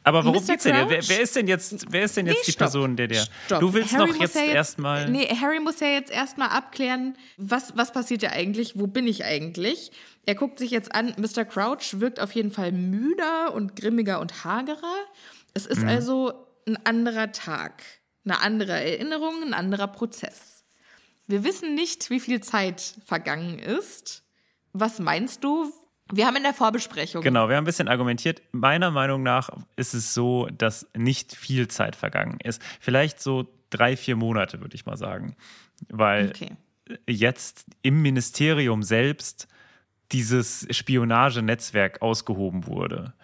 Aber 0.05 0.25
worum 0.25 0.47
geht's 0.47 0.63
denn? 0.65 0.75
Wer, 0.89 1.09
wer 1.09 1.21
ist 1.21 1.35
denn 1.35 1.49
jetzt, 1.49 1.87
wer 1.91 2.05
ist 2.05 2.17
denn 2.17 2.27
jetzt 2.27 2.37
Nee, 2.37 2.43
die 2.47 2.53
stopp. 2.53 2.59
Person, 2.67 2.97
der 2.97 3.09
der. 3.09 3.25
Stopp. 3.47 3.61
Du 3.61 3.73
willst 3.73 3.93
Harry 3.95 4.11
noch 4.11 4.19
muss 4.19 4.35
jetzt, 4.35 4.37
ja 4.37 4.53
erstmal. 4.53 5.09
Nee, 5.11 5.27
Harry 5.41 5.61
muss 5.61 5.81
ja 5.81 5.89
jetzt 5.89 6.11
erstmal 6.13 6.51
abklären, 6.51 7.17
was, 7.39 7.77
was 7.77 7.91
passiert 7.93 8.23
ja 8.23 8.31
eigentlich, 8.31 8.79
wo 8.79 8.87
bin 8.87 9.07
ich 9.07 9.25
eigentlich? 9.25 9.91
Er 10.27 10.35
guckt 10.35 10.59
sich 10.59 10.71
jetzt 10.71 10.95
an, 10.95 11.15
Mr. 11.17 11.45
Crouch 11.45 12.01
wirkt 12.01 12.21
auf 12.21 12.33
jeden 12.33 12.51
Fall 12.51 12.71
müder 12.73 13.53
und 13.55 13.77
grimmiger 13.77 14.21
und 14.21 14.45
hagerer. 14.45 14.95
Es 15.55 15.65
Mhm. 15.67 15.71
ist 15.73 15.85
also 15.85 16.47
ein 16.67 16.79
anderer 16.85 17.33
Tag, 17.33 17.83
eine 18.25 18.41
andere 18.41 18.73
Erinnerung, 18.73 19.43
ein 19.43 19.55
anderer 19.55 19.89
Prozess. 19.89 20.65
Wir 21.27 21.45
wissen 21.45 21.75
nicht, 21.75 22.11
wie 22.11 22.21
viel 22.21 22.43
Zeit 22.43 22.95
vergangen 23.07 23.59
ist. 23.59 24.23
Was 24.75 24.99
meinst 24.99 25.43
du? 25.45 25.73
Wir 26.13 26.27
haben 26.27 26.37
in 26.37 26.43
der 26.43 26.55
Vorbesprechung 26.55 27.23
Genau, 27.23 27.49
wir 27.49 27.57
haben 27.57 27.65
ein 27.65 27.67
bisschen 27.67 27.89
argumentiert. 27.89 28.43
Meiner 28.53 28.91
Meinung 28.91 29.23
nach 29.23 29.51
ist 29.77 29.95
es 29.95 30.13
so, 30.15 30.49
dass 30.57 30.87
nicht 30.97 31.35
viel 31.35 31.69
Zeit 31.69 31.97
vergangen 31.97 32.39
ist. 32.43 32.63
Vielleicht 32.81 33.21
so 33.21 33.49
drei, 33.71 33.97
vier 33.97 34.17
Monate, 34.17 34.61
würde 34.61 34.75
ich 34.75 34.87
mal 34.87 34.97
sagen. 34.97 35.35
Weil 35.89 36.29
Okay. 36.29 36.53
jetzt 37.09 37.65
im 37.83 38.03
Ministerium 38.03 38.83
selbst 38.83 39.49
dieses 40.13 40.67
Spionagenetzwerk 40.71 42.03
ausgehoben 42.03 42.67
wurde. 42.67 43.15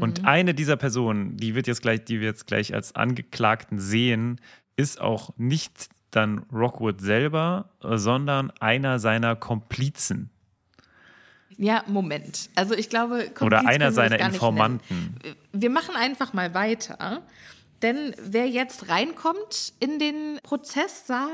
Und 0.00 0.26
eine 0.26 0.52
dieser 0.52 0.76
Personen, 0.76 1.38
die 1.38 1.54
wird 1.54 1.66
jetzt 1.66 1.80
gleich, 1.80 2.04
die 2.04 2.20
wir 2.20 2.26
jetzt 2.28 2.46
gleich 2.46 2.74
als 2.74 2.94
Angeklagten 2.94 3.78
sehen, 3.78 4.38
ist 4.76 5.00
auch 5.00 5.30
nicht 5.38 5.88
dann 6.10 6.40
Rockwood 6.52 7.00
selber, 7.00 7.70
sondern 7.80 8.50
einer 8.60 8.98
seiner 8.98 9.34
Komplizen 9.34 10.28
Ja, 11.58 11.82
Moment. 11.88 12.48
Also 12.54 12.74
ich 12.74 12.88
glaube, 12.88 13.30
oder 13.40 13.66
einer 13.66 13.90
seiner. 13.92 14.18
Informanten. 14.20 15.16
Wir 15.52 15.70
machen 15.70 15.96
einfach 15.96 16.32
mal 16.32 16.54
weiter. 16.54 17.22
Denn 17.82 18.14
wer 18.20 18.48
jetzt 18.48 18.88
reinkommt 18.88 19.72
in 19.78 19.98
den 19.98 20.40
Prozesssaal, 20.42 21.28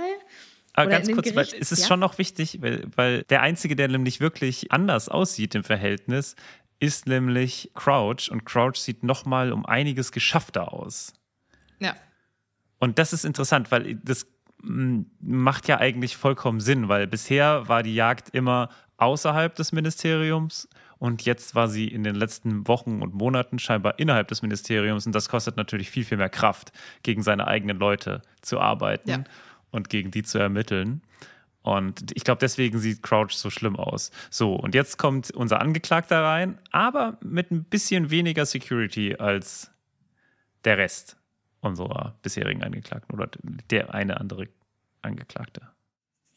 Aber 0.74 0.86
Oder 0.88 0.96
ganz 0.98 1.12
kurz, 1.12 1.26
weil 1.28 1.44
Gerichts- 1.44 1.54
es 1.60 1.72
ist 1.72 1.80
ja? 1.82 1.86
schon 1.88 2.00
noch 2.00 2.18
wichtig, 2.18 2.58
weil, 2.60 2.86
weil 2.96 3.22
der 3.24 3.42
Einzige, 3.42 3.76
der 3.76 3.88
nämlich 3.88 4.20
wirklich 4.20 4.72
anders 4.72 5.08
aussieht 5.08 5.54
im 5.54 5.62
Verhältnis, 5.64 6.36
ist 6.80 7.06
nämlich 7.06 7.70
Crouch. 7.74 8.30
Und 8.30 8.44
Crouch 8.44 8.76
sieht 8.76 9.04
noch 9.04 9.24
mal 9.24 9.52
um 9.52 9.64
einiges 9.64 10.10
geschaffter 10.12 10.72
aus. 10.72 11.12
ja, 11.80 11.94
Und 12.78 12.98
das 12.98 13.12
ist 13.12 13.24
interessant, 13.24 13.70
weil 13.70 13.94
das 14.02 14.26
mm, 14.62 15.02
macht 15.20 15.68
ja 15.68 15.78
eigentlich 15.78 16.16
vollkommen 16.16 16.60
Sinn, 16.60 16.88
weil 16.88 17.06
bisher 17.06 17.68
war 17.68 17.82
die 17.82 17.94
Jagd 17.94 18.30
immer 18.34 18.68
außerhalb 18.96 19.54
des 19.54 19.72
Ministeriums 19.72 20.68
und 20.98 21.22
jetzt 21.24 21.54
war 21.54 21.68
sie 21.68 21.88
in 21.88 22.04
den 22.04 22.14
letzten 22.14 22.66
Wochen 22.68 23.02
und 23.02 23.14
Monaten 23.14 23.58
scheinbar 23.58 23.98
innerhalb 23.98 24.28
des 24.28 24.42
Ministeriums 24.42 25.06
und 25.06 25.14
das 25.14 25.28
kostet 25.28 25.56
natürlich 25.56 25.90
viel, 25.90 26.04
viel 26.04 26.18
mehr 26.18 26.28
Kraft, 26.30 26.72
gegen 27.02 27.22
seine 27.22 27.46
eigenen 27.46 27.78
Leute 27.78 28.22
zu 28.42 28.60
arbeiten 28.60 29.10
Ja. 29.10 29.24
und 29.70 29.88
gegen 29.88 30.10
die 30.10 30.22
zu 30.22 30.38
ermitteln. 30.38 31.02
Und 31.62 32.12
ich 32.14 32.24
glaube, 32.24 32.40
deswegen 32.40 32.78
sieht 32.78 33.02
Crouch 33.02 33.30
so 33.32 33.48
schlimm 33.48 33.76
aus. 33.76 34.10
So, 34.30 34.54
und 34.54 34.74
jetzt 34.74 34.98
kommt 34.98 35.30
unser 35.30 35.60
Angeklagter 35.62 36.22
rein, 36.22 36.58
aber 36.72 37.16
mit 37.22 37.50
ein 37.50 37.64
bisschen 37.64 38.10
weniger 38.10 38.44
Security 38.44 39.16
als 39.16 39.70
der 40.64 40.76
Rest 40.76 41.16
unserer 41.60 42.18
bisherigen 42.22 42.62
Angeklagten 42.62 43.14
oder 43.14 43.30
der 43.70 43.94
eine 43.94 44.20
andere 44.20 44.48
Angeklagte. 45.00 45.62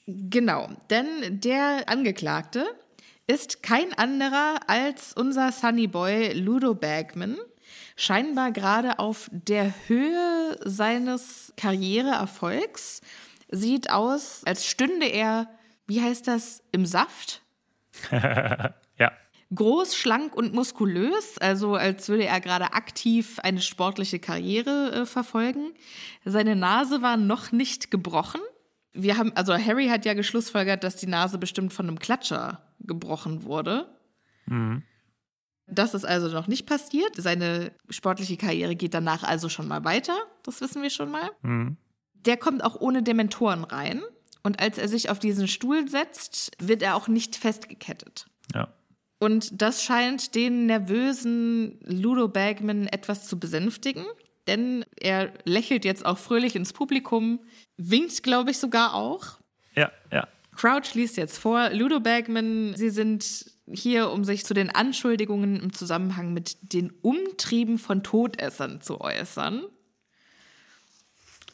Genau. 0.07 0.69
Denn 0.89 1.39
der 1.39 1.83
Angeklagte 1.87 2.65
ist 3.27 3.61
kein 3.61 3.93
anderer 3.93 4.59
als 4.67 5.13
unser 5.13 5.51
Sunny 5.51 5.87
Boy 5.87 6.33
Ludo 6.33 6.73
Bagman. 6.73 7.37
Scheinbar 7.95 8.51
gerade 8.51 8.99
auf 8.99 9.29
der 9.31 9.73
Höhe 9.87 10.57
seines 10.63 11.53
Karriereerfolgs. 11.57 13.01
Sieht 13.49 13.89
aus, 13.89 14.43
als 14.45 14.65
stünde 14.65 15.07
er, 15.07 15.47
wie 15.87 16.01
heißt 16.01 16.27
das, 16.27 16.63
im 16.71 16.85
Saft? 16.85 17.41
Ja, 18.99 19.11
Groß, 19.55 19.95
schlank 19.95 20.35
und 20.35 20.53
muskulös, 20.53 21.37
also 21.37 21.75
als 21.75 22.09
würde 22.09 22.25
er 22.25 22.41
gerade 22.41 22.73
aktiv 22.73 23.39
eine 23.39 23.61
sportliche 23.61 24.19
Karriere 24.19 24.91
äh, 24.91 25.05
verfolgen. 25.05 25.71
Seine 26.25 26.57
Nase 26.57 27.01
war 27.01 27.15
noch 27.15 27.53
nicht 27.53 27.89
gebrochen. 27.89 28.41
Wir 28.99 29.17
haben, 29.17 29.31
also 29.35 29.53
Harry 29.53 29.87
hat 29.87 30.05
ja 30.05 30.13
geschlussfolgert, 30.13 30.83
dass 30.83 30.95
die 30.95 31.07
Nase 31.07 31.37
bestimmt 31.37 31.71
von 31.71 31.87
einem 31.87 31.99
Klatscher 31.99 32.63
gebrochen 32.79 33.43
wurde. 33.43 33.87
Das 35.67 35.93
ist 35.93 36.05
also 36.05 36.29
noch 36.29 36.47
nicht 36.47 36.65
passiert. 36.65 37.11
Seine 37.15 37.71
sportliche 37.89 38.37
Karriere 38.37 38.75
geht 38.75 38.93
danach 38.93 39.23
also 39.23 39.49
schon 39.49 39.67
mal 39.67 39.83
weiter. 39.83 40.17
Das 40.43 40.61
wissen 40.61 40.81
wir 40.81 40.89
schon 40.89 41.11
mal. 41.11 41.29
Der 42.13 42.37
kommt 42.37 42.63
auch 42.63 42.79
ohne 42.79 43.03
Dementoren 43.03 43.63
rein. 43.63 44.01
Und 44.43 44.61
als 44.61 44.77
er 44.77 44.87
sich 44.87 45.09
auf 45.09 45.19
diesen 45.19 45.47
Stuhl 45.47 45.89
setzt, 45.89 46.51
wird 46.59 46.81
er 46.81 46.95
auch 46.95 47.07
nicht 47.07 47.35
festgekettet. 47.35 48.25
ja. 48.53 48.73
Und 49.19 49.61
das 49.61 49.83
scheint 49.83 50.35
den 50.35 50.67
nervösen 50.67 51.79
Ludo 51.81 52.27
Bagman 52.27 52.85
etwas 52.85 53.27
zu 53.27 53.39
besänftigen, 53.39 54.05
denn 54.47 54.85
er 54.99 55.31
lächelt 55.43 55.85
jetzt 55.85 56.05
auch 56.05 56.17
fröhlich 56.17 56.55
ins 56.55 56.73
Publikum, 56.73 57.39
winkt, 57.77 58.23
glaube 58.23 58.51
ich, 58.51 58.57
sogar 58.57 58.93
auch. 58.93 59.39
Ja, 59.75 59.91
ja. 60.11 60.27
Crouch 60.55 60.93
liest 60.95 61.17
jetzt 61.17 61.37
vor, 61.37 61.69
Ludo 61.69 61.99
Bagman, 61.99 62.73
Sie 62.75 62.89
sind 62.89 63.45
hier, 63.71 64.09
um 64.11 64.23
sich 64.23 64.45
zu 64.45 64.53
den 64.53 64.69
Anschuldigungen 64.69 65.61
im 65.61 65.73
Zusammenhang 65.73 66.33
mit 66.33 66.73
den 66.73 66.91
Umtrieben 67.01 67.77
von 67.77 68.01
Todessern 68.01 68.81
zu 68.81 69.01
äußern. 69.01 69.63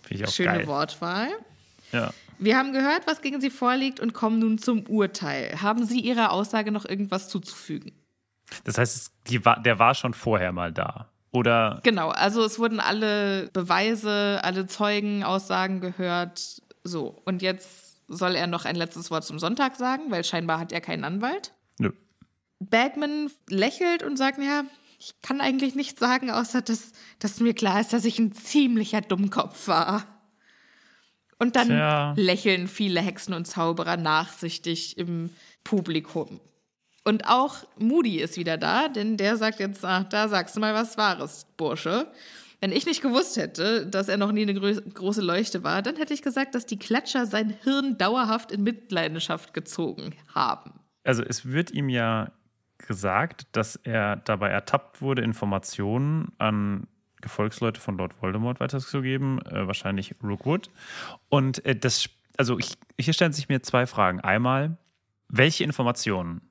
Finde 0.03 0.23
ich 0.23 0.25
auch 0.25 0.31
Schöne 0.31 0.57
geil. 0.59 0.67
Wortwahl. 0.67 1.29
Ja. 1.91 2.13
Wir 2.39 2.57
haben 2.57 2.73
gehört, 2.73 3.07
was 3.07 3.21
gegen 3.21 3.41
Sie 3.41 3.49
vorliegt 3.49 3.99
und 3.99 4.13
kommen 4.13 4.39
nun 4.39 4.57
zum 4.57 4.85
Urteil. 4.87 5.61
Haben 5.61 5.85
Sie 5.85 5.99
Ihrer 5.99 6.31
Aussage 6.31 6.71
noch 6.71 6.85
irgendwas 6.85 7.29
zuzufügen? 7.29 7.91
Das 8.63 8.77
heißt, 8.77 9.11
war, 9.43 9.61
der 9.61 9.79
war 9.79 9.95
schon 9.95 10.13
vorher 10.13 10.51
mal 10.51 10.71
da. 10.71 11.12
Oder 11.33 11.79
Genau, 11.83 12.09
also 12.09 12.45
es 12.45 12.59
wurden 12.59 12.79
alle 12.79 13.49
Beweise, 13.51 14.39
alle 14.43 14.67
Zeugenaussagen 14.67 15.81
gehört. 15.81 16.61
So, 16.83 17.21
und 17.25 17.41
jetzt 17.41 18.07
soll 18.07 18.35
er 18.35 18.47
noch 18.47 18.65
ein 18.65 18.75
letztes 18.75 19.09
Wort 19.09 19.25
zum 19.25 19.39
Sonntag 19.39 19.75
sagen, 19.75 20.03
weil 20.09 20.23
scheinbar 20.23 20.59
hat 20.59 20.71
er 20.71 20.79
keinen 20.79 21.03
Anwalt. 21.03 21.53
nö. 21.79 21.91
Bagman 22.59 23.29
lächelt 23.49 24.03
und 24.03 24.15
sagt, 24.15 24.37
ja, 24.39 24.63
ich 24.99 25.15
kann 25.21 25.41
eigentlich 25.41 25.75
nichts 25.75 25.99
sagen, 25.99 26.29
außer 26.29 26.61
dass, 26.61 26.93
dass 27.19 27.39
mir 27.39 27.53
klar 27.53 27.81
ist, 27.81 27.91
dass 27.91 28.05
ich 28.05 28.19
ein 28.19 28.31
ziemlicher 28.31 29.01
Dummkopf 29.01 29.67
war. 29.67 30.05
Und 31.39 31.57
dann 31.57 31.67
Tja. 31.67 32.13
lächeln 32.15 32.67
viele 32.67 33.01
Hexen 33.01 33.33
und 33.33 33.45
Zauberer 33.45 33.97
nachsichtig 33.97 34.97
im 34.97 35.31
Publikum. 35.63 36.39
Und 37.03 37.27
auch 37.27 37.65
Moody 37.77 38.19
ist 38.19 38.37
wieder 38.37 38.57
da, 38.57 38.87
denn 38.87 39.17
der 39.17 39.35
sagt 39.37 39.59
jetzt, 39.59 39.83
ach, 39.83 40.05
da 40.05 40.29
sagst 40.29 40.55
du 40.55 40.59
mal 40.59 40.73
was 40.73 40.97
Wahres, 40.97 41.45
Bursche. 41.57 42.07
Wenn 42.61 42.71
ich 42.71 42.85
nicht 42.85 43.01
gewusst 43.01 43.35
hätte, 43.35 43.85
dass 43.85 44.07
er 44.07 44.15
noch 44.15 44.31
nie 44.31 44.43
eine 44.43 44.53
große 44.53 45.21
Leuchte 45.21 45.65
war, 45.65 45.81
dann 45.81 45.97
hätte 45.97 46.13
ich 46.13 46.21
gesagt, 46.21 46.55
dass 46.55 46.65
die 46.65 46.79
Klatscher 46.79 47.25
sein 47.25 47.53
Hirn 47.63 47.97
dauerhaft 47.97 48.53
in 48.53 48.63
Mitleidenschaft 48.63 49.53
gezogen 49.53 50.15
haben. 50.33 50.71
Also 51.03 51.23
es 51.23 51.45
wird 51.45 51.71
ihm 51.71 51.89
ja 51.89 52.31
gesagt, 52.77 53.47
dass 53.51 53.75
er 53.75 54.15
dabei 54.15 54.49
ertappt 54.49 55.01
wurde, 55.01 55.21
Informationen 55.23 56.31
an 56.37 56.87
Gefolgsleute 57.19 57.81
von 57.81 57.97
Lord 57.97 58.21
Voldemort 58.21 58.59
weiterzugeben, 58.59 59.41
äh, 59.45 59.67
wahrscheinlich 59.67 60.15
Rookwood. 60.23 60.69
Und 61.29 61.65
äh, 61.65 61.75
das, 61.75 62.09
also 62.37 62.57
ich, 62.59 62.73
hier 62.99 63.13
stellen 63.13 63.33
sich 63.33 63.49
mir 63.49 63.61
zwei 63.61 63.87
Fragen. 63.87 64.21
Einmal, 64.21 64.77
welche 65.27 65.65
Informationen 65.65 66.41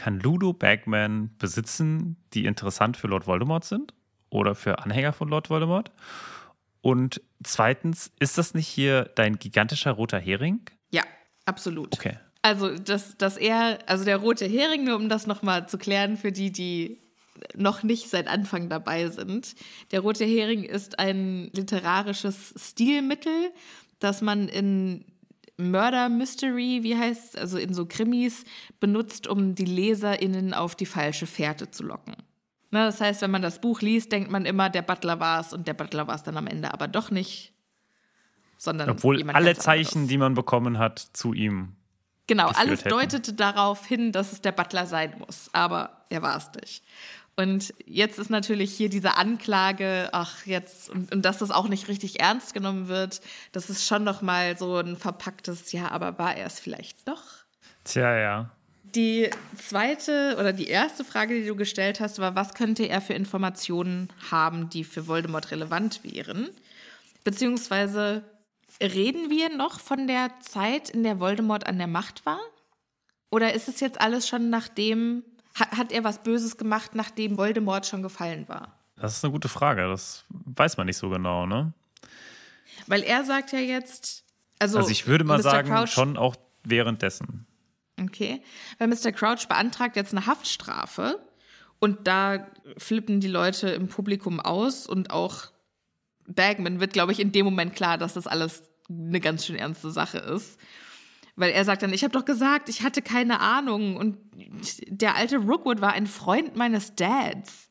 kann 0.00 0.18
Ludo 0.18 0.54
Bagman 0.54 1.30
besitzen, 1.36 2.16
die 2.32 2.46
interessant 2.46 2.96
für 2.96 3.06
Lord 3.06 3.26
Voldemort 3.26 3.64
sind 3.64 3.92
oder 4.30 4.54
für 4.54 4.78
Anhänger 4.78 5.12
von 5.12 5.28
Lord 5.28 5.50
Voldemort? 5.50 5.92
Und 6.80 7.20
zweitens, 7.44 8.10
ist 8.18 8.38
das 8.38 8.54
nicht 8.54 8.66
hier 8.66 9.10
dein 9.14 9.38
gigantischer 9.38 9.90
roter 9.92 10.18
Hering? 10.18 10.62
Ja, 10.90 11.02
absolut. 11.44 11.94
Okay. 11.94 12.16
Also, 12.40 12.74
dass, 12.78 13.18
dass 13.18 13.36
er, 13.36 13.80
also 13.86 14.06
der 14.06 14.16
rote 14.16 14.46
Hering, 14.46 14.84
nur 14.84 14.96
um 14.96 15.10
das 15.10 15.26
nochmal 15.26 15.68
zu 15.68 15.76
klären 15.76 16.16
für 16.16 16.32
die, 16.32 16.50
die 16.50 16.98
noch 17.54 17.82
nicht 17.82 18.08
seit 18.08 18.26
Anfang 18.26 18.70
dabei 18.70 19.08
sind. 19.08 19.54
Der 19.92 20.00
rote 20.00 20.24
Hering 20.24 20.64
ist 20.64 20.98
ein 20.98 21.50
literarisches 21.52 22.54
Stilmittel, 22.56 23.52
das 23.98 24.22
man 24.22 24.48
in 24.48 25.04
Murder 25.60 26.08
Mystery, 26.08 26.80
wie 26.82 26.96
heißt 26.96 27.38
also 27.38 27.58
in 27.58 27.74
so 27.74 27.86
Krimis, 27.86 28.44
benutzt, 28.80 29.26
um 29.26 29.54
die 29.54 29.64
LeserInnen 29.64 30.54
auf 30.54 30.74
die 30.74 30.86
falsche 30.86 31.26
Fährte 31.26 31.70
zu 31.70 31.84
locken. 31.84 32.16
Na, 32.70 32.86
das 32.86 33.00
heißt, 33.00 33.22
wenn 33.22 33.30
man 33.30 33.42
das 33.42 33.60
Buch 33.60 33.80
liest, 33.80 34.12
denkt 34.12 34.30
man 34.30 34.46
immer, 34.46 34.70
der 34.70 34.82
Butler 34.82 35.18
war 35.18 35.40
es 35.40 35.52
und 35.52 35.66
der 35.66 35.74
Butler 35.74 36.06
war 36.06 36.14
es 36.14 36.22
dann 36.22 36.36
am 36.36 36.46
Ende 36.46 36.72
aber 36.72 36.88
doch 36.88 37.10
nicht. 37.10 37.52
Sondern 38.56 38.90
Obwohl 38.90 39.22
alle 39.22 39.34
anderes. 39.34 39.58
Zeichen, 39.58 40.06
die 40.06 40.18
man 40.18 40.34
bekommen 40.34 40.78
hat, 40.78 40.98
zu 40.98 41.32
ihm. 41.32 41.76
Genau, 42.26 42.48
alles 42.48 42.80
hätten. 42.80 42.90
deutete 42.90 43.32
darauf 43.32 43.86
hin, 43.86 44.12
dass 44.12 44.32
es 44.32 44.40
der 44.40 44.52
Butler 44.52 44.86
sein 44.86 45.14
muss, 45.18 45.48
aber 45.52 46.04
er 46.10 46.22
war 46.22 46.36
es 46.36 46.50
nicht. 46.60 46.84
Und 47.40 47.72
jetzt 47.86 48.18
ist 48.18 48.28
natürlich 48.28 48.70
hier 48.70 48.90
diese 48.90 49.16
Anklage, 49.16 50.10
ach 50.12 50.44
jetzt, 50.44 50.90
und, 50.90 51.10
und 51.10 51.24
dass 51.24 51.38
das 51.38 51.50
auch 51.50 51.68
nicht 51.68 51.88
richtig 51.88 52.20
ernst 52.20 52.52
genommen 52.52 52.88
wird, 52.88 53.22
das 53.52 53.70
ist 53.70 53.86
schon 53.86 54.04
noch 54.04 54.20
mal 54.20 54.58
so 54.58 54.76
ein 54.76 54.94
verpacktes, 54.94 55.72
ja, 55.72 55.90
aber 55.90 56.18
war 56.18 56.36
er 56.36 56.46
es 56.46 56.60
vielleicht 56.60 57.08
doch? 57.08 57.22
Tja, 57.84 58.14
ja. 58.14 58.50
Die 58.94 59.30
zweite 59.56 60.36
oder 60.38 60.52
die 60.52 60.66
erste 60.66 61.02
Frage, 61.02 61.40
die 61.40 61.46
du 61.46 61.56
gestellt 61.56 61.98
hast, 62.00 62.18
war, 62.18 62.34
was 62.34 62.52
könnte 62.52 62.86
er 62.86 63.00
für 63.00 63.14
Informationen 63.14 64.10
haben, 64.30 64.68
die 64.68 64.84
für 64.84 65.06
Voldemort 65.06 65.50
relevant 65.50 66.04
wären? 66.04 66.50
Beziehungsweise 67.24 68.22
reden 68.82 69.30
wir 69.30 69.48
noch 69.48 69.80
von 69.80 70.06
der 70.06 70.28
Zeit, 70.40 70.90
in 70.90 71.04
der 71.04 71.20
Voldemort 71.20 71.66
an 71.66 71.78
der 71.78 71.86
Macht 71.86 72.26
war? 72.26 72.40
Oder 73.30 73.54
ist 73.54 73.66
es 73.66 73.80
jetzt 73.80 73.98
alles 73.98 74.28
schon 74.28 74.50
nachdem, 74.50 75.22
hat, 75.60 75.72
hat 75.72 75.92
er 75.92 76.04
was 76.04 76.22
Böses 76.22 76.56
gemacht, 76.56 76.94
nachdem 76.94 77.36
Voldemort 77.36 77.86
schon 77.86 78.02
gefallen 78.02 78.48
war? 78.48 78.78
Das 78.96 79.16
ist 79.16 79.24
eine 79.24 79.32
gute 79.32 79.48
Frage. 79.48 79.88
Das 79.88 80.24
weiß 80.28 80.76
man 80.76 80.86
nicht 80.86 80.96
so 80.98 81.08
genau, 81.08 81.46
ne? 81.46 81.72
Weil 82.86 83.02
er 83.02 83.24
sagt 83.24 83.52
ja 83.52 83.58
jetzt, 83.58 84.24
also, 84.58 84.78
Also 84.78 84.90
ich 84.90 85.06
würde 85.06 85.24
mal 85.24 85.38
Mr. 85.38 85.42
sagen, 85.42 85.68
Crouch, 85.68 85.90
schon 85.90 86.16
auch 86.16 86.36
währenddessen. 86.64 87.46
Okay. 88.00 88.42
Weil 88.78 88.88
Mr. 88.88 89.12
Crouch 89.12 89.48
beantragt 89.48 89.96
jetzt 89.96 90.12
eine 90.12 90.26
Haftstrafe 90.26 91.20
und 91.78 92.06
da 92.06 92.46
flippen 92.76 93.20
die 93.20 93.28
Leute 93.28 93.70
im 93.70 93.88
Publikum 93.88 94.40
aus 94.40 94.86
und 94.86 95.10
auch 95.10 95.46
Bagman 96.26 96.80
wird, 96.80 96.92
glaube 96.92 97.12
ich, 97.12 97.20
in 97.20 97.32
dem 97.32 97.44
Moment 97.44 97.74
klar, 97.74 97.98
dass 97.98 98.14
das 98.14 98.26
alles 98.26 98.62
eine 98.88 99.20
ganz 99.20 99.46
schön 99.46 99.56
ernste 99.56 99.90
Sache 99.90 100.18
ist. 100.18 100.58
Weil 101.36 101.50
er 101.50 101.64
sagt 101.64 101.82
dann, 101.82 101.92
ich 101.92 102.02
habe 102.02 102.12
doch 102.12 102.24
gesagt, 102.24 102.68
ich 102.68 102.82
hatte 102.82 103.02
keine 103.02 103.40
Ahnung 103.40 103.96
und 103.96 104.18
der 104.88 105.16
alte 105.16 105.38
Rookwood 105.38 105.80
war 105.80 105.92
ein 105.92 106.06
Freund 106.06 106.56
meines 106.56 106.94
Dads. 106.94 107.70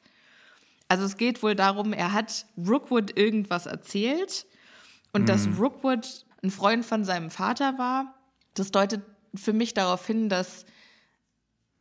Also 0.88 1.06
es 1.06 1.18
geht 1.18 1.44
wohl 1.44 1.56
darum, 1.56 1.94
er 1.94 2.14
hat 2.14 2.46
Rookwood 2.58 3.18
irgendwas 3.18 3.68
erzählt 3.68 4.48
und 5.14 5.30
dass 5.30 5.48
Rookwood 5.60 6.26
ein 6.42 6.50
Freund 6.52 6.86
von 6.86 7.04
seinem 7.04 7.30
Vater 7.30 7.78
war. 7.78 8.16
Das 8.56 8.72
deutet 8.72 9.02
für 9.36 9.54
mich 9.54 9.74
darauf 9.74 10.06
hin, 10.08 10.30
dass 10.30 10.66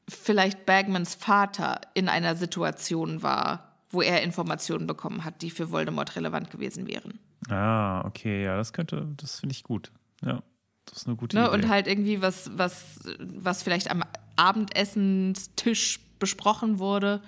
vielleicht 0.09 0.67
Bagmans 0.67 1.15
Vater 1.15 1.81
in 1.95 2.09
einer 2.09 2.35
Situation 2.37 3.23
war, 3.23 3.77
wo 3.91 4.03
er 4.03 4.23
Informationen 4.23 4.87
bekommen 4.87 5.25
hat, 5.25 5.43
die 5.43 5.51
für 5.51 5.71
Voldemort 5.71 6.17
relevant 6.17 6.51
gewesen 6.51 6.87
wären. 6.87 7.19
Ah, 7.49 8.05
okay, 8.05 8.45
ja, 8.45 8.57
das 8.57 8.73
könnte, 8.73 9.09
das 9.17 9.41
finde 9.41 9.55
ich 9.55 9.63
gut. 9.63 9.93
Ja, 10.23 10.43
das 10.91 11.03
ist 11.03 11.07
eine 11.07 11.17
gute 11.17 11.37
Ne? 11.37 11.45
Idee. 11.45 11.55
Und 11.55 11.69
halt 11.69 11.87
irgendwie 11.87 12.21
was, 12.23 12.51
was, 12.55 13.01
was 13.19 13.63
vielleicht 13.63 13.91
am 13.91 14.03
Abendessenstisch 14.37 16.01
besprochen 16.19 16.79
wurde. 16.79 17.23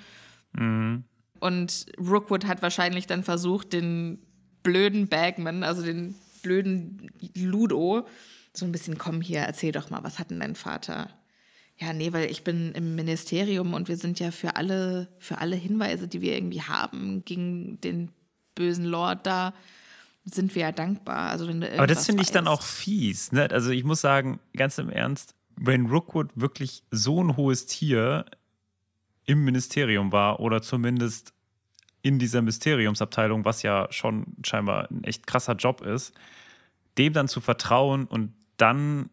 Mhm. 0.53 1.05
Und 1.41 1.87
Rookwood 1.99 2.47
hat 2.47 2.63
wahrscheinlich 2.63 3.07
dann 3.07 3.25
versucht, 3.25 3.73
den 3.73 4.19
blöden 4.63 5.09
Bagman, 5.09 5.63
also 5.63 5.83
den 5.83 6.15
blöden 6.43 7.11
Ludo, 7.35 8.07
so 8.53 8.67
ein 8.67 8.73
bisschen, 8.73 8.99
komm 8.99 9.21
hier, 9.21 9.41
erzähl 9.41 9.73
doch 9.73 9.91
mal, 9.91 10.03
was 10.03 10.19
hat 10.19 10.31
denn 10.31 10.41
dein 10.41 10.55
Vater? 10.55 11.09
Ja, 11.79 11.95
nee, 11.95 12.13
weil 12.13 12.31
ich 12.31 12.45
bin 12.45 12.73
im 12.73 12.95
Ministerium 12.95 13.73
und 13.73 13.89
wir 13.89 13.97
sind 13.97 14.21
ja 14.21 14.33
für 14.33 14.57
alle, 14.57 15.09
für 15.19 15.39
alle 15.39 15.57
Hinweise, 15.57 16.09
die 16.09 16.21
wir 16.21 16.37
irgendwie 16.37 16.63
haben 16.63 17.25
gegen 17.25 17.81
den 17.81 18.11
bösen 18.55 18.85
Lord 18.85 19.27
da, 19.27 19.55
sind 20.35 20.55
wir 20.55 20.62
ja 20.62 20.72
dankbar. 20.72 21.31
Also 21.31 21.49
Aber 21.49 21.87
das 21.87 22.07
finde 22.07 22.22
ich 22.22 22.31
dann 22.31 22.47
auch 22.47 22.62
fies. 22.62 23.33
Ne? 23.33 23.49
Also 23.51 23.70
ich 23.70 23.85
muss 23.85 24.01
sagen, 24.01 24.41
ganz 24.57 24.78
im 24.78 24.91
Ernst, 24.91 25.35
wenn 25.57 25.87
Rookwood 25.87 26.31
wirklich 26.35 26.83
so 26.91 27.22
ein 27.22 27.37
hohes 27.37 27.66
Tier 27.66 28.24
im 29.26 29.45
Ministerium 29.45 30.12
war 30.12 30.41
oder 30.41 30.62
zumindest 30.62 31.33
in 32.03 32.18
dieser 32.18 32.43
Mysteriumsabteilung, 32.43 33.45
was 33.45 33.62
ja 33.62 33.87
schon 33.91 34.24
scheinbar 34.43 34.91
ein 34.91 35.05
echt 35.05 35.26
krasser 35.26 35.55
Job 35.55 35.83
ist, 35.83 36.14
dem 36.99 37.12
dann 37.12 37.28
zu 37.28 37.41
vertrauen 37.41 38.07
und 38.07 38.33
dann 38.57 39.11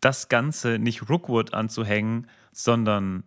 das 0.00 0.28
Ganze 0.28 0.78
nicht 0.78 1.08
Rookwood 1.08 1.54
anzuhängen, 1.54 2.28
sondern 2.52 3.24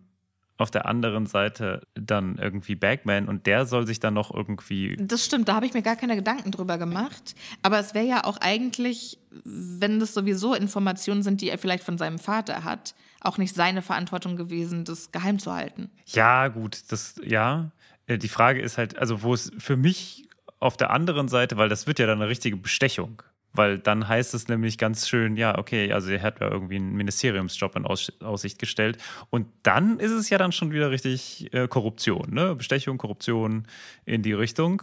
auf 0.62 0.70
der 0.70 0.86
anderen 0.86 1.26
Seite 1.26 1.86
dann 1.94 2.36
irgendwie 2.38 2.74
Bagman 2.74 3.28
und 3.28 3.46
der 3.46 3.66
soll 3.66 3.86
sich 3.86 4.00
dann 4.00 4.14
noch 4.14 4.32
irgendwie 4.32 4.96
Das 4.98 5.24
stimmt, 5.24 5.48
da 5.48 5.54
habe 5.54 5.66
ich 5.66 5.74
mir 5.74 5.82
gar 5.82 5.96
keine 5.96 6.16
Gedanken 6.16 6.50
drüber 6.50 6.78
gemacht. 6.78 7.34
Aber 7.62 7.78
es 7.78 7.94
wäre 7.94 8.06
ja 8.06 8.24
auch 8.24 8.38
eigentlich, 8.38 9.18
wenn 9.44 10.00
das 10.00 10.14
sowieso 10.14 10.54
Informationen 10.54 11.22
sind, 11.22 11.40
die 11.40 11.50
er 11.50 11.58
vielleicht 11.58 11.84
von 11.84 11.98
seinem 11.98 12.18
Vater 12.18 12.64
hat, 12.64 12.94
auch 13.20 13.38
nicht 13.38 13.54
seine 13.54 13.82
Verantwortung 13.82 14.36
gewesen, 14.36 14.84
das 14.84 15.12
geheim 15.12 15.38
zu 15.38 15.52
halten. 15.52 15.90
Ja, 16.06 16.48
gut, 16.48 16.80
das, 16.88 17.16
ja. 17.24 17.70
Äh, 18.06 18.18
Die 18.18 18.28
Frage 18.28 18.60
ist 18.60 18.78
halt, 18.78 18.98
also 18.98 19.22
wo 19.22 19.34
es 19.34 19.52
für 19.58 19.76
mich 19.76 20.28
auf 20.58 20.76
der 20.76 20.90
anderen 20.90 21.28
Seite, 21.28 21.56
weil 21.56 21.68
das 21.68 21.86
wird 21.86 21.98
ja 21.98 22.06
dann 22.06 22.20
eine 22.20 22.30
richtige 22.30 22.56
Bestechung. 22.56 23.22
Weil 23.54 23.78
dann 23.78 24.08
heißt 24.08 24.32
es 24.34 24.48
nämlich 24.48 24.78
ganz 24.78 25.08
schön, 25.08 25.36
ja, 25.36 25.58
okay, 25.58 25.92
also 25.92 26.10
er 26.10 26.22
hat 26.22 26.40
ja 26.40 26.50
irgendwie 26.50 26.76
einen 26.76 26.94
Ministeriumsjob 26.94 27.76
in 27.76 27.84
Aus 27.84 28.10
Aussicht 28.20 28.58
gestellt. 28.58 28.98
Und 29.30 29.46
dann 29.62 29.98
ist 29.98 30.12
es 30.12 30.30
ja 30.30 30.38
dann 30.38 30.52
schon 30.52 30.72
wieder 30.72 30.90
richtig 30.90 31.52
äh, 31.52 31.68
Korruption, 31.68 32.32
ne? 32.32 32.54
Bestechung, 32.54 32.98
Korruption 32.98 33.66
in 34.06 34.22
die 34.22 34.32
Richtung. 34.32 34.82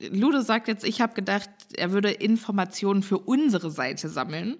Ludo 0.00 0.40
sagt 0.40 0.68
jetzt, 0.68 0.84
ich 0.84 1.00
habe 1.00 1.14
gedacht, 1.14 1.48
er 1.76 1.92
würde 1.92 2.10
Informationen 2.10 3.02
für 3.02 3.18
unsere 3.18 3.70
Seite 3.70 4.08
sammeln. 4.08 4.56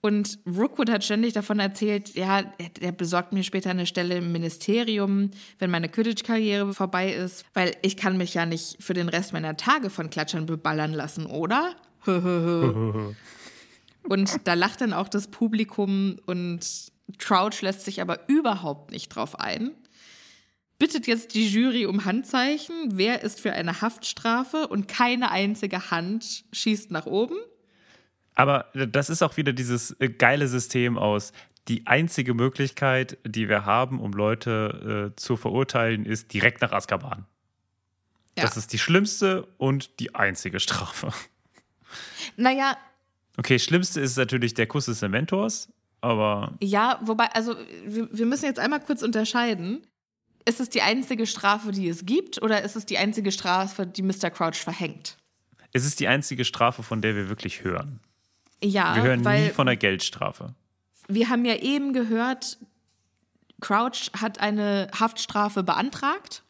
Und 0.00 0.38
Rookwood 0.46 0.90
hat 0.90 1.02
ständig 1.02 1.32
davon 1.32 1.58
erzählt, 1.58 2.14
ja, 2.14 2.44
er 2.80 2.92
besorgt 2.92 3.32
mir 3.32 3.42
später 3.42 3.70
eine 3.70 3.84
Stelle 3.84 4.18
im 4.18 4.30
Ministerium, 4.30 5.32
wenn 5.58 5.70
meine 5.70 5.88
Quidditch-Karriere 5.88 6.72
vorbei 6.72 7.12
ist, 7.12 7.44
weil 7.52 7.76
ich 7.82 7.96
kann 7.96 8.16
mich 8.16 8.32
ja 8.34 8.46
nicht 8.46 8.82
für 8.82 8.94
den 8.94 9.08
Rest 9.08 9.32
meiner 9.32 9.56
Tage 9.56 9.90
von 9.90 10.08
Klatschern 10.08 10.46
beballern 10.46 10.92
lassen, 10.92 11.26
oder? 11.26 11.74
und 14.02 14.40
da 14.44 14.54
lacht 14.54 14.80
dann 14.80 14.92
auch 14.92 15.08
das 15.08 15.28
Publikum 15.28 16.18
und 16.26 16.90
Crouch 17.18 17.62
lässt 17.62 17.84
sich 17.84 18.00
aber 18.00 18.28
überhaupt 18.28 18.90
nicht 18.90 19.08
drauf 19.08 19.38
ein. 19.38 19.72
Bittet 20.78 21.06
jetzt 21.06 21.34
die 21.34 21.48
Jury 21.48 21.86
um 21.86 22.04
Handzeichen. 22.04 22.92
Wer 22.92 23.22
ist 23.22 23.40
für 23.40 23.52
eine 23.52 23.80
Haftstrafe? 23.80 24.68
Und 24.68 24.86
keine 24.86 25.30
einzige 25.30 25.90
Hand 25.90 26.44
schießt 26.52 26.90
nach 26.92 27.06
oben. 27.06 27.36
Aber 28.34 28.66
das 28.72 29.10
ist 29.10 29.22
auch 29.22 29.36
wieder 29.36 29.52
dieses 29.52 29.90
äh, 29.98 30.08
geile 30.08 30.46
System 30.46 30.96
aus. 30.96 31.32
Die 31.66 31.88
einzige 31.88 32.32
Möglichkeit, 32.34 33.18
die 33.26 33.48
wir 33.48 33.66
haben, 33.66 34.00
um 34.00 34.12
Leute 34.12 35.12
äh, 35.12 35.16
zu 35.16 35.36
verurteilen, 35.36 36.06
ist 36.06 36.32
direkt 36.32 36.62
nach 36.62 36.70
Azkaban. 36.70 37.26
Ja. 38.36 38.44
Das 38.44 38.56
ist 38.56 38.72
die 38.72 38.78
schlimmste 38.78 39.48
und 39.58 39.98
die 39.98 40.14
einzige 40.14 40.60
Strafe. 40.60 41.12
Naja, 42.36 42.76
Okay, 43.36 43.60
schlimmste 43.60 44.00
ist 44.00 44.16
natürlich 44.16 44.54
der 44.54 44.66
Kuss 44.66 44.86
des 44.86 45.00
Mentors, 45.02 45.68
aber 46.00 46.54
ja, 46.60 46.98
wobei, 47.02 47.26
also 47.32 47.54
wir, 47.86 48.08
wir 48.12 48.26
müssen 48.26 48.46
jetzt 48.46 48.58
einmal 48.58 48.80
kurz 48.80 49.02
unterscheiden. 49.02 49.86
Ist 50.44 50.58
es 50.60 50.70
die 50.70 50.82
einzige 50.82 51.24
Strafe, 51.26 51.70
die 51.70 51.88
es 51.88 52.04
gibt, 52.04 52.42
oder 52.42 52.62
ist 52.62 52.74
es 52.74 52.84
die 52.84 52.98
einzige 52.98 53.30
Strafe, 53.30 53.86
die 53.86 54.02
Mr. 54.02 54.30
Crouch 54.30 54.56
verhängt? 54.56 55.16
es 55.72 55.84
ist 55.84 56.00
die 56.00 56.08
einzige 56.08 56.44
Strafe, 56.44 56.82
von 56.82 57.02
der 57.02 57.14
wir 57.14 57.28
wirklich 57.28 57.62
hören. 57.62 58.00
Ja, 58.64 58.96
Wir 58.96 59.02
hören 59.02 59.20
nie 59.20 59.50
von 59.50 59.66
der 59.66 59.76
Geldstrafe. 59.76 60.54
wir 61.08 61.28
haben 61.28 61.44
ja 61.44 61.56
eben 61.56 61.92
gehört, 61.92 62.58
Crouch 63.60 64.10
hat 64.20 64.40
eine 64.40 64.88
Haftstrafe 64.98 65.62
beantragt. 65.62 66.42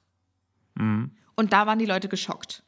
Mhm. 0.77 1.11
Und 1.35 1.53
da 1.53 1.67
waren 1.67 1.79
die 1.79 1.87
Leute 1.87 2.09
geschockt. 2.09 2.63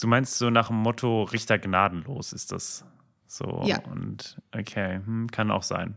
Du 0.00 0.06
meinst 0.08 0.38
so 0.38 0.50
nach 0.50 0.68
dem 0.68 0.76
Motto 0.76 1.24
Richter 1.24 1.58
gnadenlos 1.58 2.32
ist 2.32 2.52
das 2.52 2.84
so 3.26 3.62
Ja. 3.66 3.80
und 3.84 4.40
okay, 4.52 5.00
hm, 5.04 5.30
kann 5.30 5.50
auch 5.50 5.62
sein. 5.62 5.96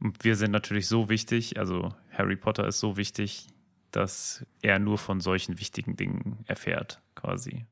Und 0.00 0.24
wir 0.24 0.36
sind 0.36 0.50
natürlich 0.50 0.88
so 0.88 1.08
wichtig, 1.08 1.58
also 1.58 1.94
Harry 2.10 2.36
Potter 2.36 2.66
ist 2.66 2.80
so 2.80 2.96
wichtig, 2.96 3.48
dass 3.90 4.44
er 4.62 4.78
nur 4.78 4.98
von 4.98 5.20
solchen 5.20 5.58
wichtigen 5.58 5.96
Dingen 5.96 6.44
erfährt, 6.46 7.00
quasi. 7.14 7.66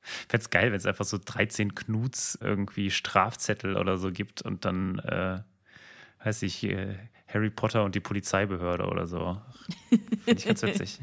Fände 0.00 0.42
es 0.42 0.50
geil, 0.50 0.70
wenn 0.70 0.76
es 0.76 0.86
einfach 0.86 1.04
so 1.04 1.18
13 1.22 1.74
Knuts 1.74 2.38
irgendwie 2.40 2.90
Strafzettel 2.90 3.76
oder 3.76 3.96
so 3.96 4.12
gibt 4.12 4.42
und 4.42 4.64
dann, 4.64 4.98
äh, 5.00 5.40
weiß 6.24 6.42
ich, 6.42 6.62
äh, 6.64 6.96
Harry 7.26 7.50
Potter 7.50 7.84
und 7.84 7.94
die 7.94 8.00
Polizeibehörde 8.00 8.86
oder 8.86 9.06
so. 9.06 9.40
Finde 10.24 10.38
ich 10.38 10.46
ganz 10.46 10.62
witzig. 10.62 11.00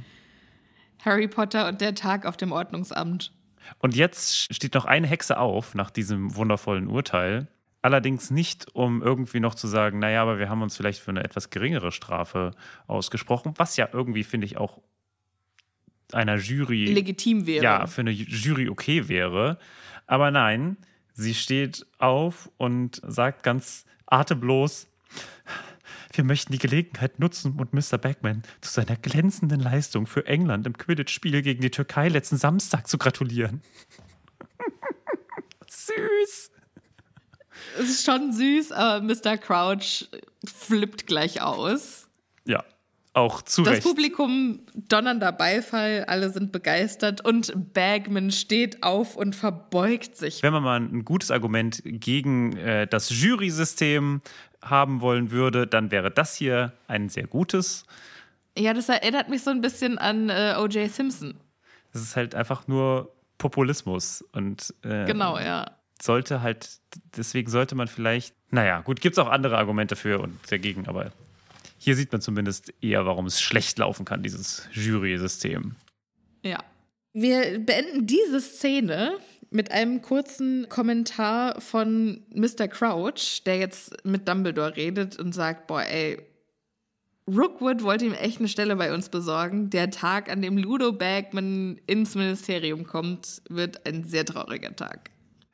Harry 1.03 1.27
Potter 1.27 1.67
und 1.67 1.81
der 1.81 1.95
Tag 1.95 2.25
auf 2.25 2.37
dem 2.37 2.51
Ordnungsamt. 2.51 3.33
Und 3.79 3.95
jetzt 3.95 4.53
steht 4.53 4.73
noch 4.73 4.85
eine 4.85 5.07
Hexe 5.07 5.37
auf 5.37 5.75
nach 5.75 5.89
diesem 5.89 6.35
wundervollen 6.35 6.87
Urteil. 6.87 7.47
Allerdings 7.81 8.31
nicht, 8.31 8.67
um 8.73 9.01
irgendwie 9.01 9.41
noch 9.41 9.55
zu 9.55 9.67
sagen, 9.67 9.99
naja, 9.99 10.21
aber 10.21 10.39
wir 10.39 10.49
haben 10.49 10.61
uns 10.61 10.77
vielleicht 10.77 11.01
für 11.01 11.11
eine 11.11 11.23
etwas 11.23 11.49
geringere 11.49 11.91
Strafe 11.91 12.51
ausgesprochen, 12.87 13.53
was 13.57 13.75
ja 13.75 13.89
irgendwie, 13.91 14.23
finde 14.23 14.45
ich, 14.45 14.57
auch 14.57 14.79
einer 16.13 16.37
Jury, 16.37 16.85
Legitim 16.85 17.45
wäre. 17.45 17.63
ja, 17.63 17.87
für 17.87 18.01
eine 18.01 18.11
Jury 18.11 18.69
okay 18.69 19.07
wäre. 19.09 19.57
Aber 20.05 20.31
nein, 20.31 20.77
sie 21.13 21.33
steht 21.33 21.85
auf 21.97 22.49
und 22.57 23.01
sagt 23.05 23.43
ganz 23.43 23.85
atemlos, 24.05 24.87
Wir 26.13 26.23
möchten 26.23 26.51
die 26.51 26.59
Gelegenheit 26.59 27.19
nutzen 27.19 27.59
und 27.59 27.73
Mr. 27.73 27.97
Bagman 27.97 28.43
zu 28.61 28.71
seiner 28.71 28.95
glänzenden 28.95 29.59
Leistung 29.59 30.05
für 30.05 30.27
England 30.27 30.67
im 30.67 30.77
Quidditch-Spiel 30.77 31.41
gegen 31.41 31.61
die 31.61 31.71
Türkei 31.71 32.07
letzten 32.07 32.37
Samstag 32.37 32.87
zu 32.87 32.99
gratulieren. 32.99 33.61
Süß. 35.67 36.51
Es 37.79 37.89
ist 37.89 38.05
schon 38.05 38.31
süß, 38.31 38.71
aber 38.71 39.03
Mr. 39.03 39.37
Crouch 39.37 40.07
flippt 40.45 41.07
gleich 41.07 41.41
aus. 41.41 42.07
Ja, 42.45 42.63
auch 43.13 43.41
zu 43.41 43.63
Das 43.63 43.75
Recht. 43.75 43.83
Publikum 43.83 44.59
donnernder 44.75 45.31
Beifall, 45.31 46.05
alle 46.05 46.29
sind 46.31 46.51
begeistert 46.51 47.25
und 47.25 47.73
Bagman 47.73 48.31
steht 48.31 48.83
auf 48.83 49.15
und 49.15 49.35
verbeugt 49.35 50.15
sich. 50.15 50.43
Wenn 50.43 50.53
man 50.53 50.63
mal 50.63 50.79
ein 50.79 51.05
gutes 51.05 51.31
Argument 51.31 51.81
gegen 51.83 52.55
äh, 52.57 52.87
das 52.87 53.09
Jury-System 53.09 54.21
haben 54.63 55.01
wollen 55.01 55.31
würde, 55.31 55.67
dann 55.67 55.91
wäre 55.91 56.11
das 56.11 56.35
hier 56.35 56.73
ein 56.87 57.09
sehr 57.09 57.27
gutes. 57.27 57.85
Ja, 58.57 58.73
das 58.73 58.89
erinnert 58.89 59.29
mich 59.29 59.43
so 59.43 59.51
ein 59.51 59.61
bisschen 59.61 59.97
an 59.97 60.29
äh, 60.29 60.55
O.J. 60.57 60.89
Simpson. 60.91 61.35
Das 61.91 62.01
ist 62.01 62.15
halt 62.15 62.35
einfach 62.35 62.67
nur 62.67 63.13
Populismus 63.37 64.23
und 64.31 64.73
äh, 64.83 65.05
Genau, 65.05 65.37
ja. 65.37 65.65
sollte 66.01 66.41
halt, 66.41 66.77
deswegen 67.17 67.49
sollte 67.51 67.75
man 67.75 67.87
vielleicht, 67.87 68.35
naja, 68.51 68.81
gut, 68.81 69.01
gibt 69.01 69.17
es 69.17 69.19
auch 69.19 69.29
andere 69.29 69.57
Argumente 69.57 69.95
für 69.95 70.19
und 70.19 70.39
dagegen, 70.51 70.87
aber 70.87 71.11
hier 71.77 71.95
sieht 71.95 72.11
man 72.11 72.21
zumindest 72.21 72.73
eher, 72.81 73.05
warum 73.05 73.25
es 73.25 73.41
schlecht 73.41 73.77
laufen 73.79 74.05
kann, 74.05 74.23
dieses 74.23 74.69
Jury-System. 74.71 75.75
Ja. 76.43 76.59
Wir 77.11 77.59
beenden 77.59 78.07
diese 78.07 78.39
Szene 78.41 79.17
mit 79.53 79.71
einem 79.71 80.01
kurzen 80.01 80.67
Kommentar 80.67 81.61
von 81.61 82.23
Mr. 82.33 82.67
Crouch, 82.67 83.43
der 83.45 83.57
jetzt 83.57 84.03
mit 84.03 84.27
Dumbledore 84.27 84.75
redet 84.75 85.19
und 85.19 85.33
sagt, 85.33 85.67
boah, 85.67 85.83
ey, 85.83 86.19
Rookwood 87.27 87.83
wollte 87.83 88.05
ihm 88.05 88.13
echt 88.13 88.39
eine 88.39 88.47
Stelle 88.49 88.75
bei 88.75 88.93
uns 88.93 89.09
besorgen. 89.09 89.69
Der 89.69 89.91
Tag, 89.91 90.29
an 90.29 90.41
dem 90.41 90.57
Ludo 90.57 90.91
Bagman 90.91 91.79
ins 91.87 92.15
Ministerium 92.15 92.85
kommt, 92.85 93.41
wird 93.47 93.85
ein 93.87 94.03
sehr 94.03 94.25
trauriger 94.25 94.75
Tag. 94.75 95.11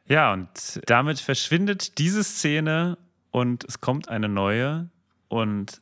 Ja, 0.08 0.34
und 0.34 0.82
damit 0.88 1.20
verschwindet 1.20 2.00
diese 2.00 2.24
Szene 2.24 2.98
und 3.30 3.66
es 3.66 3.82
kommt 3.82 4.10
eine 4.10 4.28
neue 4.28 4.90
und 5.28 5.82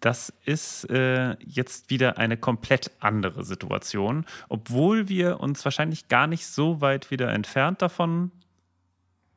das 0.00 0.32
ist 0.44 0.84
äh, 0.90 1.36
jetzt 1.40 1.90
wieder 1.90 2.18
eine 2.18 2.36
komplett 2.36 2.90
andere 3.00 3.44
Situation, 3.44 4.24
obwohl 4.48 5.08
wir 5.08 5.40
uns 5.40 5.64
wahrscheinlich 5.64 6.08
gar 6.08 6.26
nicht 6.26 6.46
so 6.46 6.80
weit 6.80 7.10
wieder 7.10 7.30
entfernt 7.32 7.82
davon 7.82 8.32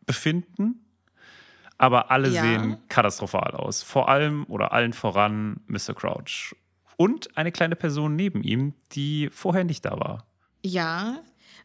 befinden. 0.06 0.80
Aber 1.78 2.12
alle 2.12 2.30
Ja. 2.30 2.42
sehen 2.44 2.78
katastrophal 2.88 3.52
aus. 3.52 3.84
Vor 3.84 4.08
allem 4.10 4.46
oder 4.48 4.72
allen 4.72 4.94
voran 4.94 5.60
Mr. 5.68 5.94
Crouch. 5.94 6.56
Und 6.96 7.36
eine 7.38 7.52
kleine 7.52 7.76
Person 7.76 8.16
neben 8.16 8.44
ihm, 8.44 8.74
die 8.92 9.30
vorher 9.32 9.64
nicht 9.64 9.84
da 9.86 10.00
war. 10.00 10.26
Ja, 10.64 11.20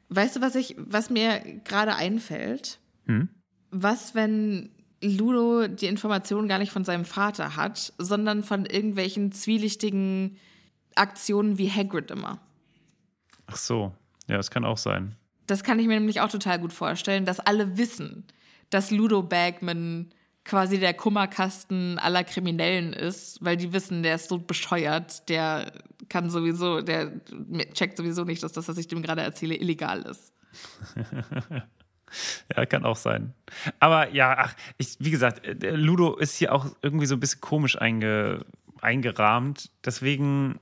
weißt 0.09 0.37
du, 0.37 0.41
was 0.41 0.55
ich, 0.55 0.75
was 0.79 1.11
mir 1.11 1.41
gerade 1.65 1.95
einfällt? 1.95 2.81
Hm? 3.07 3.29
Was, 3.71 4.15
wenn 4.15 4.71
Ludo 5.01 5.69
die 5.69 5.87
Information 5.87 6.49
gar 6.49 6.59
nicht 6.59 6.73
von 6.73 6.85
seinem 6.85 7.05
Vater 7.05 7.57
hat, 7.57 7.93
sondern 7.99 8.43
von 8.43 8.67
irgendwelchen 8.67 9.33
zwielichtigen 9.33 10.37
Aktionen 10.95 11.59
wie 11.59 11.71
Hagrid 11.71 12.11
immer? 12.11 12.41
Ach 13.47 13.57
so, 13.57 13.93
ja, 14.27 14.37
das 14.37 14.51
kann 14.51 14.65
auch 14.65 14.79
sein. 14.79 15.17
Das 15.47 15.63
kann 15.63 15.79
ich 15.79 15.87
mir 15.87 15.99
nämlich 15.99 16.21
auch 16.21 16.31
total 16.31 16.59
gut 16.59 16.73
vorstellen, 16.73 17.25
dass 17.25 17.41
alle 17.41 17.79
wissen, 17.79 18.25
dass 18.71 18.91
Ludo 18.91 19.23
Bagman 19.23 20.11
quasi 20.45 20.79
der 20.79 20.95
Kummerkasten 20.95 21.99
aller 21.99 22.25
Kriminellen 22.25 22.93
ist, 22.93 23.43
weil 23.45 23.57
die 23.57 23.73
wissen, 23.73 24.03
der 24.03 24.17
ist 24.17 24.29
so 24.29 24.39
bescheuert, 24.39 25.29
der 25.29 25.73
kann 26.09 26.31
sowieso, 26.31 26.81
der 26.81 27.13
checkt 27.75 27.99
sowieso 27.99 28.25
nicht, 28.25 28.43
dass 28.43 28.53
das, 28.53 28.69
was 28.69 28.79
ich 28.79 28.89
dem 28.89 29.03
gerade 29.03 29.23
erzähle, 29.23 29.55
illegal 29.57 30.03
ist. 30.03 30.33
Ja, 32.57 32.67
kann 32.67 32.85
auch 32.85 32.97
sein. 32.97 33.35
Aber 33.81 34.13
ja, 34.13 34.37
ach, 34.39 34.55
ich, 34.79 34.97
wie 34.99 35.11
gesagt, 35.11 35.47
äh, 35.47 35.71
Ludo 35.71 36.17
ist 36.17 36.37
hier 36.37 36.53
auch 36.55 36.67
irgendwie 36.83 37.07
so 37.07 37.15
ein 37.17 37.21
bisschen 37.21 37.41
komisch 37.41 37.77
einge, 37.81 38.45
eingerahmt. 38.81 39.71
Deswegen 39.85 40.59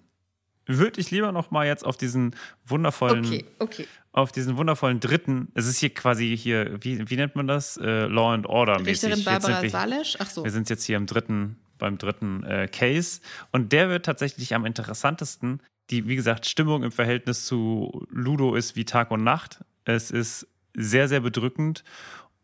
würde 0.66 1.00
ich 1.00 1.10
lieber 1.10 1.30
noch 1.32 1.50
mal 1.50 1.66
jetzt 1.66 1.84
auf 1.84 1.96
diesen 1.96 2.34
wundervollen, 2.66 3.24
Okay, 3.24 3.44
okay. 3.60 3.86
auf 4.12 4.32
diesen 4.32 4.56
wundervollen 4.56 4.98
dritten. 5.00 5.48
Es 5.54 5.66
ist 5.66 5.78
hier 5.78 5.90
quasi 5.94 6.36
hier, 6.36 6.78
wie, 6.82 7.08
wie 7.08 7.16
nennt 7.16 7.36
man 7.36 7.46
das? 7.46 7.76
Äh, 7.76 8.06
Law 8.06 8.32
and 8.34 8.46
Order 8.46 8.78
mäßig. 8.80 8.88
Richterin 9.10 9.16
Jetzt 9.18 9.24
Barbara 9.24 9.62
wir- 9.62 9.70
Salesch? 9.70 10.16
Ach 10.18 10.28
so. 10.30 10.42
wir 10.44 10.50
sind 10.50 10.68
jetzt 10.68 10.84
hier 10.84 10.96
im 10.96 11.06
dritten, 11.06 11.56
beim 11.78 11.98
dritten 11.98 12.42
äh, 12.44 12.68
Case. 12.70 13.20
Und 13.52 13.72
der 13.72 13.88
wird 13.90 14.06
tatsächlich 14.06 14.54
am 14.54 14.66
interessantesten. 14.66 15.60
Die, 15.90 16.08
wie 16.08 16.16
gesagt, 16.16 16.46
Stimmung 16.46 16.82
im 16.82 16.90
Verhältnis 16.90 17.44
zu 17.46 18.04
Ludo 18.10 18.56
ist 18.56 18.74
wie 18.74 18.84
Tag 18.84 19.12
und 19.12 19.22
Nacht. 19.22 19.60
Es 19.84 20.10
ist 20.10 20.48
sehr, 20.76 21.08
sehr 21.08 21.20
bedrückend. 21.20 21.84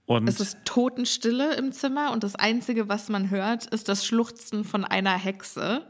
Und 0.06 0.28
Es 0.28 0.40
ist 0.40 0.58
Totenstille 0.64 1.54
im 1.54 1.72
Zimmer 1.72 2.12
und 2.12 2.24
das 2.24 2.34
Einzige, 2.34 2.88
was 2.88 3.08
man 3.08 3.30
hört, 3.30 3.66
ist 3.66 3.88
das 3.88 4.04
Schluchzen 4.04 4.64
von 4.64 4.84
einer 4.84 5.16
Hexe, 5.16 5.86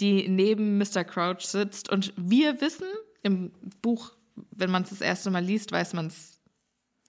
die 0.00 0.28
neben 0.28 0.78
Mr. 0.78 1.02
Crouch 1.04 1.40
sitzt. 1.40 1.90
Und 1.90 2.12
wir 2.16 2.60
wissen, 2.60 2.86
im 3.22 3.50
Buch, 3.82 4.12
wenn 4.52 4.70
man 4.70 4.84
es 4.84 4.90
das 4.90 5.00
erste 5.00 5.30
Mal 5.30 5.44
liest, 5.44 5.72
weiß 5.72 5.94
man 5.94 6.06
es 6.06 6.38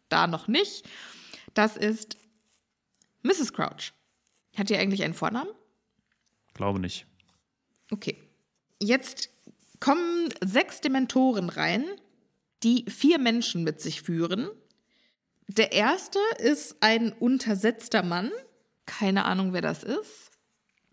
da 0.09 0.25
noch 0.25 0.47
nicht. 0.47 0.89
Das 1.53 1.77
ist 1.77 2.17
Mrs. 3.21 3.53
Crouch. 3.53 3.93
Hat 4.57 4.69
die 4.69 4.77
eigentlich 4.77 5.03
einen 5.03 5.13
Vornamen? 5.13 5.51
glaube 6.59 6.79
nicht. 6.79 7.05
Okay. 7.89 8.17
Jetzt 8.81 9.29
kommen 9.79 10.27
sechs 10.43 10.81
Dementoren 10.81 11.47
rein, 11.47 11.85
die 12.63 12.83
vier 12.89 13.17
Menschen 13.17 13.63
mit 13.63 13.79
sich 13.79 14.01
führen. 14.01 14.49
Der 15.49 15.71
erste 15.71 16.19
ist 16.37 16.75
ein 16.79 17.11
untersetzter 17.11 18.03
Mann. 18.03 18.29
Keine 18.85 19.25
Ahnung, 19.25 19.51
wer 19.51 19.61
das 19.61 19.83
ist. 19.83 20.29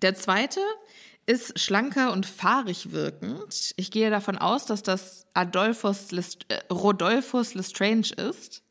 Der 0.00 0.14
zweite 0.14 0.60
ist 1.26 1.60
schlanker 1.60 2.10
und 2.12 2.24
fahrig 2.24 2.90
wirkend. 2.90 3.74
Ich 3.76 3.90
gehe 3.90 4.08
davon 4.08 4.38
aus, 4.38 4.64
dass 4.64 4.82
das 4.82 5.26
Adolphus 5.34 6.10
Lest 6.10 6.46
äh, 6.48 6.60
Rodolphus 6.72 7.52
Lestrange 7.52 8.12
ist. 8.16 8.62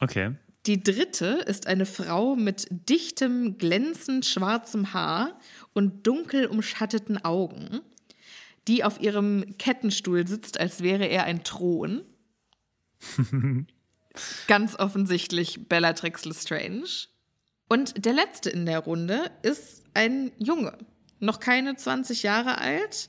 Okay. 0.00 0.36
Die 0.66 0.80
dritte 0.80 1.42
ist 1.44 1.66
eine 1.66 1.86
Frau 1.86 2.36
mit 2.36 2.68
dichtem, 2.70 3.58
glänzend 3.58 4.24
schwarzem 4.26 4.92
Haar 4.92 5.40
und 5.72 6.06
dunkel 6.06 6.46
umschatteten 6.46 7.22
Augen, 7.24 7.80
die 8.68 8.84
auf 8.84 9.00
ihrem 9.00 9.58
Kettenstuhl 9.58 10.24
sitzt, 10.28 10.60
als 10.60 10.84
wäre 10.84 11.06
er 11.06 11.24
ein 11.24 11.42
Thron. 11.42 12.04
Ganz 14.46 14.76
offensichtlich 14.76 15.68
Bellatrix 15.68 16.24
Lestrange. 16.24 17.08
Und 17.68 18.04
der 18.04 18.12
letzte 18.12 18.50
in 18.50 18.66
der 18.66 18.80
Runde 18.80 19.30
ist 19.42 19.84
ein 19.94 20.32
Junge, 20.38 20.76
noch 21.18 21.40
keine 21.40 21.76
20 21.76 22.22
Jahre 22.22 22.58
alt, 22.58 23.08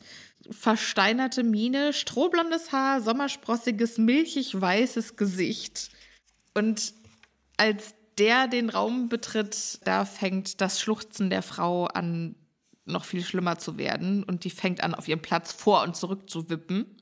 versteinerte 0.49 1.43
Miene, 1.43 1.93
strohblondes 1.93 2.71
Haar, 2.71 3.01
sommersprossiges, 3.01 3.97
milchig 3.97 4.59
weißes 4.59 5.15
Gesicht. 5.15 5.91
Und 6.53 6.93
als 7.57 7.95
der 8.17 8.47
den 8.47 8.69
Raum 8.69 9.09
betritt, 9.09 9.79
da 9.85 10.05
fängt 10.05 10.61
das 10.61 10.79
Schluchzen 10.79 11.29
der 11.29 11.41
Frau 11.41 11.85
an, 11.85 12.35
noch 12.85 13.03
viel 13.03 13.23
schlimmer 13.23 13.57
zu 13.57 13.77
werden. 13.77 14.23
Und 14.23 14.43
die 14.43 14.49
fängt 14.49 14.81
an, 14.81 14.95
auf 14.95 15.07
ihrem 15.07 15.21
Platz 15.21 15.51
vor 15.51 15.83
und 15.83 15.95
zurück 15.95 16.29
zu 16.29 16.49
wippen, 16.49 17.01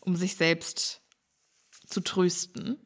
um 0.00 0.16
sich 0.16 0.36
selbst 0.36 1.02
zu 1.86 2.00
trösten. 2.00 2.78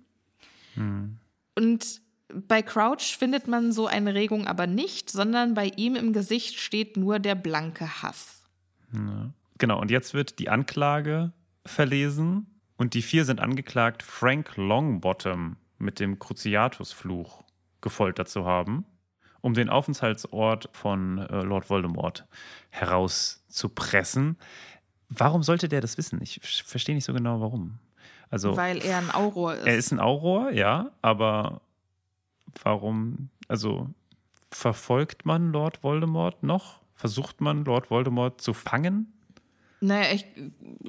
Und 1.55 2.01
bei 2.49 2.62
Crouch 2.62 3.16
findet 3.18 3.49
man 3.49 3.72
so 3.72 3.87
eine 3.87 4.14
Regung 4.14 4.47
aber 4.47 4.66
nicht, 4.66 5.11
sondern 5.11 5.55
bei 5.55 5.70
ihm 5.77 5.95
im 5.95 6.12
Gesicht 6.12 6.59
steht 6.59 6.97
nur 6.97 7.18
der 7.18 7.35
blanke 7.35 8.03
Hass. 8.03 8.43
Genau, 9.59 9.81
und 9.81 9.91
jetzt 9.91 10.12
wird 10.12 10.39
die 10.39 10.49
Anklage 10.49 11.33
verlesen 11.64 12.47
und 12.77 12.95
die 12.95 13.03
vier 13.03 13.24
sind 13.24 13.41
angeklagt, 13.41 14.03
Frank 14.03 14.57
Longbottom 14.57 15.57
mit 15.79 16.01
dem 16.01 16.18
Cruciatus-Fluch 16.18 17.45
gefoltert 17.81 18.29
zu 18.29 18.45
haben, 18.45 18.85
um 19.41 19.55
den 19.55 19.68
Aufenthaltsort 19.68 20.68
von 20.72 21.18
äh, 21.18 21.43
Lord 21.43 21.70
Voldemort 21.70 22.27
herauszupressen. 22.70 24.37
Warum 25.09 25.43
sollte 25.43 25.68
der 25.68 25.81
das 25.81 25.99
wissen? 25.99 26.20
Ich 26.20 26.41
verstehe 26.43 26.95
nicht 26.95 27.05
so 27.05 27.12
genau, 27.12 27.41
warum. 27.41 27.79
Also, 28.31 28.57
Weil 28.57 28.79
er 28.85 28.99
ein 28.99 29.11
Auror 29.14 29.55
ist. 29.55 29.66
er 29.66 29.77
ist 29.77 29.93
ein 29.93 30.01
Auror, 30.01 30.51
ja, 30.51 30.91
aber 31.03 31.61
warum, 32.62 33.29
also 33.49 33.89
verfolgt 34.51 35.24
man 35.27 35.53
Lord 35.53 35.83
Voldemort 35.83 36.43
noch? 36.43 36.81
Versucht 36.95 37.41
man 37.41 37.64
Lord 37.64 37.91
Voldemort 37.91 38.41
zu 38.41 38.55
fangen? 38.55 39.12
naja, 39.81 40.14
ich 40.14 40.24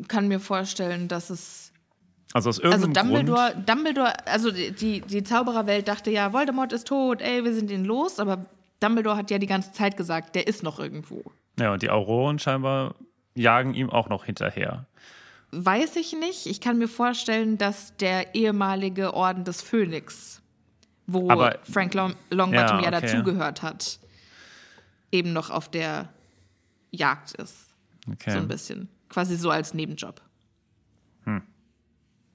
kann 0.07 0.27
mir 0.29 0.39
vorstellen, 0.39 1.07
dass 1.09 1.29
es 1.29 1.73
Also 2.33 2.49
aus 2.49 2.59
Also 2.61 2.69
irgendeinem 2.85 2.93
Dumbledore, 3.09 3.51
Grund. 3.53 3.69
Dumbledore, 3.69 4.13
also 4.27 4.49
die, 4.51 4.71
die, 4.71 5.01
die 5.01 5.23
Zaubererwelt 5.23 5.87
dachte 5.87 6.09
ja, 6.09 6.31
Voldemort 6.33 6.71
ist 6.73 6.87
tot, 6.87 7.21
ey, 7.21 7.43
wir 7.43 7.53
sind 7.53 7.69
ihn 7.69 7.83
los, 7.85 8.19
aber 8.19 8.45
Dumbledore 8.79 9.17
hat 9.17 9.29
ja 9.29 9.37
die 9.39 9.45
ganze 9.47 9.73
Zeit 9.73 9.97
gesagt, 9.97 10.35
der 10.35 10.47
ist 10.47 10.63
noch 10.63 10.79
irgendwo. 10.79 11.21
Ja, 11.59 11.73
und 11.73 11.81
die 11.81 11.89
Auroren 11.89 12.39
scheinbar 12.39 12.95
jagen 13.35 13.73
ihm 13.73 13.89
auch 13.89 14.07
noch 14.09 14.23
hinterher. 14.23 14.85
Weiß 15.51 15.95
ich 15.95 16.13
nicht. 16.13 16.45
Ich 16.45 16.59
kann 16.61 16.77
mir 16.77 16.87
vorstellen, 16.89 17.57
dass 17.57 17.95
der 17.97 18.35
ehemalige 18.35 19.13
Orden 19.13 19.43
des 19.43 19.61
Phönix, 19.61 20.41
wo 21.05 21.29
Aber- 21.29 21.57
Frank 21.71 21.93
Long 21.93 22.15
Longbottom 22.29 22.79
ja, 22.79 22.91
Ja, 22.91 22.97
okay. 22.97 23.01
dazugehört 23.07 23.61
hat, 23.61 23.99
eben 25.11 25.31
noch 25.33 25.49
auf 25.49 25.69
der 25.69 26.09
Jagd 26.91 27.33
ist. 27.35 27.55
Okay. 28.11 28.31
So 28.31 28.37
ein 28.39 28.47
bisschen. 28.47 28.89
Quasi 29.09 29.35
so 29.37 29.49
als 29.49 29.73
Nebenjob. 29.73 30.21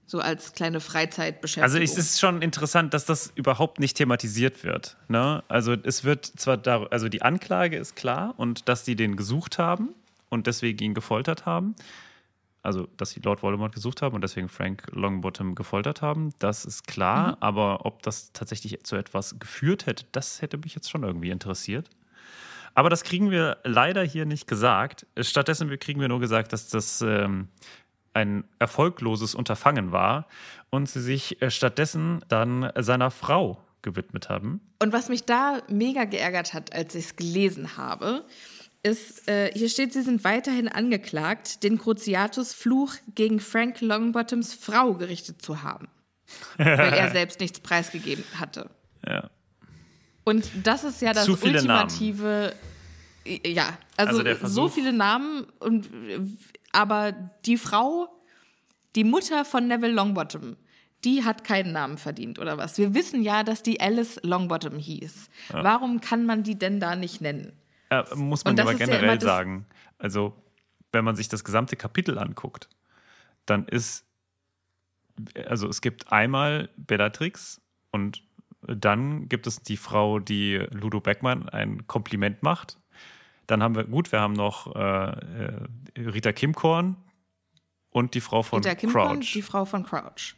So 0.05 0.19
als 0.21 0.53
kleine 0.53 0.81
Freizeitbeschäftigung. 0.81 1.63
Also 1.65 1.79
es 1.79 1.97
ist 1.97 2.21
schon 2.21 2.43
interessant, 2.43 2.93
dass 2.93 3.07
das 3.07 3.33
überhaupt 3.35 3.81
nicht 3.81 3.97
thematisiert 3.97 4.63
wird. 4.63 4.99
Ne? 5.09 5.43
Also 5.49 5.73
es 5.73 6.05
wird 6.05 6.27
zwar 6.27 6.59
da, 6.59 6.83
also 6.91 7.09
die 7.09 7.23
Anklage 7.23 7.79
ist 7.79 7.97
klar 7.97 8.35
und 8.37 8.69
dass 8.69 8.85
die 8.85 8.95
den 8.95 9.17
gesucht 9.17 9.59
haben 9.59 9.95
und 10.29 10.47
deswegen 10.49 10.85
ihn 10.85 10.93
gefoltert 10.93 11.47
haben. 11.47 11.75
Also, 12.63 12.87
dass 12.97 13.11
sie 13.11 13.21
Lord 13.21 13.43
Voldemort 13.43 13.75
gesucht 13.75 14.03
haben 14.03 14.15
und 14.15 14.23
deswegen 14.23 14.49
Frank 14.49 14.87
Longbottom 14.93 15.57
gefoltert 15.57 16.01
haben, 16.01 16.31
das 16.39 16.65
ist 16.65 16.87
klar. 16.87 17.37
Aber 17.41 17.85
ob 17.85 18.03
das 18.03 18.33
tatsächlich 18.33 18.85
zu 18.85 18.95
etwas 18.97 19.39
geführt 19.41 19.87
hätte, 19.87 20.05
das 20.13 20.43
hätte 20.43 20.59
mich 20.59 20.75
jetzt 20.75 20.89
schon 20.89 21.03
irgendwie 21.03 21.31
interessiert. 21.31 21.91
Aber 22.75 22.89
das 22.89 23.03
kriegen 23.03 23.31
wir 23.31 23.59
leider 23.65 24.03
hier 24.03 24.27
nicht 24.27 24.47
gesagt. 24.47 25.07
Stattdessen 25.19 25.77
kriegen 25.79 26.01
wir 26.01 26.09
nur 26.09 26.21
gesagt, 26.21 26.53
dass 26.53 26.69
das 26.69 27.03
ähm, 27.03 27.49
ein 28.15 28.45
erfolgloses 28.59 29.35
Unterfangen 29.35 29.93
war 29.93 30.27
und 30.71 30.89
sie 30.89 31.01
sich 31.01 31.43
äh, 31.43 31.51
stattdessen 31.51 32.25
dann 32.29 32.71
seiner 32.77 33.11
Frau 33.11 33.59
gewidmet 33.83 34.29
haben. 34.29 34.61
Und 34.81 34.93
was 34.93 35.09
mich 35.09 35.25
da 35.25 35.59
mega 35.69 36.05
geärgert 36.05 36.55
hat, 36.55 36.73
als 36.73 36.95
ich 36.95 37.07
es 37.07 37.17
gelesen 37.17 37.77
habe, 37.77 38.25
ist, 38.83 39.29
äh, 39.29 39.53
hier 39.55 39.69
steht, 39.69 39.93
sie 39.93 40.03
sind 40.03 40.25
weiterhin 40.25 40.69
angeklagt, 40.69 41.63
den 41.63 41.79
Cruciatus-Fluch 41.79 42.95
gegen 43.15 43.39
Frank 43.39 43.81
Longbottoms 43.81 44.55
Frau 44.55 44.95
gerichtet 44.95 45.41
zu 45.43 45.63
haben. 45.63 45.89
weil 46.57 46.93
er 46.95 47.11
selbst 47.13 47.41
nichts 47.41 47.61
preisgegeben 47.61 48.25
hatte. 48.39 48.71
Ja. 49.07 49.31
Und 50.25 50.51
das 50.65 50.85
ist 50.85 51.03
ja 51.03 51.13
das 51.13 51.25
Zu 51.25 51.37
viele 51.37 51.59
ultimative. 51.59 52.55
Ja, 53.47 53.79
also, 53.97 54.23
Also 54.23 54.47
so 54.47 54.69
viele 54.69 54.93
Namen 54.93 55.47
und 55.61 55.89
aber 56.73 57.13
die 57.45 57.57
Frau, 57.57 58.09
die 58.97 59.05
Mutter 59.05 59.45
von 59.45 59.69
Neville 59.69 59.93
Longbottom, 59.93 60.57
die 61.05 61.25
hat 61.25 61.45
keinen 61.45 61.73
Namen 61.73 61.99
verdient 61.99 62.39
oder 62.39 62.59
was? 62.59 62.79
Wir 62.79 62.95
wissen 62.95 63.23
ja, 63.23 63.43
dass 63.43 63.63
die 63.63 63.81
Alice 63.81 64.19
Longbottom 64.23 64.79
hieß. 64.79 65.29
Warum 65.51 66.01
kann 66.01 66.25
man 66.25 66.43
die 66.43 66.57
denn 66.59 66.81
da 66.81 66.97
nicht 66.97 67.21
nennen? 67.21 67.53
Äh, 67.93 68.15
muss 68.15 68.45
man 68.45 68.59
aber 68.59 68.73
ja 68.73 68.79
generell 68.79 69.19
das- 69.19 69.25
sagen. 69.25 69.67
Also, 69.99 70.35
wenn 70.93 71.05
man 71.05 71.17
sich 71.17 71.29
das 71.29 71.45
gesamte 71.45 71.77
Kapitel 71.77 72.19
anguckt, 72.19 72.69
dann 73.47 73.67
ist, 73.67 74.05
also 75.47 75.69
es 75.69 75.81
gibt 75.81 76.13
einmal 76.13 76.69
Bellatrix 76.77 77.61
und 77.91 78.23
dann 78.63 79.29
gibt 79.29 79.47
es 79.47 79.63
die 79.63 79.77
Frau, 79.77 80.19
die 80.21 80.57
Ludo 80.71 81.01
Beckmann 81.01 81.49
ein 81.49 81.87
Kompliment 81.87 82.43
macht. 82.43 82.79
Dann 83.47 83.63
haben 83.63 83.75
wir, 83.75 83.85
gut, 83.85 84.13
wir 84.13 84.21
haben 84.21 84.35
noch 84.35 84.75
äh, 84.77 85.11
äh, 85.11 85.67
Rita 85.97 86.33
Kimkorn 86.33 86.97
und 87.91 88.15
die 88.15 88.21
Frau 88.21 88.43
von 88.43 88.63
Rita 88.63 88.75
Kimcorn, 88.75 89.19
Crouch. 89.21 89.33
die 89.33 89.43
Frau 89.43 89.65
von 89.65 89.83
Crouch. 89.85 90.37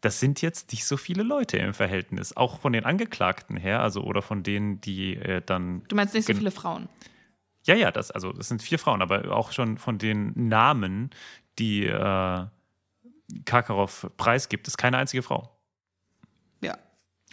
Das 0.00 0.20
sind 0.20 0.42
jetzt 0.42 0.72
nicht 0.72 0.84
so 0.84 0.96
viele 0.96 1.22
Leute 1.22 1.56
im 1.58 1.74
Verhältnis. 1.74 2.36
Auch 2.36 2.60
von 2.60 2.72
den 2.72 2.84
Angeklagten 2.84 3.56
her, 3.56 3.80
also 3.80 4.02
oder 4.02 4.22
von 4.22 4.42
denen, 4.42 4.80
die 4.80 5.16
äh, 5.16 5.42
dann. 5.44 5.82
Du 5.88 5.96
meinst 5.96 6.14
nicht 6.14 6.26
so 6.26 6.34
viele 6.34 6.50
Frauen? 6.50 6.88
Ja, 7.64 7.74
ja, 7.74 7.90
das, 7.90 8.10
also 8.10 8.32
das 8.32 8.48
sind 8.48 8.62
vier 8.62 8.78
Frauen, 8.78 9.02
aber 9.02 9.36
auch 9.36 9.52
schon 9.52 9.76
von 9.78 9.98
den 9.98 10.32
Namen, 10.48 11.10
die 11.58 11.84
äh, 11.84 12.46
Karkaroff 13.44 14.10
preisgibt, 14.16 14.66
ist 14.68 14.78
keine 14.78 14.96
einzige 14.98 15.22
Frau. 15.22 15.54
Ja. 16.62 16.78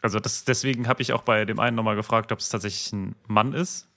Also 0.02 0.20
das, 0.20 0.44
deswegen 0.44 0.88
habe 0.88 1.02
ich 1.02 1.14
auch 1.14 1.22
bei 1.22 1.46
dem 1.46 1.60
einen 1.60 1.76
nochmal 1.76 1.96
gefragt, 1.96 2.32
ob 2.32 2.40
es 2.40 2.50
tatsächlich 2.50 2.92
ein 2.92 3.16
Mann 3.28 3.54
ist. 3.54 3.88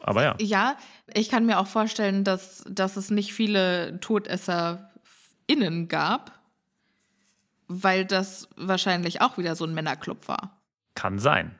Aber 0.00 0.22
ja. 0.22 0.34
Ja, 0.38 0.76
ich 1.14 1.30
kann 1.30 1.46
mir 1.46 1.58
auch 1.58 1.66
vorstellen, 1.66 2.22
dass, 2.22 2.64
dass 2.68 2.96
es 2.96 3.10
nicht 3.10 3.32
viele 3.32 3.98
TodesserInnen 4.00 5.88
gab, 5.88 6.38
weil 7.68 8.04
das 8.04 8.48
wahrscheinlich 8.56 9.20
auch 9.20 9.38
wieder 9.38 9.56
so 9.56 9.64
ein 9.64 9.74
Männerclub 9.74 10.28
war. 10.28 10.60
Kann 10.94 11.18
sein. 11.18 11.54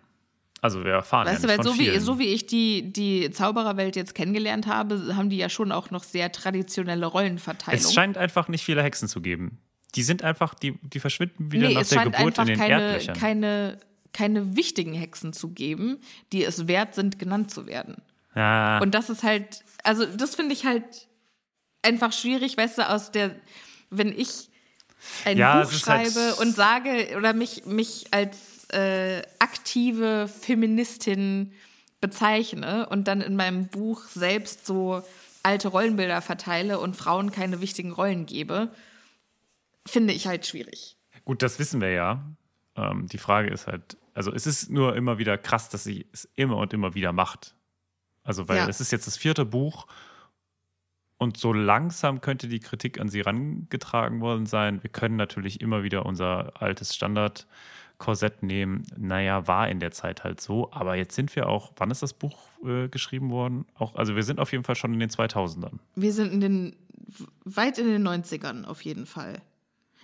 Also 0.63 0.85
wir 0.85 0.93
erfahren 0.93 1.27
Weißt 1.27 1.43
ja 1.43 1.49
du, 1.49 1.53
nicht 1.53 1.59
weil 1.59 1.65
von 1.65 1.75
so 1.75 1.81
wie, 1.81 1.99
so 1.99 2.19
wie 2.19 2.29
ich 2.29 2.47
die, 2.47 2.93
die 2.93 3.31
Zaubererwelt 3.31 3.95
jetzt 3.95 4.15
kennengelernt 4.15 4.67
habe, 4.67 5.15
haben 5.15 5.31
die 5.31 5.37
ja 5.37 5.49
schon 5.49 5.71
auch 5.71 5.91
noch 5.91 6.03
sehr 6.03 6.33
traditionelle 6.33 7.07
Rollenverteilung. 7.07 7.79
es 7.79 7.93
scheint 7.93 8.17
einfach 8.17 8.49
nicht 8.49 8.65
viele 8.65 8.83
Hexen 8.83 9.09
zu 9.09 9.21
geben. 9.21 9.59
Die 9.95 10.03
sind 10.03 10.25
einfach, 10.25 10.55
die, 10.55 10.79
die 10.83 10.99
verschwinden 10.99 11.53
wieder 11.53 11.69
nee, 11.69 11.75
nach 11.75 11.83
es 11.83 11.91
der 11.91 11.97
scheint 12.01 12.17
Geburt 12.17 12.21
in 12.21 12.41
einfach 12.41 12.45
den 12.47 12.59
keine, 12.59 12.83
Erdlöchern. 12.83 13.17
keine, 13.17 13.79
keine 14.13 14.57
wichtigen 14.57 14.95
Hexen 14.95 15.33
zu 15.33 15.51
geben, 15.51 15.99
die 16.33 16.43
es 16.45 16.67
wert 16.67 16.95
sind, 16.95 17.19
genannt 17.19 17.51
zu 17.51 17.67
werden. 17.67 18.03
ja, 18.35 18.79
Und 18.79 18.95
das 18.95 19.11
ist 19.11 19.23
halt, 19.23 19.63
also 19.85 20.05
das 20.07 20.35
finde 20.35 20.55
ich 20.55 20.65
halt 20.65 21.07
einfach 21.83 22.13
schwierig, 22.13 22.57
weißt 22.57 22.79
du, 22.79 22.89
aus 22.89 23.13
der, 23.13 23.37
wenn 23.91 24.09
ich 24.09 24.51
ein 25.24 25.36
Ja, 25.38 25.62
Buch 25.62 25.70
halt- 25.70 25.80
schreibe 25.80 26.36
und 26.36 26.55
sage 26.55 27.14
oder 27.16 27.32
mich, 27.32 27.66
mich 27.66 28.07
als 28.12 28.68
äh, 28.72 29.22
aktive 29.38 30.28
Feministin 30.28 31.53
bezeichne 32.01 32.88
und 32.88 33.09
dann 33.09 33.20
in 33.20 33.36
meinem 33.36 33.68
Buch 33.68 34.03
selbst 34.09 34.66
so 34.66 35.03
alte 35.42 35.68
Rollenbilder 35.68 36.20
verteile 36.22 36.78
und 36.80 36.97
Frauen 36.97 37.30
keine 37.30 37.61
wichtigen 37.61 37.92
Rollen 37.92 38.26
gebe, 38.26 38.70
finde 39.86 40.12
ich 40.12 40.26
halt 40.26 40.47
schwierig. 40.47 40.97
Gut, 41.24 41.42
das 41.42 41.59
wissen 41.59 41.80
wir 41.80 41.90
ja. 41.92 42.24
Ähm, 42.74 43.07
die 43.07 43.18
Frage 43.18 43.49
ist 43.51 43.66
halt, 43.66 43.97
also 44.14 44.32
es 44.32 44.47
ist 44.47 44.70
nur 44.70 44.97
immer 44.97 45.18
wieder 45.18 45.38
krass, 45.38 45.68
dass 45.68 45.84
sie 45.84 46.07
es 46.12 46.28
immer 46.34 46.57
und 46.57 46.72
immer 46.72 46.94
wieder 46.94 47.12
macht. 47.12 47.55
Also, 48.24 48.49
weil 48.49 48.57
Ja. 48.59 48.68
es 48.68 48.80
ist 48.80 48.90
jetzt 48.90 49.07
das 49.07 49.16
vierte 49.16 49.44
Buch 49.44 49.86
und 51.19 51.37
so 51.37 51.53
langsam 51.53 52.21
könnte 52.21 52.49
die 52.49 52.61
Kritik 52.61 53.01
an 53.01 53.09
sie 53.09 53.21
rangetragen 53.21 54.21
worden 54.21 54.47
sein. 54.47 54.83
Wir 54.83 54.91
können 54.91 55.17
natürlich 55.17 55.61
immer 55.61 55.83
wieder 55.83 56.05
unser 56.05 56.61
altes 56.61 56.95
Standardkorsett 56.95 58.43
nehmen. 58.43 58.87
Naja, 58.97 59.47
war 59.47 59.69
in 59.69 59.81
der 59.81 59.93
Zeit 59.93 60.25
halt 60.25 60.41
so, 60.41 60.71
aber 60.73 60.97
jetzt 60.97 61.14
sind 61.14 61.35
wir 61.35 61.49
auch, 61.49 61.73
wann 61.77 61.91
ist 61.91 62.03
das 62.03 62.12
Buch 62.12 62.37
äh, 62.64 62.89
geschrieben 62.89 63.31
worden? 63.31 63.64
Auch, 63.75 63.95
also 63.95 64.14
wir 64.14 64.23
sind 64.23 64.41
auf 64.41 64.53
jeden 64.53 64.64
Fall 64.64 64.77
schon 64.77 64.93
in 64.93 65.01
den 65.01 65.11
2000ern. 65.11 65.79
Wir 65.95 66.12
sind 66.12 66.33
in 66.33 66.41
den, 66.41 66.77
weit 67.45 67.79
in 67.79 67.87
den 67.87 68.07
90ern 68.07 68.64
auf 68.64 68.83
jeden 68.83 69.07
Fall. 69.07 69.41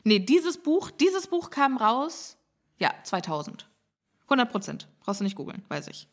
Nee, 0.04 0.18
dieses 0.18 0.62
Buch, 0.62 0.90
dieses 0.90 1.26
Buch 1.26 1.50
kam 1.50 1.76
raus, 1.76 2.38
ja, 2.78 2.90
2000. 3.04 3.68
100 4.24 4.50
Prozent. 4.50 4.88
Brauchst 5.00 5.20
du 5.20 5.24
nicht 5.24 5.36
googeln, 5.36 5.62
weiß 5.68 5.88
ich. 5.88 6.08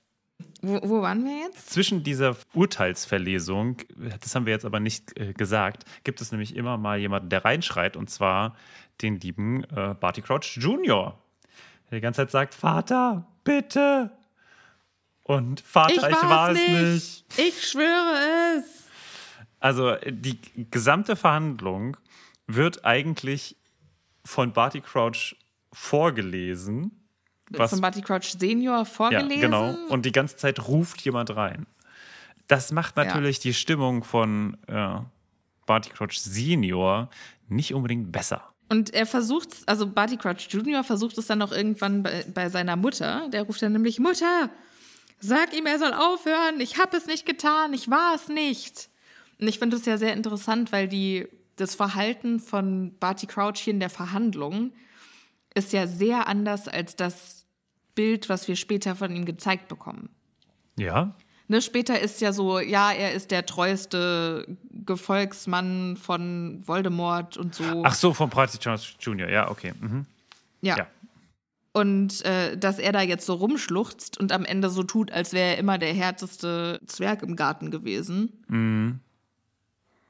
Wo, 0.61 0.79
wo 0.83 1.01
waren 1.01 1.23
wir 1.23 1.37
jetzt? 1.45 1.69
Zwischen 1.69 2.03
dieser 2.03 2.35
Urteilsverlesung, 2.53 3.77
das 4.21 4.35
haben 4.35 4.45
wir 4.45 4.53
jetzt 4.53 4.65
aber 4.65 4.79
nicht 4.79 5.17
äh, 5.17 5.33
gesagt, 5.33 5.85
gibt 6.03 6.19
es 6.21 6.31
nämlich 6.31 6.55
immer 6.55 6.77
mal 6.77 6.97
jemanden, 6.97 7.29
der 7.29 7.45
reinschreit, 7.45 7.95
und 7.95 8.09
zwar 8.09 8.55
den 9.01 9.19
lieben 9.19 9.63
äh, 9.65 9.95
Barty 9.99 10.21
Crouch 10.21 10.57
Jr., 10.57 11.17
der 11.89 11.99
die 11.99 12.01
ganze 12.01 12.21
Zeit 12.21 12.31
sagt, 12.31 12.53
Vater, 12.53 13.25
bitte. 13.43 14.11
Und 15.23 15.61
Vater, 15.61 16.09
ich, 16.09 16.15
war 16.15 16.51
es 16.51 16.57
nicht. 16.57 17.25
Ich 17.37 17.67
schwöre 17.67 18.57
es. 18.57 18.87
Also 19.59 19.91
äh, 19.91 20.11
die 20.11 20.39
gesamte 20.71 21.15
Verhandlung 21.15 21.97
wird 22.47 22.83
eigentlich 22.83 23.55
von 24.25 24.53
Barty 24.53 24.81
Crouch 24.81 25.35
vorgelesen. 25.71 26.98
Was 27.49 27.71
Von 27.71 27.81
Barty 27.81 28.01
Crouch 28.01 28.35
Senior 28.37 28.85
vorgelesen. 28.85 29.31
Ja, 29.31 29.41
genau. 29.41 29.75
Und 29.89 30.05
die 30.05 30.11
ganze 30.11 30.37
Zeit 30.37 30.67
ruft 30.67 31.01
jemand 31.01 31.35
rein. 31.35 31.65
Das 32.47 32.71
macht 32.71 32.95
natürlich 32.95 33.39
die 33.39 33.53
Stimmung 33.53 34.03
von 34.03 34.57
äh, 34.67 34.99
Barty 35.65 35.89
Crouch 35.89 36.19
Senior 36.19 37.09
nicht 37.47 37.73
unbedingt 37.73 38.11
besser. 38.11 38.43
Und 38.69 38.93
er 38.93 39.07
versucht, 39.07 39.49
also 39.65 39.87
Barty 39.87 40.17
Crouch 40.17 40.47
Jr. 40.49 40.83
versucht 40.83 41.17
es 41.17 41.27
dann 41.27 41.39
noch 41.39 41.51
irgendwann 41.51 42.03
bei, 42.03 42.23
bei 42.33 42.49
seiner 42.49 42.75
Mutter. 42.75 43.27
Der 43.29 43.43
ruft 43.43 43.61
dann 43.61 43.73
nämlich, 43.73 43.99
Mutter, 43.99 44.49
sag 45.19 45.57
ihm, 45.57 45.65
er 45.65 45.79
soll 45.79 45.93
aufhören. 45.93 46.59
Ich 46.59 46.77
habe 46.77 46.95
es 46.95 47.07
nicht 47.07 47.25
getan. 47.25 47.73
Ich 47.73 47.89
war 47.89 48.15
es 48.15 48.27
nicht. 48.29 48.89
Und 49.39 49.47
ich 49.47 49.57
finde 49.57 49.77
es 49.77 49.85
ja 49.85 49.97
sehr 49.97 50.13
interessant, 50.13 50.71
weil 50.71 50.87
die, 50.87 51.27
das 51.55 51.73
Verhalten 51.73 52.39
von 52.39 52.95
Barty 52.99 53.25
Crouch 53.25 53.57
hier 53.57 53.73
in 53.73 53.79
der 53.79 53.89
Verhandlung 53.89 54.71
ist 55.55 55.73
ja 55.73 55.87
sehr 55.87 56.27
anders 56.27 56.67
als 56.67 56.95
das 56.95 57.38
Bild, 57.95 58.29
was 58.29 58.47
wir 58.47 58.55
später 58.55 58.95
von 58.95 59.15
ihm 59.15 59.25
gezeigt 59.25 59.67
bekommen. 59.67 60.09
Ja, 60.77 61.15
Ne, 61.51 61.63
später 61.63 61.99
ist 61.99 62.21
ja 62.21 62.31
so, 62.31 62.59
ja, 62.59 62.91
er 62.91 63.13
ist 63.13 63.31
der 63.31 63.43
treueste 63.43 64.45
Gefolgsmann 64.71 65.97
von 65.97 66.61
Voldemort 66.63 67.37
und 67.37 67.55
so. 67.55 67.81
Ach 67.83 67.95
so, 67.95 68.13
von 68.13 68.29
Barty 68.29 68.59
Crouch 68.59 68.95
Jr., 68.99 69.27
ja, 69.27 69.49
okay. 69.49 69.73
Mhm. 69.81 70.05
ja. 70.61 70.77
ja. 70.77 70.87
Und 71.71 72.23
äh, 72.23 72.55
dass 72.55 72.77
er 72.77 72.91
da 72.91 73.01
jetzt 73.01 73.25
so 73.25 73.33
rumschluchzt 73.33 74.19
und 74.19 74.31
am 74.31 74.45
Ende 74.45 74.69
so 74.69 74.83
tut, 74.83 75.11
als 75.11 75.33
wäre 75.33 75.55
er 75.55 75.57
immer 75.57 75.79
der 75.79 75.91
härteste 75.91 76.81
Zwerg 76.85 77.23
im 77.23 77.35
Garten 77.35 77.71
gewesen. 77.71 78.43
Mhm. 78.47 78.99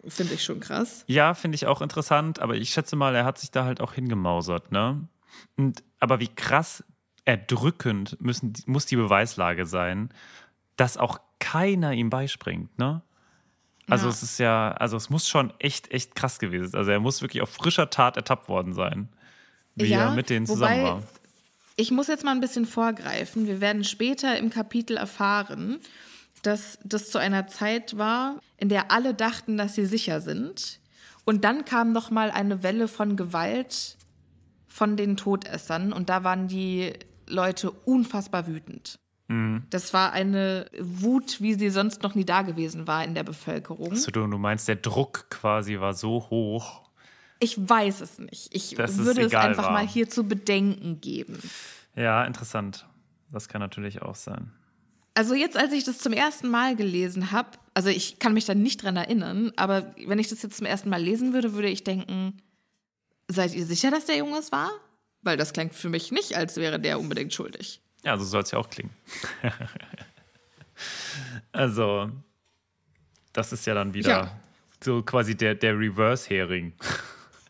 Finde 0.06 0.34
ich 0.34 0.44
schon 0.44 0.60
krass. 0.60 1.06
Ja, 1.08 1.34
finde 1.34 1.56
ich 1.56 1.68
auch 1.68 1.82
interessant, 1.82 2.40
aber 2.40 2.56
ich 2.56 2.72
schätze 2.72 2.98
mal, 2.98 3.16
er 3.16 3.24
hat 3.24 3.38
sich 3.38 3.52
da 3.52 3.64
halt 3.64 3.80
auch 3.80 3.94
hingemausert, 3.94 4.74
ne? 4.74 5.08
Und, 5.56 5.84
aber 6.02 6.20
wie 6.20 6.28
krass 6.28 6.84
erdrückend 7.30 8.20
müssen, 8.20 8.54
muss 8.66 8.88
die 8.88 8.96
Beweislage 8.96 9.68
sein, 9.68 10.10
dass 10.78 10.98
auch 10.98 11.20
keiner 11.38 11.94
ihm 11.94 12.10
beispringt, 12.10 12.76
ne? 12.80 13.04
Also 13.88 14.06
Ja. 14.06 14.12
es 14.12 14.24
ist 14.24 14.40
ja, 14.40 14.72
also 14.72 14.98
es 14.98 15.12
muss 15.12 15.28
schon 15.28 15.54
echt, 15.60 15.92
echt 15.92 16.16
krass 16.16 16.40
gewesen 16.40 16.70
sein. 16.70 16.80
Also 16.80 16.90
er 16.90 17.00
muss 17.00 17.22
wirklich 17.22 17.44
auf 17.44 17.52
frischer 17.52 17.92
Tat 17.92 18.18
ertappt 18.18 18.50
worden 18.50 18.74
sein, 18.74 19.10
wie 19.76 19.90
Ja, 19.90 20.08
er 20.08 20.12
mit 20.16 20.32
denen 20.32 20.48
zusammen 20.48 20.84
war. 20.84 21.04
Ich 21.76 21.92
muss 21.92 22.08
jetzt 22.08 22.24
mal 22.24 22.32
ein 22.32 22.42
bisschen 22.42 22.66
vorgreifen. 22.66 23.46
Wir 23.46 23.62
werden 23.62 23.84
später 23.84 24.36
im 24.38 24.50
Kapitel 24.50 24.98
erfahren, 24.98 25.78
dass 26.42 26.80
das 26.84 27.12
zu 27.12 27.20
einer 27.20 27.46
Zeit 27.46 27.96
war, 27.96 28.40
in 28.58 28.70
der 28.70 28.90
alle 28.92 29.14
dachten, 29.14 29.56
dass 29.56 29.76
sie 29.76 29.86
sicher 29.86 30.20
sind. 30.20 30.80
Und 31.26 31.44
dann 31.44 31.64
kam 31.64 31.92
noch 31.94 32.10
mal 32.10 32.32
eine 32.32 32.64
Welle 32.64 32.88
von 32.88 33.16
Gewalt 33.16 33.98
von 34.68 34.98
den 34.98 35.16
Todessern 35.16 35.94
und 35.94 36.10
da 36.10 36.24
waren 36.24 36.48
die 36.48 36.94
Leute 37.30 37.72
unfassbar 37.72 38.48
wütend. 38.48 39.00
Mhm. 39.28 39.64
Das 39.70 39.94
war 39.94 40.12
eine 40.12 40.66
Wut, 40.80 41.40
wie 41.40 41.54
sie 41.54 41.70
sonst 41.70 42.04
noch 42.04 42.16
nie 42.16 42.26
da 42.26 42.42
gewesen 42.42 42.88
war 42.88 43.04
in 43.04 43.14
der 43.14 43.24
Bevölkerung. 43.24 43.96
So, 43.96 44.12
du, 44.12 44.26
du 44.28 44.38
meinst, 44.38 44.68
der 44.68 44.76
Druck 44.76 45.30
quasi 45.30 45.80
war 45.80 45.94
so 45.94 46.30
hoch. 46.30 46.90
Ich 47.40 47.58
weiß 47.58 48.02
es 48.02 48.20
nicht. 48.20 48.54
Ich 48.54 48.76
Dass 48.76 48.92
es 48.92 48.98
würde 48.98 49.22
es 49.22 49.34
einfach 49.34 49.66
war. 49.66 49.72
mal 49.72 49.88
hier 49.88 50.10
zu 50.10 50.26
bedenken 50.26 51.00
geben. 51.00 51.40
Ja, 51.96 52.26
interessant. 52.26 52.86
Das 53.32 53.48
kann 53.48 53.62
natürlich 53.62 54.02
auch 54.02 54.16
sein. 54.16 54.52
Also 55.14 55.36
jetzt, 55.36 55.58
als 55.58 55.74
ich 55.74 55.84
das 55.84 56.00
zum 56.00 56.14
ersten 56.14 56.50
Mal 56.50 56.76
gelesen 56.76 57.32
habe, 57.32 57.50
also 57.74 57.90
ich 57.90 58.20
kann 58.20 58.34
mich 58.34 58.46
da 58.46 58.56
nicht 58.56 58.84
dran 58.84 58.96
erinnern, 58.96 59.52
aber 59.56 59.94
wenn 60.06 60.20
ich 60.20 60.30
das 60.30 60.42
jetzt 60.42 60.58
zum 60.58 60.66
ersten 60.66 60.90
Mal 60.90 61.02
lesen 61.02 61.34
würde, 61.34 61.54
würde 61.54 61.68
ich 61.70 61.84
denken, 61.84 62.42
seid 63.28 63.54
ihr 63.54 63.66
sicher, 63.66 63.92
dass 63.92 64.06
der 64.06 64.18
Junge 64.18 64.38
es 64.38 64.52
war? 64.52 64.72
Weil 65.22 65.38
das 65.38 65.54
klingt 65.54 65.74
für 65.76 65.90
mich 65.90 66.12
nicht, 66.12 66.36
als 66.38 66.58
wäre 66.58 66.80
der 66.80 67.00
unbedingt 67.00 67.34
schuldig. 67.34 67.82
Ja, 68.04 68.18
so 68.18 68.24
soll 68.24 68.44
es 68.44 68.52
ja 68.52 68.60
auch 68.60 68.70
klingen. 68.70 68.92
also, 71.52 72.10
das 73.34 73.52
ist 73.52 73.66
ja 73.66 73.74
dann 73.74 73.94
wieder 73.94 74.10
Ja. 74.10 74.40
so 74.84 75.02
quasi 75.04 75.36
der, 75.36 75.56
der 75.56 75.78
Reverse-Hering. 75.78 76.74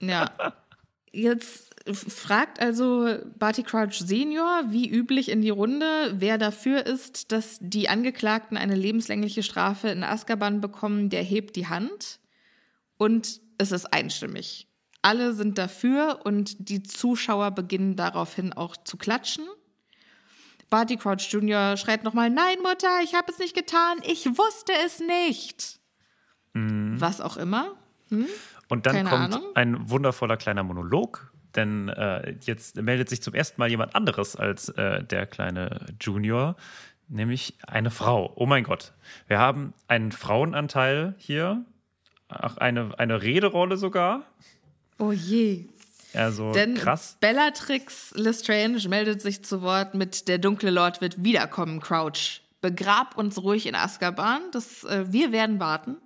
Ja. 0.02 0.32
Jetzt 1.12 1.70
fragt 1.86 2.60
also 2.60 3.18
Barty 3.40 3.64
Crouch 3.64 3.94
Senior, 4.00 4.64
wie 4.70 4.88
üblich 4.90 5.30
in 5.30 5.42
die 5.42 5.50
Runde, 5.50 6.14
wer 6.16 6.38
dafür 6.38 6.86
ist, 6.86 7.32
dass 7.32 7.58
die 7.62 7.90
Angeklagten 7.90 8.58
eine 8.58 8.76
lebenslängliche 8.76 9.42
Strafe 9.42 9.90
in 9.90 10.04
Azkaban 10.04 10.62
bekommen, 10.62 11.10
der 11.10 11.24
hebt 11.24 11.56
die 11.56 11.68
Hand. 11.68 12.20
Und 12.98 13.42
es 13.58 13.72
ist 13.72 13.92
einstimmig. 13.92 14.68
Alle 15.02 15.34
sind 15.34 15.58
dafür 15.58 16.20
und 16.24 16.70
die 16.70 16.84
Zuschauer 16.84 17.52
beginnen 17.52 17.96
daraufhin 17.96 18.54
auch 18.54 18.76
zu 18.78 18.98
klatschen. 18.98 19.46
Barty 20.70 20.98
Crouch 20.98 21.28
Jr. 21.32 21.78
schreit 21.78 22.04
nochmal, 22.04 22.30
nein, 22.30 22.58
Mutter, 22.62 23.00
ich 23.04 23.16
habe 23.16 23.32
es 23.32 23.40
nicht 23.40 23.56
getan, 23.56 23.98
ich 24.04 24.26
wusste 24.26 24.74
es 24.86 25.00
nicht. 25.00 25.80
Was 26.54 27.22
auch 27.22 27.38
immer. 27.38 27.76
Und 28.68 28.86
dann 28.86 28.96
Keine 28.96 29.10
kommt 29.10 29.36
Ahnung. 29.36 29.44
ein 29.56 29.90
wundervoller 29.90 30.38
kleiner 30.38 30.64
Monolog, 30.64 31.32
denn 31.56 31.90
äh, 31.90 32.36
jetzt 32.42 32.76
meldet 32.82 33.10
sich 33.10 33.22
zum 33.22 33.34
ersten 33.34 33.60
Mal 33.62 33.70
jemand 33.70 33.96
anderes 33.96 34.36
als 34.36 34.70
äh, 34.70 35.04
der 35.04 35.26
kleine 35.26 35.86
Junior, 36.02 36.56
nämlich 37.08 37.58
eine 37.66 37.92
Frau. 37.92 38.32
Oh 38.36 38.46
mein 38.46 38.64
Gott. 38.64 38.94
Wir 39.28 39.40
haben 39.40 39.74
einen 39.88 40.12
Frauenanteil 40.12 41.16
hier, 41.18 41.64
auch 42.28 42.58
eine, 42.58 42.98
eine 43.00 43.22
Rederolle 43.22 43.78
sogar. 43.78 44.24
Oh 45.00 45.12
je. 45.12 45.66
Also 46.14 46.52
Denn 46.52 46.76
krass. 46.76 47.18
Bellatrix 47.20 48.12
Lestrange 48.16 48.88
meldet 48.88 49.22
sich 49.22 49.44
zu 49.44 49.62
Wort 49.62 49.96
mit 49.96 50.28
Der 50.28 50.38
dunkle 50.38 50.72
Lord 50.72 51.02
wird 51.02 51.24
wiederkommen, 51.24 51.80
Crouch. 51.80 52.42
Begrab 52.62 53.18
uns 53.18 53.42
ruhig 53.42 53.66
in 53.66 53.76
Azkaban. 53.76 54.42
Das, 54.52 54.84
äh, 54.84 55.06
wir 55.12 55.32
werden 55.32 55.60
warten. 55.60 55.98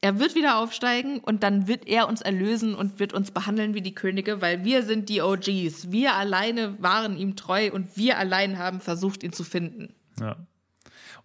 Er 0.00 0.20
wird 0.20 0.34
wieder 0.36 0.58
aufsteigen 0.58 1.18
und 1.18 1.42
dann 1.42 1.66
wird 1.66 1.88
er 1.88 2.08
uns 2.08 2.20
erlösen 2.20 2.74
und 2.74 3.00
wird 3.00 3.12
uns 3.12 3.32
behandeln 3.32 3.74
wie 3.74 3.80
die 3.80 3.94
Könige, 3.94 4.40
weil 4.40 4.64
wir 4.64 4.84
sind 4.84 5.08
die 5.08 5.22
OGs. 5.22 5.90
Wir 5.90 6.14
alleine 6.14 6.80
waren 6.80 7.16
ihm 7.16 7.34
treu 7.34 7.70
und 7.72 7.96
wir 7.96 8.16
allein 8.16 8.58
haben 8.58 8.80
versucht, 8.80 9.24
ihn 9.24 9.32
zu 9.32 9.42
finden. 9.42 9.94
Ja. 10.20 10.36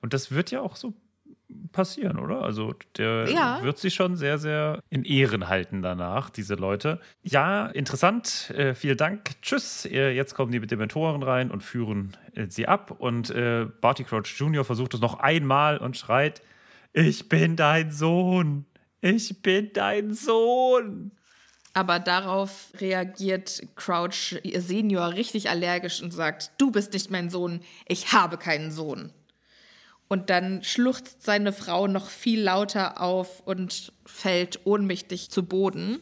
Und 0.01 0.13
das 0.13 0.31
wird 0.31 0.49
ja 0.49 0.61
auch 0.61 0.75
so 0.75 0.93
passieren, 1.71 2.19
oder? 2.19 2.41
Also 2.43 2.73
der 2.97 3.29
Ja. 3.29 3.61
wird 3.61 3.77
sich 3.77 3.93
schon 3.93 4.15
sehr, 4.15 4.37
sehr 4.37 4.79
in 4.89 5.03
Ehren 5.05 5.47
halten 5.47 5.81
danach, 5.81 6.29
diese 6.29 6.55
Leute. 6.55 6.99
Ja, 7.21 7.67
interessant. 7.67 8.51
Äh, 8.51 8.75
vielen 8.75 8.97
Dank. 8.97 9.31
Tschüss. 9.41 9.85
Äh, 9.85 10.11
jetzt 10.11 10.35
kommen 10.35 10.51
die 10.51 10.59
mit 10.59 10.71
den 10.71 10.79
Mentoren 10.79 11.23
rein 11.23 11.51
und 11.51 11.63
führen 11.63 12.15
äh, 12.35 12.47
sie 12.47 12.67
ab. 12.67 12.95
Und 12.99 13.29
äh, 13.29 13.65
Barty 13.81 14.03
Crouch 14.03 14.33
Jr. 14.37 14.63
versucht 14.65 14.93
es 14.93 14.99
noch 15.01 15.19
einmal 15.19 15.77
und 15.77 15.97
schreit: 15.97 16.41
Ich 16.93 17.29
bin 17.29 17.55
dein 17.55 17.91
Sohn. 17.91 18.65
Ich 19.01 19.41
bin 19.41 19.71
dein 19.73 20.13
Sohn. 20.13 21.11
Aber 21.73 21.99
darauf 21.99 22.71
reagiert 22.79 23.63
Crouch 23.75 24.39
Senior 24.43 25.13
richtig 25.13 25.49
allergisch 25.49 26.03
und 26.03 26.11
sagt, 26.11 26.51
du 26.59 26.71
bist 26.71 26.93
nicht 26.93 27.09
mein 27.09 27.31
Sohn, 27.31 27.61
ich 27.87 28.13
habe 28.13 28.37
keinen 28.37 28.71
Sohn. 28.71 29.11
Und 30.07 30.29
dann 30.29 30.63
schluchzt 30.63 31.23
seine 31.23 31.53
Frau 31.53 31.87
noch 31.87 32.09
viel 32.09 32.41
lauter 32.41 33.01
auf 33.01 33.39
und 33.41 33.93
fällt 34.05 34.65
ohnmächtig 34.65 35.29
zu 35.31 35.43
Boden. 35.43 35.99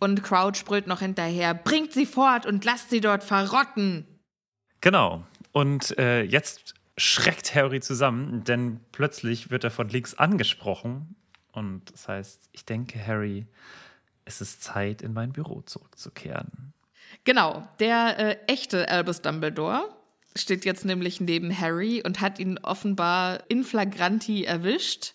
Und 0.00 0.22
Crouch 0.24 0.64
brüllt 0.64 0.88
noch 0.88 1.00
hinterher, 1.00 1.54
bringt 1.54 1.92
sie 1.92 2.06
fort 2.06 2.44
und 2.44 2.64
lasst 2.64 2.90
sie 2.90 3.00
dort 3.00 3.22
verrotten. 3.22 4.06
Genau. 4.80 5.24
Und 5.52 5.96
äh, 5.98 6.22
jetzt 6.22 6.74
schreckt 6.96 7.54
Harry 7.54 7.80
zusammen, 7.80 8.44
denn 8.44 8.80
plötzlich 8.90 9.50
wird 9.50 9.64
er 9.64 9.70
von 9.70 9.88
links 9.88 10.14
angesprochen. 10.14 11.14
Und 11.52 11.92
das 11.92 12.08
heißt, 12.08 12.48
ich 12.52 12.64
denke, 12.64 13.04
Harry, 13.06 13.46
es 14.24 14.40
ist 14.40 14.62
Zeit, 14.62 15.02
in 15.02 15.12
mein 15.12 15.32
Büro 15.32 15.62
zurückzukehren. 15.62 16.72
Genau, 17.24 17.68
der 17.78 18.18
äh, 18.18 18.36
echte 18.46 18.88
Albus 18.88 19.22
Dumbledore 19.22 19.88
steht 20.36 20.64
jetzt 20.64 20.84
nämlich 20.84 21.20
neben 21.20 21.56
Harry 21.58 22.02
und 22.04 22.20
hat 22.20 22.38
ihn 22.38 22.58
offenbar 22.58 23.40
in 23.48 23.64
flagranti 23.64 24.44
erwischt. 24.44 25.14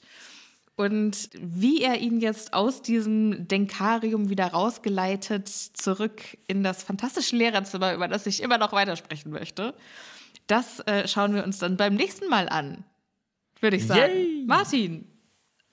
Und 0.76 1.30
wie 1.34 1.82
er 1.82 2.00
ihn 2.00 2.20
jetzt 2.20 2.54
aus 2.54 2.84
diesem 2.84 3.48
Denkarium 3.48 4.30
wieder 4.30 4.46
rausgeleitet, 4.46 5.48
zurück 5.48 6.22
in 6.48 6.62
das 6.64 6.84
fantastische 6.84 7.36
Lehrerzimmer, 7.36 7.96
über 7.96 8.08
das 8.08 8.28
ich 8.28 8.44
immer 8.44 8.60
noch 8.60 8.74
weitersprechen 8.74 9.32
möchte, 9.32 9.74
das 10.46 10.80
äh, 10.82 11.08
schauen 11.08 11.34
wir 11.34 11.44
uns 11.44 11.58
dann 11.58 11.78
beim 11.78 11.96
nächsten 11.96 12.30
Mal 12.30 12.48
an, 12.48 12.84
würde 13.60 13.78
ich 13.78 13.88
sagen. 13.88 14.14
Yay! 14.14 14.44
Martin, 14.46 15.08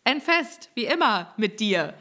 ein 0.05 0.22
Fest, 0.22 0.70
wie 0.74 0.86
immer, 0.86 1.34
mit 1.36 1.61
dir. 1.61 1.95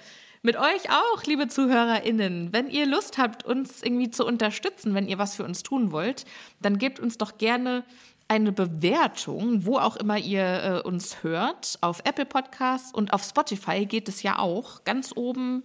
Mit 0.46 0.58
euch 0.58 0.90
auch, 0.90 1.24
liebe 1.24 1.48
ZuhörerInnen. 1.48 2.52
Wenn 2.52 2.70
ihr 2.70 2.86
Lust 2.86 3.18
habt, 3.18 3.46
uns 3.46 3.82
irgendwie 3.82 4.12
zu 4.12 4.26
unterstützen, 4.26 4.94
wenn 4.94 5.08
ihr 5.08 5.18
was 5.18 5.38
für 5.38 5.46
uns 5.46 5.64
tun 5.64 5.94
wollt, 5.94 6.26
dann 6.62 6.80
gebt 6.80 7.00
uns 7.00 7.18
doch 7.18 7.38
gerne 7.38 7.86
eine 8.28 8.52
Bewertung, 8.52 9.66
wo 9.66 9.78
auch 9.78 9.96
immer 9.96 10.18
ihr 10.18 10.64
äh, 10.64 10.82
uns 10.86 11.24
hört. 11.24 11.78
Auf 11.80 12.02
Apple 12.04 12.26
Podcasts 12.26 12.94
und 12.94 13.14
auf 13.14 13.24
Spotify 13.24 13.86
geht 13.86 14.10
es 14.10 14.22
ja 14.22 14.38
auch. 14.38 14.84
Ganz 14.84 15.14
oben 15.16 15.64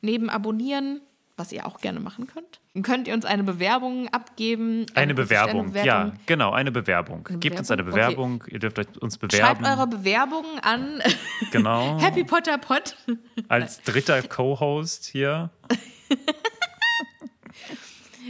neben 0.00 0.30
Abonnieren, 0.30 1.00
was 1.36 1.50
ihr 1.50 1.66
auch 1.66 1.80
gerne 1.80 1.98
machen 1.98 2.28
könnt. 2.28 2.59
Dann 2.74 2.84
könnt 2.84 3.08
ihr 3.08 3.14
uns 3.14 3.24
eine 3.24 3.42
Bewerbung 3.42 4.08
abgeben. 4.10 4.86
Eine 4.94 5.12
Bewerbung, 5.12 5.74
ja, 5.74 6.12
genau, 6.26 6.52
eine 6.52 6.70
Bewerbung. 6.70 7.28
Gebt 7.40 7.58
uns 7.58 7.68
eine 7.72 7.82
Bewerbung? 7.82 8.38
Bewerbung, 8.38 8.52
ihr 8.52 8.58
dürft 8.60 8.78
euch 8.78 8.86
uns 9.02 9.14
Schreibt 9.14 9.32
bewerben. 9.32 9.64
eure 9.64 9.86
Bewerbungen 9.88 10.60
an 10.60 11.02
genau, 11.50 11.98
Happy 12.00 12.22
Potter 12.22 12.58
Pod. 12.58 12.96
als 13.48 13.82
dritter 13.82 14.22
Co-Host 14.22 15.06
hier. 15.06 15.50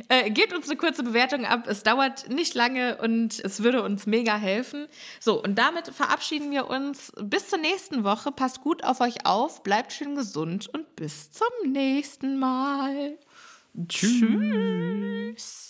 Äh, 0.09 0.31
gebt 0.31 0.53
uns 0.53 0.67
eine 0.69 0.77
kurze 0.77 1.05
Bewertung 1.05 1.45
ab. 1.45 1.67
Es 1.69 1.85
dauert 1.85 2.29
nicht 2.31 2.55
lange 2.55 2.97
und 2.97 3.39
es 3.45 3.63
würde 3.63 3.83
uns 3.83 4.07
mega 4.07 4.37
helfen. 4.37 4.89
So, 5.21 5.41
und 5.41 5.57
damit 5.57 5.89
verabschieden 5.89 6.51
wir 6.51 6.69
uns 6.69 7.13
bis 7.23 7.49
zur 7.49 7.61
nächsten 7.61 8.03
Woche. 8.03 8.33
Passt 8.33 8.61
gut 8.61 8.83
auf 8.83 9.01
euch 9.01 9.25
auf, 9.25 9.63
bleibt 9.63 9.93
schön 9.93 10.17
gesund 10.17 10.69
und 10.73 10.97
bis 10.97 11.31
zum 11.31 11.71
nächsten 11.71 12.39
Mal. 12.41 13.19
Tschüss. 13.89 15.70